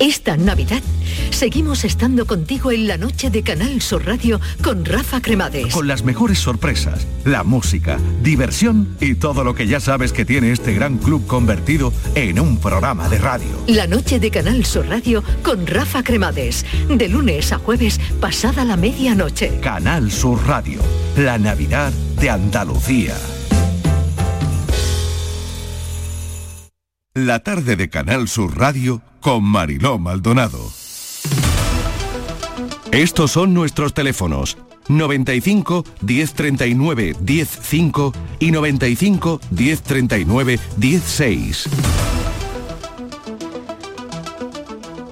Esta 0.00 0.38
Navidad 0.38 0.80
seguimos 1.30 1.84
estando 1.84 2.26
contigo 2.26 2.72
en 2.72 2.88
la 2.88 2.96
noche 2.96 3.28
de 3.28 3.42
Canal 3.42 3.82
Sur 3.82 4.06
Radio 4.06 4.40
con 4.64 4.86
Rafa 4.86 5.20
Cremades. 5.20 5.74
Con 5.74 5.88
las 5.88 6.04
mejores 6.04 6.38
sorpresas, 6.38 7.06
la 7.26 7.44
música, 7.44 7.98
diversión 8.22 8.96
y 8.98 9.16
todo 9.16 9.44
lo 9.44 9.54
que 9.54 9.66
ya 9.66 9.78
sabes 9.78 10.14
que 10.14 10.24
tiene 10.24 10.52
este 10.52 10.72
gran 10.72 10.96
club 10.96 11.26
convertido 11.26 11.92
en 12.14 12.40
un 12.40 12.56
programa 12.56 13.10
de 13.10 13.18
radio. 13.18 13.50
La 13.66 13.86
noche 13.86 14.18
de 14.18 14.30
Canal 14.30 14.64
Sur 14.64 14.88
Radio 14.88 15.22
con 15.42 15.66
Rafa 15.66 16.02
Cremades. 16.02 16.64
De 16.88 17.06
lunes 17.06 17.52
a 17.52 17.58
jueves 17.58 18.00
pasada 18.20 18.64
la 18.64 18.78
medianoche. 18.78 19.60
Canal 19.60 20.10
Sur 20.10 20.46
Radio, 20.46 20.80
la 21.18 21.36
Navidad 21.36 21.92
de 22.18 22.30
Andalucía. 22.30 23.16
La 27.16 27.40
tarde 27.40 27.74
de 27.74 27.90
Canal 27.90 28.28
Sur 28.28 28.56
Radio 28.56 29.02
con 29.18 29.42
Mariló 29.42 29.98
Maldonado. 29.98 30.60
Estos 32.92 33.32
son 33.32 33.52
nuestros 33.52 33.94
teléfonos 33.94 34.56
95 34.86 35.84
1039 36.02 37.16
105 37.26 38.12
y 38.38 38.52
95 38.52 39.40
1039 39.50 40.60
16. 40.76 41.68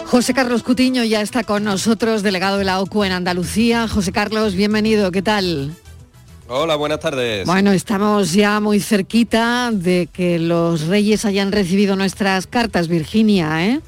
José 0.06 0.34
Carlos 0.34 0.62
Cutiño 0.62 1.02
ya 1.02 1.20
está 1.20 1.42
con 1.42 1.64
nosotros, 1.64 2.22
delegado 2.22 2.58
de 2.58 2.64
la 2.64 2.80
OCU 2.80 3.02
en 3.02 3.10
Andalucía. 3.10 3.88
José 3.88 4.12
Carlos, 4.12 4.54
bienvenido, 4.54 5.10
¿qué 5.10 5.22
tal? 5.22 5.74
Hola, 6.50 6.76
buenas 6.76 7.00
tardes. 7.00 7.46
Bueno, 7.46 7.72
estamos 7.72 8.32
ya 8.32 8.58
muy 8.60 8.80
cerquita 8.80 9.70
de 9.70 10.08
que 10.10 10.38
los 10.38 10.86
reyes 10.86 11.26
hayan 11.26 11.52
recibido 11.52 11.94
nuestras 11.94 12.46
cartas, 12.46 12.88
Virginia, 12.88 13.66
¿eh? 13.66 13.80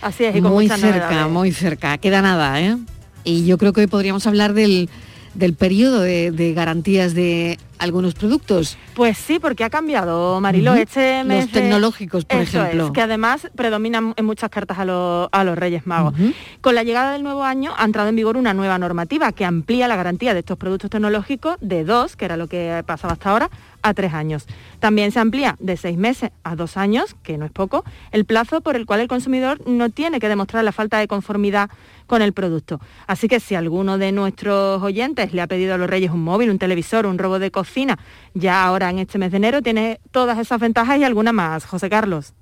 Así 0.00 0.24
es, 0.24 0.34
y 0.34 0.40
con 0.40 0.52
muy 0.52 0.68
cerca, 0.68 0.86
novedades. 0.86 1.30
muy 1.30 1.52
cerca. 1.52 1.98
Queda 1.98 2.22
nada, 2.22 2.62
¿eh? 2.62 2.78
Y 3.24 3.44
yo 3.44 3.58
creo 3.58 3.74
que 3.74 3.82
hoy 3.82 3.88
podríamos 3.88 4.26
hablar 4.26 4.54
del, 4.54 4.88
del 5.34 5.54
periodo 5.54 6.00
de, 6.00 6.30
de 6.30 6.52
garantías 6.54 7.14
de 7.14 7.58
algunos 7.78 8.14
productos. 8.14 8.76
Pues 8.94 9.16
sí, 9.16 9.38
porque 9.38 9.62
ha 9.62 9.70
cambiado, 9.70 10.40
Mariló. 10.40 10.72
Ujú. 10.72 10.80
Este 10.80 11.22
mes 11.22 11.44
Los 11.44 11.52
de- 11.52 11.60
tecnológicos, 11.60 12.24
por 12.24 12.40
Eso 12.40 12.58
ejemplo. 12.60 12.86
es, 12.86 12.90
que 12.92 13.00
además 13.02 13.48
predominan 13.54 14.14
en 14.16 14.24
muchas 14.24 14.50
cartas 14.50 14.78
a, 14.80 14.84
los- 14.84 15.28
a 15.30 15.44
los 15.44 15.56
Reyes 15.56 15.86
Magos. 15.86 16.12
Con 16.60 16.74
la 16.74 16.82
llegada 16.82 17.12
del 17.12 17.22
nuevo 17.22 17.44
año 17.44 17.72
ha 17.76 17.84
entrado 17.84 18.08
en 18.08 18.16
vigor 18.16 18.36
una 18.36 18.52
nueva 18.52 18.78
normativa 18.78 19.30
que 19.30 19.44
amplía 19.44 19.86
la 19.86 19.94
garantía 19.94 20.34
de 20.34 20.40
estos 20.40 20.58
productos 20.58 20.90
tecnológicos 20.90 21.56
de 21.60 21.84
dos, 21.84 22.16
que 22.16 22.24
era 22.24 22.36
lo 22.36 22.48
que 22.48 22.82
pasaba 22.84 23.12
hasta 23.12 23.30
ahora, 23.30 23.50
a 23.82 23.94
tres 23.94 24.14
años. 24.14 24.46
También 24.80 25.12
se 25.12 25.20
amplía 25.20 25.56
de 25.58 25.76
seis 25.76 25.96
meses 25.96 26.30
a 26.44 26.56
dos 26.56 26.76
años, 26.76 27.16
que 27.22 27.38
no 27.38 27.46
es 27.46 27.52
poco, 27.52 27.84
el 28.12 28.24
plazo 28.24 28.60
por 28.60 28.76
el 28.76 28.86
cual 28.86 29.00
el 29.00 29.08
consumidor 29.08 29.60
no 29.66 29.90
tiene 29.90 30.20
que 30.20 30.28
demostrar 30.28 30.64
la 30.64 30.72
falta 30.72 30.98
de 30.98 31.08
conformidad 31.08 31.70
con 32.06 32.22
el 32.22 32.32
producto. 32.32 32.80
Así 33.06 33.28
que 33.28 33.40
si 33.40 33.54
alguno 33.54 33.98
de 33.98 34.12
nuestros 34.12 34.82
oyentes 34.82 35.32
le 35.32 35.42
ha 35.42 35.46
pedido 35.46 35.74
a 35.74 35.78
los 35.78 35.88
Reyes 35.88 36.10
un 36.10 36.22
móvil, 36.22 36.50
un 36.50 36.58
televisor, 36.58 37.06
un 37.06 37.18
robot 37.18 37.40
de 37.40 37.50
cocina, 37.50 37.98
ya 38.34 38.64
ahora 38.64 38.90
en 38.90 38.98
este 38.98 39.18
mes 39.18 39.30
de 39.30 39.36
enero 39.36 39.62
tiene 39.62 40.00
todas 40.10 40.38
esas 40.38 40.58
ventajas 40.58 40.98
y 40.98 41.04
alguna 41.04 41.32
más. 41.32 41.64
José 41.66 41.90
Carlos. 41.90 42.32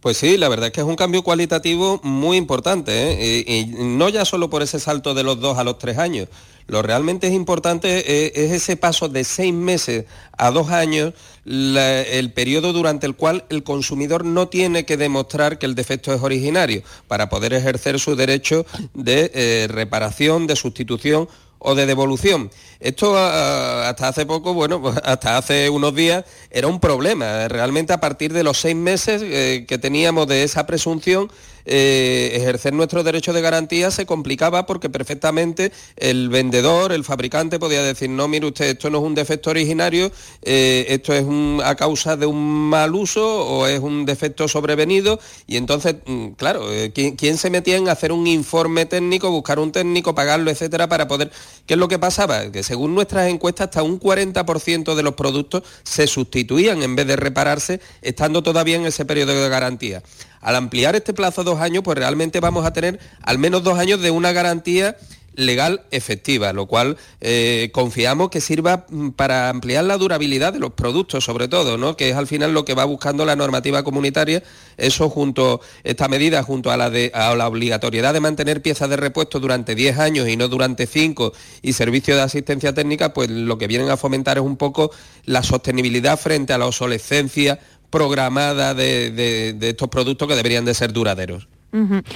Pues 0.00 0.16
sí, 0.16 0.38
la 0.38 0.48
verdad 0.48 0.68
es 0.68 0.72
que 0.72 0.80
es 0.80 0.86
un 0.86 0.96
cambio 0.96 1.22
cualitativo 1.22 2.00
muy 2.02 2.38
importante, 2.38 3.12
¿eh? 3.12 3.44
y 3.46 3.66
no 3.66 4.08
ya 4.08 4.24
solo 4.24 4.48
por 4.48 4.62
ese 4.62 4.80
salto 4.80 5.12
de 5.12 5.22
los 5.22 5.38
dos 5.40 5.58
a 5.58 5.64
los 5.64 5.76
tres 5.76 5.98
años. 5.98 6.28
Lo 6.70 6.82
realmente 6.82 7.26
es 7.26 7.32
importante 7.32 7.98
eh, 8.26 8.32
es 8.32 8.52
ese 8.52 8.76
paso 8.76 9.08
de 9.08 9.24
seis 9.24 9.52
meses 9.52 10.04
a 10.38 10.52
dos 10.52 10.70
años, 10.70 11.14
el 11.44 12.32
periodo 12.32 12.72
durante 12.72 13.08
el 13.08 13.16
cual 13.16 13.44
el 13.48 13.64
consumidor 13.64 14.24
no 14.24 14.46
tiene 14.46 14.84
que 14.84 14.96
demostrar 14.96 15.58
que 15.58 15.66
el 15.66 15.74
defecto 15.74 16.14
es 16.14 16.22
originario 16.22 16.84
para 17.08 17.28
poder 17.28 17.54
ejercer 17.54 17.98
su 17.98 18.14
derecho 18.14 18.66
de 18.94 19.32
eh, 19.34 19.66
reparación, 19.68 20.46
de 20.46 20.54
sustitución 20.54 21.28
o 21.58 21.74
de 21.74 21.86
devolución. 21.86 22.50
Esto 22.78 23.16
ah, 23.16 23.88
hasta 23.88 24.06
hace 24.06 24.24
poco, 24.24 24.54
bueno, 24.54 24.80
pues, 24.80 24.96
hasta 25.04 25.38
hace 25.38 25.70
unos 25.70 25.92
días 25.94 26.24
era 26.50 26.68
un 26.68 26.78
problema. 26.78 27.48
Realmente 27.48 27.92
a 27.92 28.00
partir 28.00 28.32
de 28.32 28.44
los 28.44 28.58
seis 28.58 28.76
meses 28.76 29.22
eh, 29.24 29.66
que 29.68 29.78
teníamos 29.78 30.28
de 30.28 30.44
esa 30.44 30.66
presunción, 30.66 31.30
eh, 31.64 32.32
ejercer 32.34 32.72
nuestro 32.72 33.02
derecho 33.02 33.32
de 33.32 33.40
garantía 33.40 33.90
se 33.90 34.06
complicaba 34.06 34.66
porque 34.66 34.90
perfectamente 34.90 35.72
el 35.96 36.28
vendedor, 36.28 36.92
el 36.92 37.04
fabricante 37.04 37.58
podía 37.58 37.82
decir, 37.82 38.10
no, 38.10 38.28
mire 38.28 38.46
usted, 38.46 38.66
esto 38.66 38.90
no 38.90 38.98
es 38.98 39.04
un 39.04 39.14
defecto 39.14 39.50
originario, 39.50 40.10
eh, 40.42 40.86
esto 40.88 41.14
es 41.14 41.24
a 41.64 41.74
causa 41.74 42.16
de 42.16 42.26
un 42.26 42.68
mal 42.68 42.94
uso 42.94 43.46
o 43.46 43.66
es 43.66 43.80
un 43.80 44.06
defecto 44.06 44.48
sobrevenido 44.48 45.20
y 45.46 45.56
entonces, 45.56 45.96
mm, 46.06 46.28
claro, 46.30 46.72
eh, 46.72 46.92
¿quién, 46.92 47.16
quién 47.16 47.38
se 47.38 47.50
metía 47.50 47.76
en 47.76 47.88
hacer 47.88 48.12
un 48.12 48.26
informe 48.26 48.86
técnico, 48.86 49.30
buscar 49.30 49.58
un 49.58 49.72
técnico, 49.72 50.14
pagarlo, 50.14 50.50
etcétera, 50.50 50.88
para 50.88 51.08
poder... 51.08 51.30
¿Qué 51.66 51.74
es 51.74 51.78
lo 51.78 51.88
que 51.88 51.98
pasaba? 51.98 52.50
Que 52.50 52.62
según 52.62 52.94
nuestras 52.94 53.28
encuestas, 53.28 53.68
hasta 53.68 53.82
un 53.82 54.00
40% 54.00 54.94
de 54.94 55.02
los 55.02 55.14
productos 55.14 55.62
se 55.84 56.06
sustituían 56.06 56.82
en 56.82 56.96
vez 56.96 57.06
de 57.06 57.16
repararse, 57.16 57.80
estando 58.02 58.42
todavía 58.42 58.76
en 58.76 58.86
ese 58.86 59.04
periodo 59.04 59.40
de 59.40 59.48
garantía. 59.48 60.02
Al 60.40 60.56
ampliar 60.56 60.96
este 60.96 61.12
plazo 61.12 61.44
dos 61.44 61.60
años, 61.60 61.82
pues 61.84 61.98
realmente 61.98 62.40
vamos 62.40 62.64
a 62.64 62.72
tener 62.72 62.98
al 63.22 63.38
menos 63.38 63.62
dos 63.62 63.78
años 63.78 64.00
de 64.00 64.10
una 64.10 64.32
garantía 64.32 64.96
legal 65.34 65.82
efectiva, 65.90 66.52
lo 66.52 66.66
cual 66.66 66.96
eh, 67.20 67.70
confiamos 67.72 68.30
que 68.30 68.40
sirva 68.40 68.86
mm, 68.88 69.10
para 69.10 69.48
ampliar 69.48 69.84
la 69.84 69.96
durabilidad 69.96 70.52
de 70.52 70.58
los 70.58 70.72
productos, 70.72 71.24
sobre 71.24 71.48
todo, 71.48 71.78
¿no? 71.78 71.96
que 71.96 72.10
es 72.10 72.16
al 72.16 72.26
final 72.26 72.52
lo 72.52 72.64
que 72.64 72.74
va 72.74 72.84
buscando 72.84 73.24
la 73.24 73.36
normativa 73.36 73.82
comunitaria, 73.82 74.42
eso 74.76 75.08
junto, 75.08 75.60
esta 75.84 76.08
medida 76.08 76.42
junto 76.42 76.70
a 76.70 76.76
la, 76.76 76.90
de, 76.90 77.12
la 77.14 77.48
obligatoriedad 77.48 78.12
de 78.12 78.20
mantener 78.20 78.62
piezas 78.62 78.90
de 78.90 78.96
repuesto 78.96 79.40
durante 79.40 79.74
10 79.74 79.98
años 79.98 80.28
y 80.28 80.36
no 80.36 80.48
durante 80.48 80.86
5 80.86 81.32
y 81.62 81.72
servicios 81.72 82.16
de 82.16 82.22
asistencia 82.22 82.74
técnica, 82.74 83.12
pues 83.14 83.30
lo 83.30 83.56
que 83.58 83.66
vienen 83.66 83.90
a 83.90 83.96
fomentar 83.96 84.38
es 84.38 84.44
un 84.44 84.56
poco 84.56 84.90
la 85.24 85.42
sostenibilidad 85.42 86.18
frente 86.18 86.52
a 86.52 86.58
la 86.58 86.66
obsolescencia 86.66 87.60
programada 87.90 88.74
de, 88.74 89.10
de- 89.10 89.52
de 89.52 89.68
estos 89.70 89.88
productos 89.88 90.26
que 90.28 90.34
deberían 90.34 90.64
de 90.64 90.74
ser 90.74 90.92
duraderos. 90.92 91.48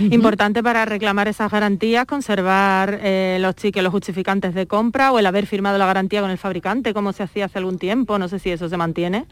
Importante 0.01 0.65
para 0.65 0.85
reclamar 0.85 1.29
esas 1.29 1.49
garantías, 1.51 2.07
conservar 2.07 2.99
eh, 3.03 3.39
los 3.41 3.55
tickets, 3.55 3.85
los 3.85 3.93
justificantes 3.93 4.53
de 4.53 4.67
compra 4.67 5.13
o 5.13 5.19
el 5.21 5.27
haber 5.27 5.47
firmado 5.47 5.79
la 5.79 5.87
garantía 5.87 6.21
con 6.23 6.31
el 6.33 6.39
fabricante, 6.39 6.93
como 6.93 7.13
se 7.13 7.23
hacía 7.23 7.45
hace 7.45 7.59
algún 7.59 7.79
tiempo. 7.79 8.19
No 8.19 8.29
sé 8.29 8.41
si 8.41 8.51
eso 8.51 8.69
se 8.69 8.77
mantiene. 8.77 9.27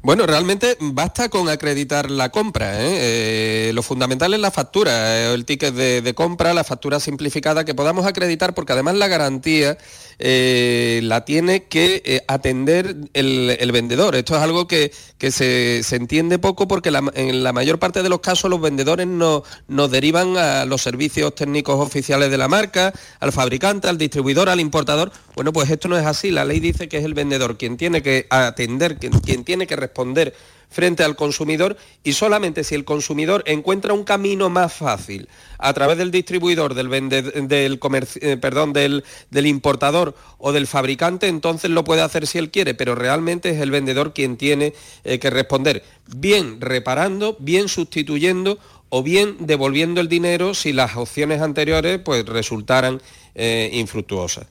Bueno, 0.00 0.26
realmente 0.26 0.76
basta 0.80 1.30
con 1.30 1.48
acreditar 1.48 2.10
la 2.10 2.28
compra. 2.30 2.78
¿eh? 2.78 3.68
Eh, 3.68 3.72
lo 3.74 3.82
fundamental 3.82 4.34
es 4.34 4.40
la 4.40 4.50
factura, 4.50 5.16
eh, 5.16 5.34
el 5.34 5.46
ticket 5.46 5.74
de, 5.74 6.02
de 6.02 6.14
compra, 6.14 6.52
la 6.52 6.62
factura 6.62 7.00
simplificada 7.00 7.64
que 7.64 7.74
podamos 7.74 8.04
acreditar, 8.04 8.54
porque 8.54 8.74
además 8.74 8.96
la 8.96 9.08
garantía 9.08 9.78
eh, 10.18 11.00
la 11.02 11.24
tiene 11.24 11.64
que 11.64 12.02
eh, 12.04 12.22
atender 12.28 12.96
el, 13.14 13.56
el 13.58 13.72
vendedor. 13.72 14.14
Esto 14.14 14.36
es 14.36 14.42
algo 14.42 14.66
que, 14.66 14.92
que 15.18 15.30
se, 15.30 15.82
se 15.82 15.96
entiende 15.96 16.38
poco 16.38 16.68
porque 16.68 16.90
la- 16.90 17.02
en 17.14 17.42
la 17.42 17.52
mayor 17.52 17.78
parte 17.78 18.02
de 18.02 18.08
los 18.08 18.20
casos 18.20 18.50
los 18.50 18.60
vendedores 18.60 19.06
no- 19.06 19.42
nos 19.68 19.90
derivan 19.90 20.36
a 20.36 20.64
los 20.64 20.82
servicios 20.82 21.34
técnicos 21.34 21.80
oficiales 21.80 22.30
de 22.30 22.38
la 22.38 22.48
marca, 22.48 22.92
al 23.20 23.32
fabricante, 23.32 23.88
al 23.88 23.98
distribuidor, 23.98 24.48
al 24.48 24.60
importador. 24.60 25.10
Bueno, 25.34 25.52
pues 25.52 25.70
esto 25.70 25.88
no 25.88 25.98
es 25.98 26.06
así. 26.06 26.30
La 26.30 26.44
ley 26.44 26.60
dice 26.60 26.88
que 26.88 26.98
es 26.98 27.04
el 27.04 27.14
vendedor 27.14 27.58
quien 27.58 27.76
tiene 27.76 28.02
que 28.02 28.26
atender, 28.30 28.98
quien, 28.98 29.12
quien 29.20 29.44
tiene 29.44 29.66
que 29.66 29.76
responder 29.76 30.34
frente 30.68 31.04
al 31.04 31.16
consumidor 31.16 31.76
y 32.02 32.12
solamente 32.14 32.64
si 32.64 32.74
el 32.74 32.84
consumidor 32.84 33.42
encuentra 33.46 33.94
un 33.94 34.04
camino 34.04 34.50
más 34.50 34.72
fácil 34.72 35.28
a 35.58 35.72
través 35.72 35.98
del 35.98 36.10
distribuidor, 36.10 36.74
del, 36.74 36.88
eh, 36.90 38.36
perdón, 38.40 38.72
del, 38.72 39.04
del 39.30 39.46
importador 39.46 40.14
o 40.38 40.52
del 40.52 40.66
fabricante, 40.66 41.28
entonces 41.28 41.70
lo 41.70 41.84
puede 41.84 42.02
hacer 42.02 42.26
si 42.26 42.38
él 42.38 42.50
quiere, 42.50 42.74
pero 42.74 42.94
realmente 42.94 43.50
es 43.50 43.60
el 43.60 43.70
vendedor 43.70 44.12
quien 44.12 44.36
tiene 44.36 44.74
eh, 45.04 45.18
que 45.18 45.30
responder, 45.30 45.82
bien 46.06 46.60
reparando, 46.60 47.36
bien 47.38 47.68
sustituyendo 47.68 48.58
o 48.88 49.02
bien 49.02 49.36
devolviendo 49.40 50.00
el 50.00 50.08
dinero 50.08 50.54
si 50.54 50.72
las 50.72 50.96
opciones 50.96 51.40
anteriores 51.40 51.98
pues 51.98 52.24
resultaran 52.26 53.00
eh, 53.34 53.70
infructuosas. 53.72 54.46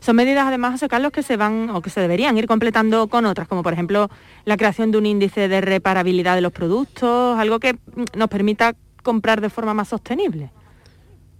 Son 0.00 0.16
medidas 0.16 0.46
además, 0.46 0.72
José 0.72 0.88
Carlos, 0.88 1.12
que 1.12 1.22
se 1.22 1.36
van 1.36 1.68
o 1.70 1.82
que 1.82 1.90
se 1.90 2.00
deberían 2.00 2.36
ir 2.38 2.46
completando 2.46 3.08
con 3.08 3.26
otras, 3.26 3.48
como 3.48 3.62
por 3.62 3.72
ejemplo 3.72 4.08
la 4.44 4.56
creación 4.56 4.90
de 4.90 4.98
un 4.98 5.06
índice 5.06 5.48
de 5.48 5.60
reparabilidad 5.60 6.34
de 6.34 6.40
los 6.40 6.52
productos, 6.52 7.38
algo 7.38 7.60
que 7.60 7.74
mm, 7.74 7.78
nos 8.16 8.28
permita 8.28 8.74
comprar 9.02 9.40
de 9.40 9.50
forma 9.50 9.74
más 9.74 9.88
sostenible. 9.88 10.50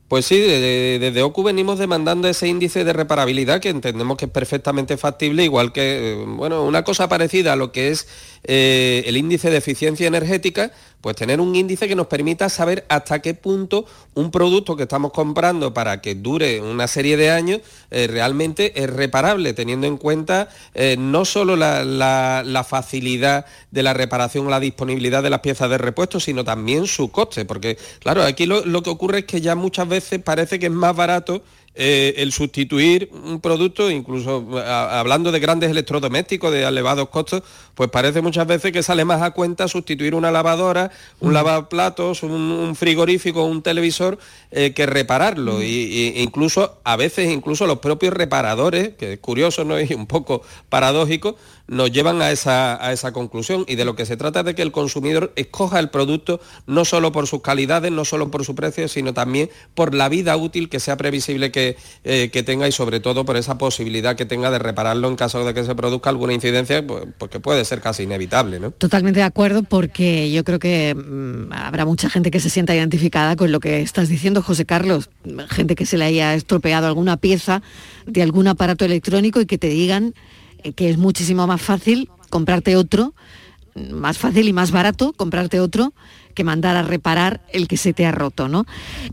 Pues 0.08 0.26
sí, 0.26 0.38
de- 0.38 0.60
de- 0.60 0.98
desde 1.00 1.22
OCU 1.22 1.42
venimos 1.42 1.78
demandando 1.78 2.28
ese 2.28 2.46
índice 2.46 2.84
de 2.84 2.92
reparabilidad 2.92 3.62
que 3.62 3.70
entendemos 3.70 4.18
que 4.18 4.26
es 4.26 4.30
perfectamente 4.30 4.98
factible, 4.98 5.42
igual 5.42 5.72
que, 5.72 6.12
eh, 6.12 6.24
bueno, 6.26 6.64
una 6.64 6.84
cosa 6.84 7.08
parecida 7.08 7.54
a 7.54 7.56
lo 7.56 7.72
que 7.72 7.88
es 7.88 8.06
eh, 8.44 9.04
el 9.06 9.16
índice 9.16 9.48
de 9.48 9.56
eficiencia 9.56 10.06
energética, 10.06 10.70
pues 11.02 11.16
tener 11.16 11.40
un 11.40 11.54
índice 11.54 11.88
que 11.88 11.96
nos 11.96 12.06
permita 12.06 12.48
saber 12.48 12.86
hasta 12.88 13.20
qué 13.20 13.34
punto 13.34 13.84
un 14.14 14.30
producto 14.30 14.76
que 14.76 14.84
estamos 14.84 15.12
comprando 15.12 15.74
para 15.74 16.00
que 16.00 16.14
dure 16.14 16.60
una 16.60 16.86
serie 16.86 17.16
de 17.16 17.30
años 17.30 17.60
eh, 17.90 18.06
realmente 18.06 18.80
es 18.82 18.88
reparable, 18.88 19.52
teniendo 19.52 19.86
en 19.86 19.98
cuenta 19.98 20.48
eh, 20.74 20.96
no 20.98 21.24
solo 21.24 21.56
la, 21.56 22.66
facilidad 22.66 23.44
de 23.72 23.82
la 23.82 23.92
reparación 23.92 24.46
o 24.46 24.50
la 24.50 24.60
disponibilidad 24.60 25.22
de 25.22 25.30
las 25.30 25.40
piezas 25.40 25.68
de 25.68 25.78
repuesto, 25.78 26.20
sino 26.20 26.44
también 26.44 26.86
su 26.86 27.10
coste, 27.10 27.44
porque 27.44 27.76
claro, 27.98 28.22
aquí 28.22 28.46
lo 28.46 28.82
que 28.82 28.90
ocurre 28.90 29.20
es 29.20 29.24
que 29.24 29.40
ya 29.40 29.56
muchas 29.56 29.88
veces 29.88 30.22
parece 30.22 30.58
que 30.58 30.66
es 30.66 30.72
más 30.72 30.94
barato 30.94 31.42
eh, 31.74 32.14
el 32.18 32.32
sustituir 32.32 33.08
un 33.12 33.40
producto, 33.40 33.90
incluso 33.90 34.46
a- 34.58 35.00
hablando 35.00 35.32
de 35.32 35.40
grandes 35.40 35.70
electrodomésticos 35.70 36.52
de 36.52 36.64
elevados 36.64 37.08
costos, 37.08 37.42
pues 37.74 37.88
parece 37.88 38.20
muchas 38.20 38.46
veces 38.46 38.72
que 38.72 38.82
sale 38.82 39.04
más 39.06 39.22
a 39.22 39.30
cuenta 39.30 39.66
sustituir 39.68 40.14
una 40.14 40.30
lavadora, 40.30 40.90
un 41.20 41.32
lavaplatos, 41.32 42.22
un, 42.22 42.32
un 42.32 42.76
frigorífico, 42.76 43.44
un 43.44 43.62
televisor, 43.62 44.18
eh, 44.50 44.72
que 44.74 44.84
repararlo. 44.84 45.62
Y, 45.62 45.66
y- 45.66 46.22
incluso, 46.22 46.78
a 46.84 46.96
veces, 46.96 47.30
incluso 47.32 47.66
los 47.66 47.78
propios 47.78 48.12
reparadores, 48.12 48.90
que 48.98 49.14
es 49.14 49.18
curioso, 49.20 49.64
¿no? 49.64 49.80
Y 49.80 49.94
un 49.94 50.06
poco 50.06 50.42
paradójico, 50.68 51.36
nos 51.72 51.90
llevan 51.90 52.20
a 52.20 52.30
esa, 52.30 52.84
a 52.84 52.92
esa 52.92 53.12
conclusión. 53.12 53.64
Y 53.66 53.76
de 53.76 53.84
lo 53.84 53.96
que 53.96 54.04
se 54.04 54.16
trata 54.16 54.40
es 54.40 54.46
de 54.46 54.54
que 54.54 54.62
el 54.62 54.72
consumidor 54.72 55.32
escoja 55.36 55.78
el 55.78 55.88
producto 55.88 56.40
no 56.66 56.84
solo 56.84 57.12
por 57.12 57.26
sus 57.26 57.40
calidades, 57.40 57.90
no 57.90 58.04
solo 58.04 58.30
por 58.30 58.44
su 58.44 58.54
precio, 58.54 58.88
sino 58.88 59.14
también 59.14 59.48
por 59.74 59.94
la 59.94 60.08
vida 60.10 60.36
útil 60.36 60.68
que 60.68 60.80
sea 60.80 60.98
previsible 60.98 61.50
que, 61.50 61.76
eh, 62.04 62.28
que 62.30 62.42
tenga 62.42 62.68
y 62.68 62.72
sobre 62.72 63.00
todo 63.00 63.24
por 63.24 63.38
esa 63.38 63.56
posibilidad 63.56 64.16
que 64.16 64.26
tenga 64.26 64.50
de 64.50 64.58
repararlo 64.58 65.08
en 65.08 65.16
caso 65.16 65.44
de 65.44 65.54
que 65.54 65.64
se 65.64 65.74
produzca 65.74 66.10
alguna 66.10 66.34
incidencia, 66.34 66.86
pues, 66.86 67.04
porque 67.16 67.40
puede 67.40 67.64
ser 67.64 67.80
casi 67.80 68.02
inevitable, 68.02 68.60
¿no? 68.60 68.70
Totalmente 68.72 69.20
de 69.20 69.24
acuerdo 69.24 69.62
porque 69.62 70.30
yo 70.30 70.44
creo 70.44 70.58
que 70.58 70.94
mm, 70.94 71.52
habrá 71.54 71.86
mucha 71.86 72.10
gente 72.10 72.30
que 72.30 72.40
se 72.40 72.50
sienta 72.50 72.74
identificada 72.74 73.34
con 73.34 73.50
lo 73.50 73.60
que 73.60 73.80
estás 73.80 74.10
diciendo, 74.10 74.42
José 74.42 74.66
Carlos. 74.66 75.08
Gente 75.48 75.74
que 75.74 75.86
se 75.86 75.96
le 75.96 76.04
haya 76.04 76.34
estropeado 76.34 76.86
alguna 76.86 77.16
pieza 77.16 77.62
de 78.06 78.22
algún 78.22 78.46
aparato 78.46 78.84
electrónico 78.84 79.40
y 79.40 79.46
que 79.46 79.56
te 79.56 79.68
digan 79.68 80.14
que 80.76 80.90
es 80.90 80.98
muchísimo 80.98 81.46
más 81.46 81.60
fácil 81.60 82.08
comprarte 82.30 82.76
otro, 82.76 83.14
más 83.74 84.18
fácil 84.18 84.48
y 84.48 84.52
más 84.52 84.70
barato 84.70 85.12
comprarte 85.12 85.60
otro 85.60 85.92
que 86.34 86.44
mandar 86.44 86.76
a 86.76 86.82
reparar 86.82 87.42
el 87.52 87.68
que 87.68 87.76
se 87.76 87.92
te 87.92 88.06
ha 88.06 88.12
roto, 88.12 88.48
¿no? 88.48 88.66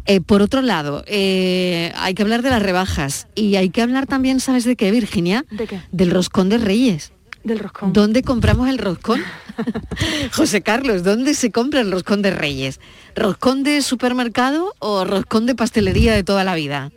Eh, 0.05 0.21
por 0.21 0.41
otro 0.41 0.61
lado, 0.61 1.03
eh, 1.07 1.91
hay 1.97 2.13
que 2.13 2.21
hablar 2.21 2.41
de 2.41 2.49
las 2.49 2.61
rebajas 2.61 3.27
y 3.35 3.55
hay 3.55 3.69
que 3.69 3.81
hablar 3.81 4.07
también, 4.07 4.39
¿sabes 4.39 4.63
de 4.63 4.75
qué, 4.75 4.91
Virginia? 4.91 5.45
¿De 5.51 5.67
qué? 5.67 5.81
Del 5.91 6.11
roscón 6.11 6.49
de 6.49 6.57
Reyes. 6.57 7.11
Del 7.43 7.59
roscón. 7.59 7.93
¿Dónde 7.93 8.21
compramos 8.21 8.69
el 8.69 8.77
roscón? 8.77 9.21
José 10.33 10.61
Carlos, 10.61 11.03
¿dónde 11.03 11.33
se 11.33 11.51
compra 11.51 11.81
el 11.81 11.91
roscón 11.91 12.21
de 12.21 12.31
Reyes? 12.31 12.79
¿Roscón 13.15 13.63
de 13.63 13.81
supermercado 13.81 14.73
o 14.79 15.05
roscón 15.05 15.45
de 15.45 15.55
pastelería 15.55 16.13
de 16.13 16.23
toda 16.23 16.43
la 16.43 16.55
vida? 16.55 16.91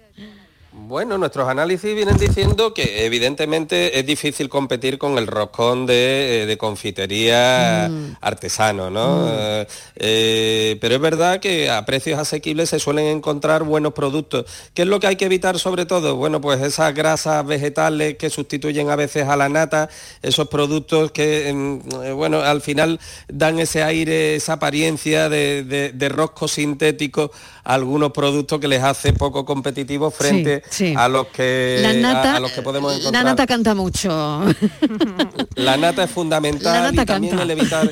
Bueno, 0.92 1.16
nuestros 1.16 1.48
análisis 1.48 1.94
vienen 1.94 2.18
diciendo 2.18 2.74
que 2.74 3.06
evidentemente 3.06 3.98
es 3.98 4.04
difícil 4.04 4.50
competir 4.50 4.98
con 4.98 5.16
el 5.16 5.26
roscón 5.26 5.86
de, 5.86 6.42
eh, 6.42 6.46
de 6.46 6.58
confitería 6.58 7.90
artesano, 8.20 8.90
¿no? 8.90 9.24
Eh, 9.26 9.66
eh, 9.96 10.76
pero 10.82 10.96
es 10.96 11.00
verdad 11.00 11.40
que 11.40 11.70
a 11.70 11.86
precios 11.86 12.18
asequibles 12.18 12.68
se 12.68 12.78
suelen 12.78 13.06
encontrar 13.06 13.62
buenos 13.62 13.94
productos. 13.94 14.44
¿Qué 14.74 14.82
es 14.82 14.88
lo 14.88 15.00
que 15.00 15.06
hay 15.06 15.16
que 15.16 15.24
evitar 15.24 15.58
sobre 15.58 15.86
todo? 15.86 16.16
Bueno, 16.16 16.42
pues 16.42 16.60
esas 16.60 16.94
grasas 16.94 17.46
vegetales 17.46 18.18
que 18.18 18.28
sustituyen 18.28 18.90
a 18.90 18.96
veces 18.96 19.26
a 19.28 19.34
la 19.38 19.48
nata, 19.48 19.88
esos 20.20 20.46
productos 20.48 21.10
que, 21.10 21.48
eh, 21.48 22.12
bueno, 22.12 22.42
al 22.42 22.60
final 22.60 23.00
dan 23.28 23.58
ese 23.60 23.82
aire, 23.82 24.34
esa 24.34 24.52
apariencia 24.54 25.30
de, 25.30 25.62
de- 25.64 25.92
de 25.92 26.08
rosco 26.10 26.48
sintético 26.48 27.32
a 27.64 27.72
algunos 27.72 28.12
productos 28.12 28.60
que 28.60 28.68
les 28.68 28.82
hace 28.82 29.14
poco 29.14 29.46
competitivos 29.46 30.14
frente 30.14 30.62
Sí, 30.68 30.81
sí. 30.81 30.81
A 30.96 31.08
los 31.08 31.26
que 31.28 31.78
La 31.82 31.90
a- 31.90 31.92
nata, 31.94 32.36
a, 32.36 32.40
los 32.40 32.52
que 32.52 32.62
podemos 32.62 32.92
la 32.92 32.98
encontrar. 32.98 33.24
nata 33.24 33.46
canta 33.46 33.74
mucho. 33.74 34.42
La 35.56 35.76
nata 35.76 36.04
es 36.04 36.10
fundamental 36.10 36.72
La 36.72 36.90
nata 36.90 37.02
y 37.02 37.06
también 37.06 37.36
canta. 37.36 37.42
el 37.52 37.58
evitar 37.58 37.90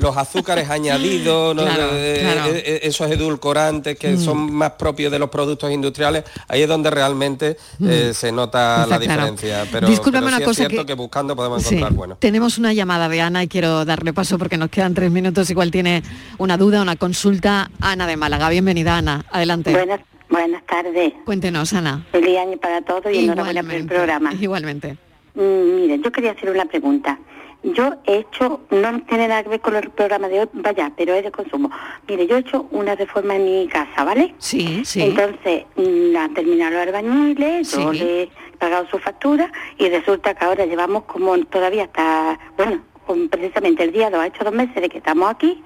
los 0.00 0.16
azúcares 0.16 0.70
añadidos, 0.70 1.54
¿no? 1.54 1.64
Claro, 1.64 1.88
Eh, 1.92 2.18
claro. 2.22 2.50
eh, 2.54 2.62
eh, 2.64 2.80
esos 2.84 3.10
edulcorantes 3.10 3.98
que 3.98 4.12
Mm. 4.12 4.24
son 4.24 4.52
más 4.52 4.72
propios 4.72 5.12
de 5.12 5.18
los 5.18 5.28
productos 5.28 5.70
industriales, 5.70 6.24
ahí 6.48 6.62
es 6.62 6.68
donde 6.68 6.90
realmente 6.90 7.56
eh, 7.84 8.08
Mm. 8.10 8.14
se 8.14 8.32
nota 8.32 8.82
Está 8.84 8.86
la 8.86 8.98
claro. 8.98 9.00
diferencia. 9.00 9.66
Pero, 9.70 9.88
Discúlpame 9.88 10.26
pero 10.26 10.28
una 10.28 10.38
sí 10.38 10.44
cosa 10.44 10.62
es 10.62 10.68
cierto 10.68 10.86
que- 10.86 10.92
que, 10.92 10.94
buscando 10.94 11.36
podemos 11.36 11.62
Sí, 11.62 11.74
encontrar 11.74 11.92
bueno. 11.92 12.16
tenemos 12.18 12.56
una 12.58 12.72
llamada 12.72 13.08
de 13.10 13.20
Ana 13.20 13.42
y 13.42 13.48
quiero 13.48 13.84
darle 13.84 14.12
paso 14.14 14.38
porque 14.38 14.56
nos 14.56 14.70
quedan 14.70 14.94
tres 14.94 15.10
minutos. 15.10 15.50
Igual 15.50 15.70
tiene 15.70 16.02
una 16.38 16.56
duda, 16.56 16.80
una 16.80 16.96
consulta. 16.96 17.70
Ana 17.80 18.06
de 18.06 18.16
Málaga, 18.16 18.48
bienvenida 18.48 18.96
Ana. 18.96 19.26
Adelante. 19.30 19.72
Buenas, 19.72 20.00
buenas 20.32 20.64
tardes. 20.64 21.12
Cuéntenos, 21.24 21.72
Ana. 21.72 22.04
Feliz 22.10 22.38
año 22.38 22.56
para 22.56 22.80
todos 22.82 23.12
y 23.12 23.24
enhorabuena 23.24 23.62
por 23.62 23.74
el 23.74 23.86
programa. 23.86 24.32
Igualmente. 24.34 24.96
Mm, 25.34 25.76
mire, 25.76 25.98
yo 26.00 26.10
quería 26.10 26.32
hacer 26.32 26.50
una 26.50 26.64
pregunta. 26.64 27.18
Yo 27.62 27.94
he 28.06 28.16
hecho, 28.16 28.60
no 28.70 29.02
tiene 29.02 29.28
nada 29.28 29.44
que 29.44 29.50
ver 29.50 29.60
con 29.60 29.76
el 29.76 29.88
programa 29.90 30.26
de 30.28 30.40
hoy, 30.40 30.48
vaya, 30.52 30.90
pero 30.96 31.14
es 31.14 31.22
de 31.22 31.30
consumo. 31.30 31.70
Mire, 32.08 32.26
yo 32.26 32.36
he 32.36 32.40
hecho 32.40 32.66
una 32.72 32.96
reforma 32.96 33.36
en 33.36 33.44
mi 33.44 33.68
casa, 33.68 34.02
¿vale? 34.02 34.34
Sí, 34.38 34.82
sí. 34.84 35.02
Entonces, 35.02 35.64
mm, 35.76 36.16
han 36.16 36.34
terminado 36.34 36.72
los 36.72 36.80
albañiles, 36.88 37.70
yo 37.70 37.92
le 37.92 38.22
he 38.24 38.30
pagado 38.58 38.88
su 38.88 38.98
factura 38.98 39.52
y 39.78 39.88
resulta 39.88 40.34
que 40.34 40.44
ahora 40.44 40.66
llevamos 40.66 41.04
como 41.04 41.38
todavía 41.44 41.84
hasta, 41.84 42.38
bueno, 42.56 42.82
precisamente 43.30 43.84
el 43.84 43.92
día 43.92 44.10
2, 44.10 44.20
ha 44.20 44.26
hecho 44.26 44.42
dos 44.42 44.54
meses 44.54 44.74
de 44.74 44.88
que 44.88 44.98
estamos 44.98 45.30
aquí 45.30 45.62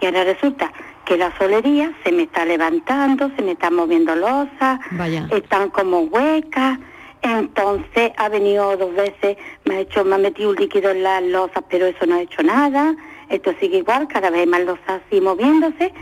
y 0.00 0.06
ahora 0.06 0.24
resulta 0.24 0.72
que 1.06 1.16
la 1.16 1.36
solería 1.38 1.92
se 2.04 2.12
me 2.12 2.24
está 2.24 2.44
levantando, 2.44 3.30
se 3.36 3.42
me 3.42 3.52
están 3.52 3.74
moviendo 3.74 4.14
losas, 4.14 4.80
Vaya. 4.90 5.26
están 5.32 5.70
como 5.70 6.00
huecas. 6.00 6.78
Entonces 7.22 8.12
ha 8.18 8.28
venido 8.28 8.76
dos 8.76 8.94
veces, 8.94 9.36
me 9.64 9.76
ha 9.76 9.80
hecho, 9.80 10.04
me 10.04 10.16
ha 10.16 10.18
metido 10.18 10.50
un 10.50 10.56
líquido 10.56 10.90
en 10.90 11.02
las 11.02 11.22
losas, 11.22 11.64
pero 11.70 11.86
eso 11.86 12.04
no 12.06 12.16
ha 12.16 12.20
hecho 12.22 12.42
nada. 12.42 12.94
Esto 13.30 13.52
sigue 13.58 13.78
igual, 13.78 14.06
cada 14.06 14.30
vez 14.30 14.46
más 14.46 14.60
losas 14.60 15.00
así 15.06 15.20
moviéndose. 15.20 15.92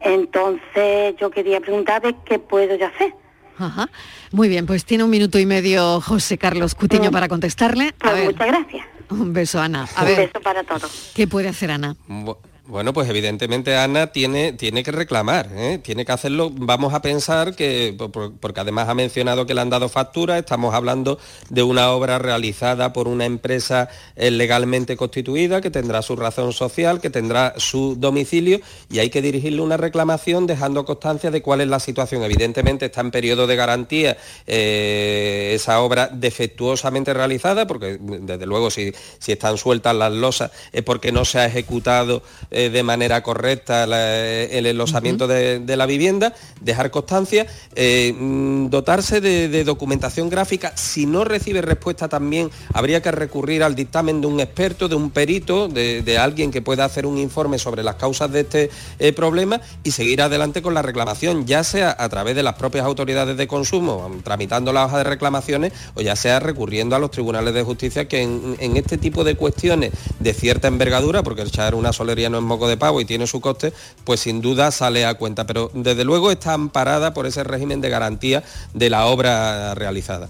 Entonces 0.00 1.14
yo 1.20 1.30
quería 1.30 1.60
preguntarle 1.60 2.16
qué 2.24 2.38
puedo 2.38 2.76
yo 2.76 2.86
hacer. 2.86 3.14
Ajá. 3.58 3.88
Muy 4.32 4.48
bien, 4.48 4.64
pues 4.66 4.84
tiene 4.86 5.04
un 5.04 5.10
minuto 5.10 5.38
y 5.38 5.44
medio 5.44 6.00
José 6.00 6.38
Carlos 6.38 6.74
Cutiño 6.74 7.10
para 7.10 7.28
contestarle. 7.28 7.88
A 7.88 7.92
Pues 7.98 8.14
ver, 8.14 8.24
muchas 8.26 8.46
gracias. 8.46 8.86
un 9.10 9.32
beso, 9.34 9.60
Ana. 9.60 9.86
A 9.96 10.00
un 10.02 10.06
ver, 10.08 10.16
beso 10.16 10.40
para 10.40 10.62
todos. 10.64 11.12
¿qué 11.14 11.26
puede 11.26 11.48
hacer 11.48 11.70
Ana? 11.70 11.94
Bu- 12.08 12.38
Bueno, 12.70 12.92
pues 12.92 13.10
evidentemente 13.10 13.74
Ana 13.76 14.12
tiene, 14.12 14.52
tiene 14.52 14.84
que 14.84 14.92
reclamar, 14.92 15.48
¿eh? 15.56 15.80
tiene 15.82 16.04
que 16.04 16.12
hacerlo. 16.12 16.52
Vamos 16.54 16.94
a 16.94 17.02
pensar 17.02 17.56
que, 17.56 17.92
por- 17.98 18.12
por- 18.12 18.32
porque 18.38 18.60
además 18.60 18.88
ha 18.88 18.94
mencionado 18.94 19.44
que 19.44 19.54
le 19.54 19.60
han 19.60 19.70
dado 19.70 19.88
factura, 19.88 20.38
estamos 20.38 20.72
hablando 20.72 21.18
de 21.48 21.64
una 21.64 21.90
obra 21.90 22.20
realizada 22.20 22.92
por 22.92 23.08
una 23.08 23.24
empresa 23.24 23.88
eh, 24.14 24.30
legalmente 24.30 24.96
constituida, 24.96 25.60
que 25.60 25.70
tendrá 25.72 26.00
su 26.00 26.14
razón 26.14 26.52
social, 26.52 27.00
que 27.00 27.10
tendrá 27.10 27.54
su 27.56 27.96
domicilio 27.98 28.60
y 28.88 29.00
hay 29.00 29.10
que 29.10 29.20
dirigirle 29.20 29.62
una 29.62 29.76
reclamación 29.76 30.46
dejando 30.46 30.84
constancia 30.84 31.32
de 31.32 31.42
cuál 31.42 31.62
es 31.62 31.66
la 31.68 31.80
situación. 31.80 32.22
Evidentemente 32.22 32.86
está 32.86 33.00
en 33.00 33.10
periodo 33.10 33.48
de 33.48 33.56
garantía 33.56 34.16
eh, 34.46 35.50
esa 35.56 35.80
obra 35.80 36.08
defectuosamente 36.12 37.14
realizada, 37.14 37.66
porque 37.66 37.98
desde 38.00 38.46
luego 38.46 38.70
si, 38.70 38.92
si 39.18 39.32
están 39.32 39.58
sueltas 39.58 39.96
las 39.96 40.12
losas 40.12 40.52
es 40.72 40.84
porque 40.84 41.10
no 41.10 41.24
se 41.24 41.40
ha 41.40 41.46
ejecutado 41.46 42.22
eh, 42.66 42.70
de 42.70 42.82
manera 42.82 43.22
correcta 43.22 43.86
la- 43.86 44.16
el 44.16 44.66
enlosamiento 44.66 45.26
de, 45.26 45.58
de 45.60 45.76
la 45.76 45.86
vivienda, 45.86 46.34
dejar 46.60 46.90
constancia, 46.90 47.46
eh, 47.74 48.14
mm, 48.18 48.68
dotarse 48.68 49.20
de, 49.20 49.48
de 49.48 49.64
documentación 49.64 50.28
gráfica. 50.28 50.72
Si 50.76 51.06
no 51.06 51.24
recibe 51.24 51.62
respuesta 51.62 52.08
también 52.08 52.50
habría 52.72 53.00
que 53.02 53.10
recurrir 53.10 53.62
al 53.62 53.74
dictamen 53.74 54.20
de 54.20 54.26
un 54.26 54.40
experto, 54.40 54.88
de 54.88 54.94
un 54.94 55.10
perito, 55.10 55.68
de, 55.68 56.02
de 56.02 56.18
alguien 56.18 56.50
que 56.50 56.62
pueda 56.62 56.84
hacer 56.84 57.06
un 57.06 57.18
informe 57.18 57.58
sobre 57.58 57.82
las 57.82 57.96
causas 57.96 58.30
de 58.32 58.40
este 58.40 58.70
eh, 58.98 59.12
problema 59.12 59.60
y 59.84 59.90
seguir 59.92 60.22
adelante 60.22 60.62
con 60.62 60.74
la 60.74 60.82
reclamación, 60.82 61.46
ya 61.46 61.64
sea 61.64 61.94
a 61.98 62.08
través 62.08 62.34
de 62.36 62.42
las 62.42 62.54
propias 62.54 62.84
autoridades 62.84 63.36
de 63.36 63.46
consumo, 63.48 64.10
tramitando 64.24 64.72
la 64.72 64.84
hoja 64.86 64.98
de 64.98 65.04
reclamaciones, 65.04 65.72
o 65.94 66.00
ya 66.00 66.16
sea 66.16 66.40
recurriendo 66.40 66.96
a 66.96 66.98
los 66.98 67.10
tribunales 67.10 67.54
de 67.54 67.62
justicia 67.62 68.08
que 68.08 68.22
en, 68.22 68.56
en 68.60 68.76
este 68.76 68.98
tipo 68.98 69.24
de 69.24 69.34
cuestiones 69.36 69.92
de 70.18 70.34
cierta 70.34 70.68
envergadura, 70.68 71.22
porque 71.22 71.42
echar 71.42 71.74
una 71.74 71.92
solería 71.92 72.28
no 72.30 72.38
es 72.38 72.44
moco 72.50 72.68
de 72.68 72.76
pavo 72.76 73.00
y 73.00 73.04
tiene 73.04 73.26
su 73.26 73.40
coste, 73.40 73.72
pues 74.04 74.20
sin 74.20 74.42
duda 74.42 74.70
sale 74.72 75.06
a 75.06 75.14
cuenta. 75.14 75.46
Pero 75.46 75.70
desde 75.72 76.04
luego 76.04 76.30
está 76.30 76.52
amparada 76.52 77.14
por 77.14 77.26
ese 77.26 77.44
régimen 77.44 77.80
de 77.80 77.88
garantía 77.88 78.42
de 78.74 78.90
la 78.90 79.06
obra 79.06 79.74
realizada. 79.74 80.28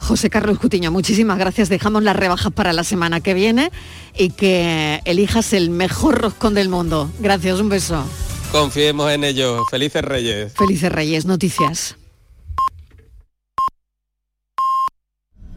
José 0.00 0.30
Carlos 0.30 0.58
Cutiño, 0.58 0.90
muchísimas 0.90 1.38
gracias. 1.38 1.68
Dejamos 1.68 2.02
las 2.02 2.16
rebajas 2.16 2.52
para 2.52 2.72
la 2.72 2.84
semana 2.84 3.20
que 3.20 3.34
viene 3.34 3.70
y 4.16 4.30
que 4.30 5.00
elijas 5.04 5.52
el 5.52 5.70
mejor 5.70 6.20
roscón 6.20 6.54
del 6.54 6.68
mundo. 6.68 7.10
Gracias, 7.20 7.60
un 7.60 7.68
beso. 7.68 8.04
Confiemos 8.50 9.10
en 9.12 9.24
ello. 9.24 9.64
Felices 9.70 10.02
Reyes. 10.02 10.52
Felices 10.54 10.90
Reyes, 10.90 11.26
noticias. 11.26 11.96